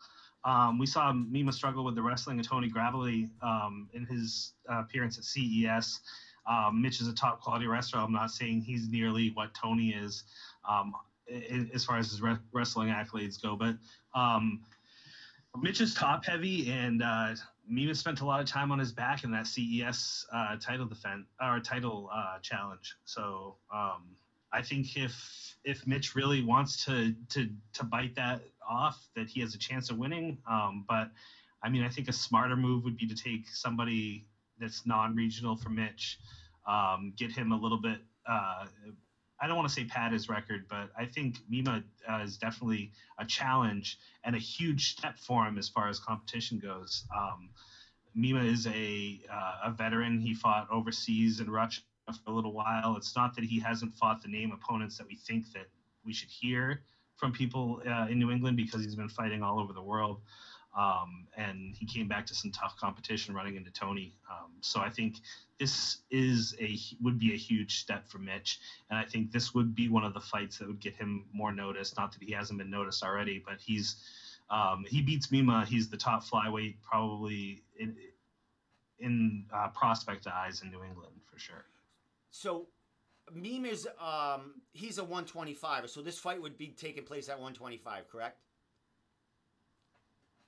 [0.44, 4.80] Um, we saw Mima struggle with the wrestling of Tony Gravely um, in his uh,
[4.80, 6.00] appearance at CES.
[6.46, 8.00] Um, Mitch is a top quality wrestler.
[8.00, 10.24] I'm not saying he's nearly what Tony is.
[10.68, 10.92] Um,
[11.72, 13.56] as far as his re- wrestling accolades go.
[13.56, 13.76] But
[14.18, 14.60] um,
[15.60, 17.34] Mitch is top heavy, and uh,
[17.68, 21.26] Mima spent a lot of time on his back in that CES uh, title defense
[21.40, 22.96] or title uh, challenge.
[23.04, 24.16] So um,
[24.54, 25.14] I think if
[25.64, 29.90] if Mitch really wants to to to bite that off, that he has a chance
[29.90, 30.38] of winning.
[30.50, 31.10] Um, but
[31.62, 34.26] I mean, I think a smarter move would be to take somebody
[34.60, 36.18] that's non-regional for Mitch,
[36.68, 38.66] um, get him a little bit uh,
[39.40, 42.92] I don't want to say pad his record, but I think Mima uh, is definitely
[43.18, 47.04] a challenge and a huge step for him as far as competition goes.
[47.14, 47.50] Um,
[48.14, 50.20] Mima is a uh, a veteran.
[50.20, 51.82] He fought overseas in Russia
[52.12, 52.96] for a little while.
[52.96, 55.66] It's not that he hasn't fought the name opponents that we think that
[56.04, 56.82] we should hear
[57.16, 60.20] from people uh, in New England because he's been fighting all over the world.
[60.76, 64.16] Um, and he came back to some tough competition running into Tony.
[64.28, 65.18] Um, so I think
[65.60, 68.58] this is a would be a huge step for Mitch,
[68.90, 71.52] and I think this would be one of the fights that would get him more
[71.52, 71.96] notice.
[71.96, 73.94] Not that he hasn't been noticed already, but he's
[74.50, 75.64] um, he beats Mima.
[75.64, 77.94] He's the top flyweight probably in
[78.98, 81.66] in uh, prospect eyes in New England for sure.
[82.34, 82.66] So
[83.32, 88.40] Mima's um, he's a 125, so this fight would be taking place at 125, correct?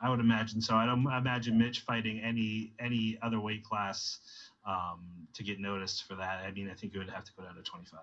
[0.01, 0.75] I would imagine so.
[0.75, 4.19] I don't imagine Mitch fighting any any other weight class
[4.67, 6.43] um, to get noticed for that.
[6.45, 8.01] I mean, I think it would have to go down to 25.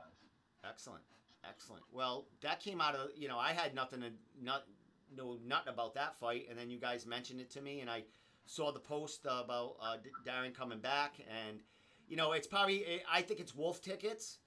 [0.68, 1.04] Excellent,
[1.48, 1.84] excellent.
[1.92, 4.12] Well, that came out of you know I had nothing to
[4.42, 4.64] not
[5.14, 8.04] know nothing about that fight, and then you guys mentioned it to me, and I
[8.46, 11.60] saw the post about uh, Darren coming back, and
[12.14, 14.38] you know it's probably I think it's Wolf tickets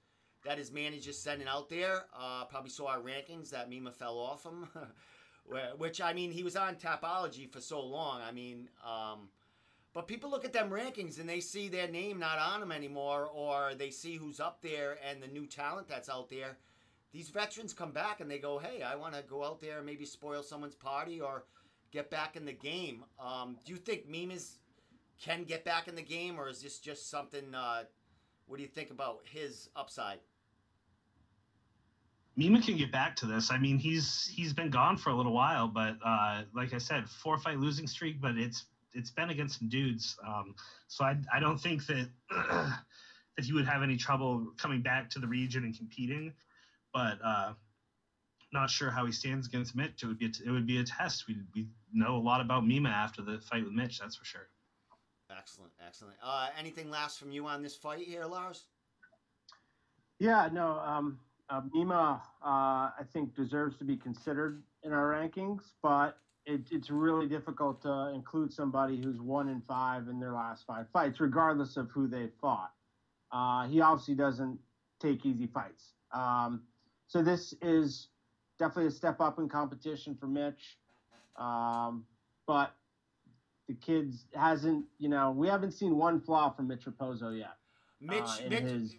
[0.45, 2.05] that his manager's sending out there.
[2.17, 4.69] Uh, probably saw our rankings that Mima fell off him.
[5.77, 8.21] which I mean, he was on Tapology for so long.
[8.21, 9.27] I mean, um,
[9.93, 13.29] but people look at them rankings and they see their name not on them anymore,
[13.33, 16.55] or they see who's up there and the new talent that's out there.
[17.11, 19.85] These veterans come back and they go, "Hey, I want to go out there and
[19.85, 21.43] maybe spoil someone's party or
[21.91, 24.59] get back in the game." Um, do you think Mima's
[25.21, 27.53] can get back in the game, or is this just something?
[27.53, 27.83] Uh,
[28.45, 30.19] what do you think about his upside?
[32.35, 33.51] Mima can get back to this.
[33.51, 37.09] I mean, he's he's been gone for a little while, but uh, like I said,
[37.09, 40.17] four fight losing streak, but it's it's been against some dudes.
[40.25, 40.53] Um,
[40.87, 45.19] so I I don't think that that he would have any trouble coming back to
[45.19, 46.31] the region and competing.
[46.93, 47.53] But uh,
[48.53, 50.03] not sure how he stands against Mitch.
[50.03, 51.27] It would be a, it would be a test.
[51.27, 53.99] We we know a lot about Mima after the fight with Mitch.
[53.99, 54.47] That's for sure.
[55.29, 56.15] Excellent, excellent.
[56.23, 58.65] Uh, anything last from you on this fight here, Lars?
[60.19, 60.79] Yeah, no.
[60.79, 66.61] Um, uh, Mima, uh, I think, deserves to be considered in our rankings, but it,
[66.71, 71.19] it's really difficult to include somebody who's one in five in their last five fights,
[71.19, 72.71] regardless of who they fought.
[73.31, 74.57] Uh, he obviously doesn't
[75.01, 75.93] take easy fights.
[76.13, 76.63] Um,
[77.07, 78.07] so this is
[78.57, 80.77] definitely a step up in competition for Mitch.
[81.35, 82.05] Um,
[82.47, 82.73] but
[83.67, 87.57] the kids hasn't, you know, we haven't seen one flaw from Mitch Raposo yet.
[87.99, 88.91] Mitch, Uh, Mitch,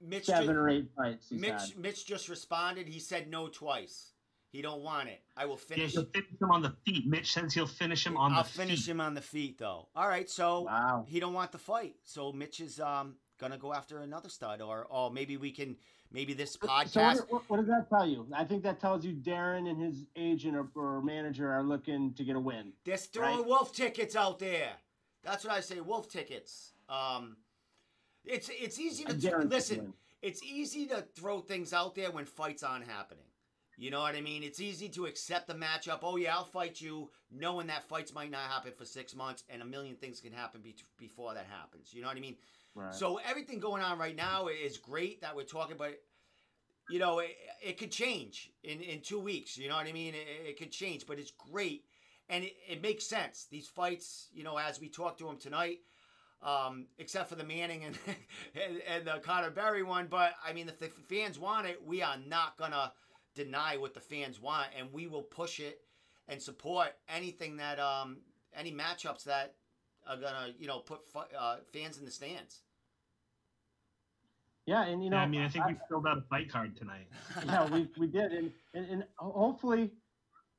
[0.00, 1.78] Mitch, Seven ju- or eight fights Mitch, had.
[1.78, 2.86] Mitch just responded.
[2.88, 4.12] He said no twice.
[4.50, 5.20] He don't want it.
[5.36, 5.92] I will Yeah, finish.
[5.92, 7.06] he'll finish him on the feet.
[7.06, 8.38] Mitch says he'll finish him on the feet.
[8.38, 8.90] I'll the finish feet.
[8.92, 9.88] him on the feet though.
[9.96, 11.04] All right, so Wow.
[11.08, 11.96] he don't want the fight.
[12.04, 15.76] So Mitch is um gonna go after another stud, or or maybe we can
[16.14, 17.16] maybe this podcast.
[17.16, 18.26] what, what, what does that tell you?
[18.32, 22.24] I think that tells you Darren and his agent or, or manager are looking to
[22.24, 22.72] get a win.
[22.84, 23.46] They're throwing Right.
[23.46, 24.70] wolf tickets out there.
[25.24, 26.72] That's what I say, wolf tickets.
[26.88, 27.36] Um,
[28.24, 29.92] it's it's easy to th- listen.
[30.22, 33.24] It's easy to throw things out there when fights aren't happening.
[33.76, 34.42] You know what I mean?
[34.42, 35.98] It's easy to accept the matchup.
[36.02, 39.60] Oh yeah, I'll fight you, knowing that fights might not happen for six months, and
[39.60, 41.92] a million things can happen be- before that happens.
[41.92, 42.36] You know what I mean?
[42.92, 45.92] So everything going on right now is great that we're talking about.
[46.90, 49.56] You know, it, it could change in, in two weeks.
[49.56, 50.14] You know what I mean?
[50.14, 51.84] It, it could change, but it's great,
[52.28, 53.46] and it, it makes sense.
[53.50, 55.78] These fights, you know, as we talk to them tonight,
[56.42, 60.08] um, except for the Manning and and, and the Connor Berry one.
[60.10, 62.92] But I mean, if the fans want it, we are not gonna
[63.34, 65.78] deny what the fans want, and we will push it
[66.28, 68.18] and support anything that um
[68.54, 69.54] any matchups that
[70.06, 72.60] are gonna you know put fu- uh, fans in the stands.
[74.66, 76.76] yeah, and you know, yeah, I mean, I think we filled out a fight card
[76.76, 77.06] tonight.
[77.46, 79.92] yeah, we, we did, and, and and hopefully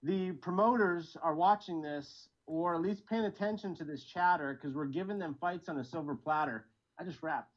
[0.03, 4.85] the promoters are watching this or at least paying attention to this chatter because we're
[4.85, 6.65] giving them fights on a silver platter.
[6.99, 7.51] I just rapped,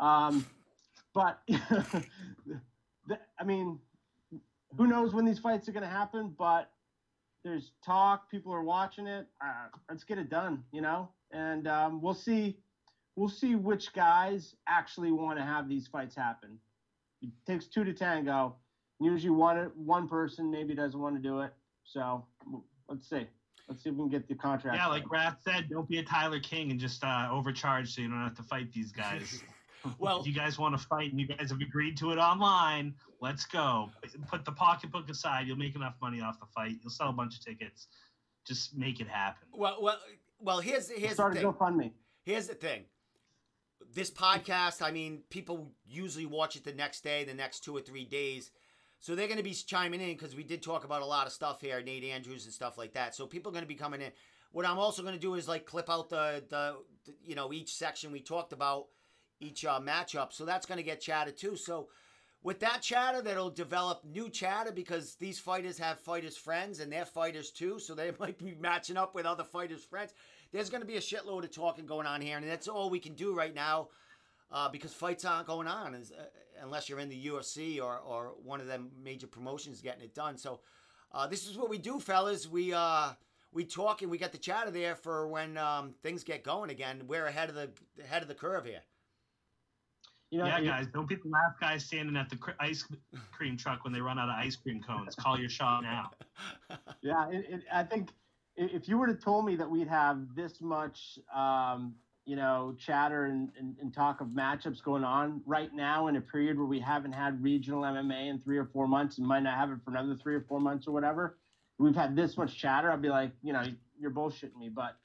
[0.00, 0.44] um,
[1.14, 3.78] but the, I mean,
[4.76, 6.34] who knows when these fights are going to happen?
[6.36, 6.70] But
[7.44, 9.26] there's talk, people are watching it.
[9.40, 12.58] Uh, let's get it done, you know, and um, we'll see.
[13.16, 16.58] We'll see which guys actually want to have these fights happen.
[17.22, 18.56] It takes two to tango.
[19.00, 21.52] Usually one one person maybe doesn't want to do it.
[21.84, 22.26] So
[22.88, 23.26] let's see.
[23.68, 24.76] Let's see if we can get the contract.
[24.76, 25.10] Yeah, like.
[25.10, 28.36] Rath said, don't be a Tyler King and just uh, overcharge so you don't have
[28.36, 29.42] to fight these guys.
[29.98, 32.94] well, if you guys want to fight and you guys have agreed to it online,
[33.20, 33.90] let's go.
[34.30, 35.48] Put the pocketbook aside.
[35.48, 36.76] You'll make enough money off the fight.
[36.80, 37.88] You'll sell a bunch of tickets.
[38.46, 39.48] Just make it happen.
[39.52, 39.98] well, well,
[40.40, 40.60] well.
[40.60, 41.44] Here's here's the start thing.
[41.44, 41.92] GoFundMe.
[42.22, 42.84] Here's the thing.
[43.94, 47.80] This podcast, I mean, people usually watch it the next day, the next two or
[47.80, 48.50] three days.
[48.98, 51.32] So they're going to be chiming in because we did talk about a lot of
[51.32, 53.14] stuff here, Nate Andrews and stuff like that.
[53.14, 54.10] So people are going to be coming in.
[54.52, 57.52] What I'm also going to do is like clip out the, the, the you know,
[57.52, 58.86] each section we talked about,
[59.38, 60.32] each uh, matchup.
[60.32, 61.56] So that's going to get chatted too.
[61.56, 61.88] So
[62.46, 67.04] with that chatter, that'll develop new chatter because these fighters have fighters' friends and they're
[67.04, 67.80] fighters too.
[67.80, 70.14] So they might be matching up with other fighters' friends.
[70.52, 73.00] There's going to be a shitload of talking going on here, and that's all we
[73.00, 73.88] can do right now
[74.52, 76.22] uh, because fights aren't going on uh,
[76.62, 80.38] unless you're in the UFC or, or one of them major promotions getting it done.
[80.38, 80.60] So
[81.10, 82.48] uh, this is what we do, fellas.
[82.48, 83.10] We uh,
[83.52, 87.02] we talk and we got the chatter there for when um, things get going again.
[87.08, 87.70] We're ahead of the
[88.00, 88.82] ahead of the curve here.
[90.30, 92.84] You know, yeah, you- guys, don't be the last guy standing at the cr- ice
[93.30, 95.14] cream truck when they run out of ice cream cones.
[95.14, 96.10] Call your shot now.
[97.02, 98.10] Yeah, it, it, I think
[98.56, 101.94] if you were to told me that we'd have this much, um,
[102.24, 106.20] you know, chatter and, and, and talk of matchups going on right now in a
[106.20, 109.56] period where we haven't had regional MMA in three or four months and might not
[109.56, 111.36] have it for another three or four months or whatever,
[111.78, 113.62] we've had this much chatter, I'd be like, you know,
[113.96, 114.68] you're bullshitting me.
[114.68, 114.96] But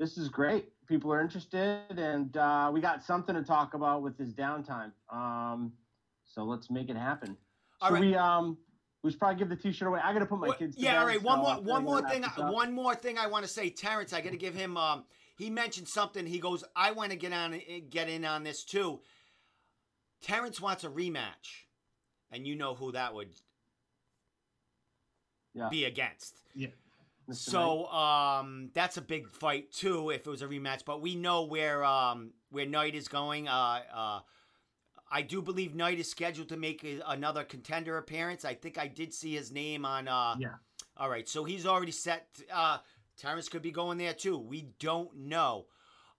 [0.00, 0.72] this is great.
[0.86, 4.92] People are interested, and uh, we got something to talk about with this downtime.
[5.10, 5.72] Um,
[6.24, 7.36] so let's make it happen.
[7.80, 8.02] All Should right.
[8.02, 8.56] we um
[9.02, 10.00] we should probably give the t-shirt away.
[10.02, 10.76] I gotta put my What- kids.
[10.76, 11.22] To yeah, bed, all right.
[11.22, 12.22] One so more, one more thing.
[12.22, 12.30] this.
[12.36, 14.12] One more thing I want to say, Terrence.
[14.12, 14.76] I got to give him.
[14.76, 15.04] Um,
[15.36, 16.24] he mentioned something.
[16.24, 17.60] He goes, "I want to get on,
[17.90, 19.00] get in on this too."
[20.22, 21.64] Terrence wants a rematch,
[22.30, 23.30] and you know who that would
[25.54, 25.68] Yeah.
[25.68, 26.40] be against.
[26.54, 26.68] Yeah.
[27.30, 30.10] So um, that's a big fight too.
[30.10, 33.48] If it was a rematch, but we know where um, where Knight is going.
[33.48, 34.20] Uh, uh,
[35.10, 38.44] I do believe Knight is scheduled to make a, another contender appearance.
[38.44, 40.08] I think I did see his name on.
[40.08, 40.54] Uh, Yeah.
[40.98, 42.26] All right, so he's already set.
[42.50, 42.78] Uh,
[43.18, 44.38] Terrence could be going there too.
[44.38, 45.66] We don't know,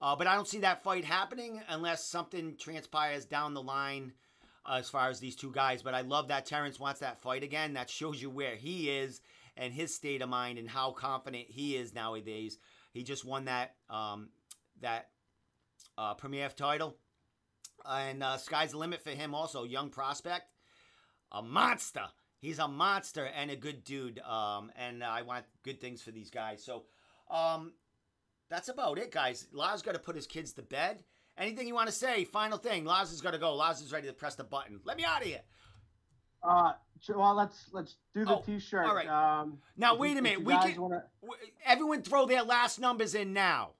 [0.01, 4.13] uh, but I don't see that fight happening unless something transpires down the line
[4.67, 5.81] uh, as far as these two guys.
[5.81, 7.73] But I love that Terrence wants that fight again.
[7.73, 9.21] That shows you where he is
[9.57, 12.57] and his state of mind and how confident he is nowadays.
[12.93, 14.29] He just won that um,
[14.81, 15.09] that
[15.97, 16.97] uh, Premier F title,
[17.85, 19.34] and uh, sky's the limit for him.
[19.35, 20.45] Also, young prospect,
[21.31, 22.05] a monster.
[22.39, 24.19] He's a monster and a good dude.
[24.19, 26.63] Um, and I want good things for these guys.
[26.63, 26.84] So,
[27.31, 27.73] um,
[28.49, 29.47] that's about it, guys.
[29.51, 31.03] Lars got to put his kids to bed.
[31.38, 32.23] Anything you want to say?
[32.23, 32.85] Final thing.
[32.85, 33.53] Lars is got to go.
[33.53, 34.79] Lars is ready to press the button.
[34.84, 35.41] Let me out of here.
[36.43, 36.73] Uh,
[37.09, 38.85] well, let's let's do the Oh, T-shirt.
[38.85, 39.07] all right.
[39.07, 40.43] Um, Now, wait you- a minute.
[40.43, 41.03] We can- wanna-
[41.65, 43.72] Everyone throw their last numbers in now.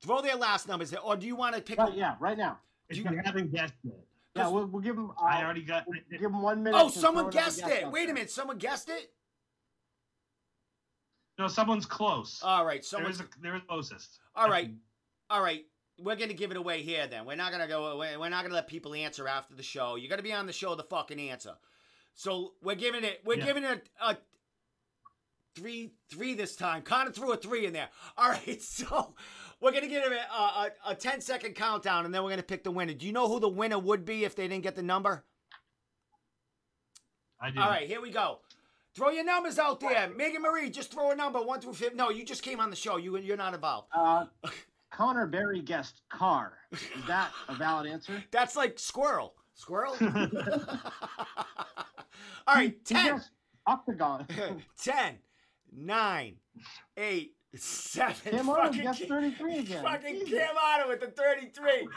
[0.00, 0.98] Throw their last numbers in.
[0.98, 2.58] Or do you want to pick Right, yeah, right now.
[2.88, 3.92] If You you, haven't guessed it,
[4.34, 5.10] Yeah, we'll, we'll give them.
[5.12, 5.86] Uh, I already got.
[5.86, 6.78] we'll give them one minute.
[6.78, 7.84] Oh, someone guessed it.
[7.84, 8.30] out Wait a minute.
[8.30, 9.12] Someone guessed it?
[11.38, 12.42] No, someone's close.
[12.42, 12.76] All right.
[12.76, 14.20] there Someone's is a, there is closest.
[14.34, 14.70] All right.
[15.30, 15.66] All right.
[16.02, 17.24] We're going to give it away here then.
[17.24, 19.62] We're not going to go we're we're not going to let people answer after the
[19.62, 19.96] show.
[19.96, 21.52] You got to be on the show to fucking answer.
[22.14, 23.44] So, we're giving it we're Yeah.
[23.46, 24.16] giving it a
[25.56, 26.82] 3 3 this time.
[26.82, 27.88] Connor threw a 3 in there.
[28.16, 28.60] All right.
[28.62, 29.14] So,
[29.60, 32.40] we're going to give it a, a, a 10 second countdown and then we're going
[32.40, 32.94] to pick the winner.
[32.94, 35.24] Do you know who the winner would be if they didn't get the number?
[37.40, 37.60] I do.
[37.60, 38.38] All right, here we go.
[38.94, 40.10] Throw your numbers out there.
[40.14, 41.94] Megan Marie, just throw a number, 1 through 5.
[41.94, 42.98] No, you just came on the show.
[42.98, 43.88] You, you're not involved.
[43.92, 44.26] Uh,
[44.92, 46.52] Connor Berry guessed car.
[46.70, 48.22] Is that a valid answer?
[48.30, 49.34] That's like squirrel.
[49.54, 49.96] Squirrel?
[52.46, 53.20] All right, 10,
[53.66, 54.26] Octagon.
[54.78, 55.18] 10,
[55.74, 56.36] 9,
[56.96, 58.32] 8, 7.
[58.32, 59.82] Cam Arnold fucking guessed 33 again.
[59.82, 60.38] Fucking Jesus.
[60.38, 61.88] Cam Otto with the 33.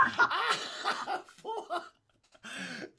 [1.38, 1.64] Four,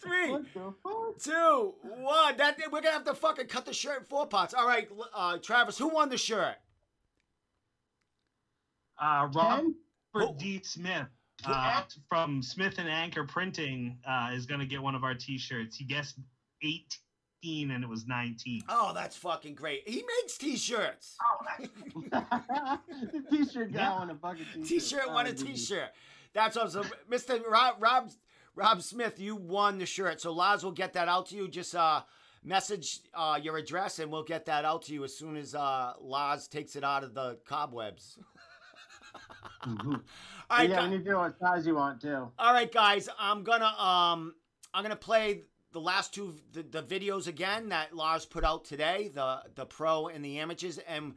[0.02, 1.18] three, What the fuck?
[1.22, 2.36] two, one.
[2.36, 4.54] That we're gonna have to fucking cut the shirt in four parts.
[4.54, 6.56] All right, uh, Travis, who won the shirt?
[8.98, 9.74] Uh, Robert Ken?
[10.20, 10.60] Who- D.
[10.62, 11.06] Smith
[11.44, 15.76] uh, from Smith and Anchor Printing uh, is going to get one of our T-shirts.
[15.76, 16.18] He guessed
[16.62, 18.62] 18 and it was 19.
[18.68, 19.82] Oh, that's fucking great.
[19.86, 21.16] He makes t-shirts.
[22.12, 22.78] Oh,
[23.12, 23.92] the T-shirt guy Yeah.
[23.92, 24.66] on a fucking T-shirt.
[24.68, 25.46] T-shirt, Oh, won a dude.
[25.46, 25.88] T-shirt.
[26.34, 27.42] That's awesome, Mr.
[27.46, 28.10] Rob, Rob
[28.54, 29.18] Rob Smith.
[29.18, 31.48] You won the shirt, so Laz will get that out to you.
[31.48, 32.02] Just uh,
[32.44, 35.92] message uh, your address, and we'll get that out to you as soon as uh,
[36.00, 38.18] Laz takes it out of the cobwebs.
[39.64, 40.00] Mhm.
[40.50, 42.30] All right, yeah, gu- we need to know what size you want too.
[42.38, 43.08] all right, guys.
[43.18, 44.34] I'm gonna um,
[44.72, 49.10] I'm gonna play the last two the, the videos again that Lars put out today,
[49.12, 51.14] the the pro and the amateurs, and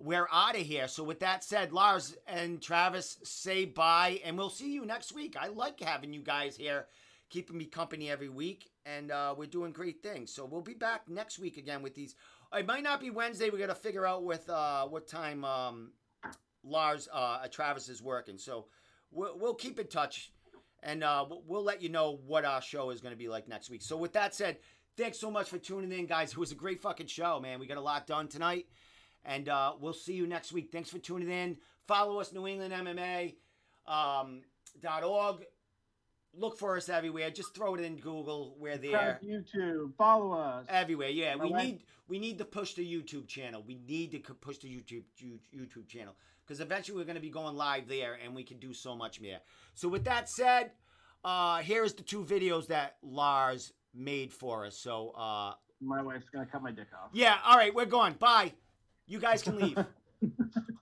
[0.00, 0.86] we're out of here.
[0.86, 5.34] So with that said, Lars and Travis say bye, and we'll see you next week.
[5.38, 6.86] I like having you guys here,
[7.30, 10.32] keeping me company every week, and uh, we're doing great things.
[10.32, 12.14] So we'll be back next week again with these.
[12.56, 13.50] It might not be Wednesday.
[13.50, 15.90] We got to figure out with uh, what time um,
[16.64, 18.38] Lars uh, Travis is working.
[18.38, 18.66] So
[19.10, 20.32] we'll, we'll keep in touch,
[20.82, 23.70] and uh, we'll- let you know what our show is going to be like next
[23.70, 23.82] week.
[23.82, 24.58] So with that said,
[24.96, 26.32] thanks so much for tuning in, guys.
[26.32, 27.58] It was a great fucking show, man.
[27.60, 28.66] We got a lot done tonight.
[29.24, 30.70] And uh, we'll see you next week.
[30.72, 31.56] Thanks for tuning in.
[31.86, 33.34] Follow us, New England MMA
[33.86, 34.42] um,
[34.80, 35.44] dot org.
[36.34, 37.30] Look for us everywhere.
[37.30, 38.54] Just throw it in Google.
[38.58, 39.94] We're there YouTube.
[39.96, 40.66] Follow us.
[40.68, 41.08] everywhere.
[41.08, 43.64] Yeah, we need we need to push the YouTube channel.
[43.66, 46.14] We need to push the YouTube YouTube channel
[46.48, 49.20] because eventually we're going to be going live there, and we can do so much
[49.20, 49.38] more.
[49.74, 50.70] So with that said,
[51.22, 54.76] uh, here is the two videos that Lars made for us.
[54.78, 55.52] So uh,
[55.82, 57.10] My wife's gonna cut my dick off.
[57.12, 58.14] yeah, all right, we're going.
[58.14, 58.52] Bye.
[59.06, 59.78] You guys can leave.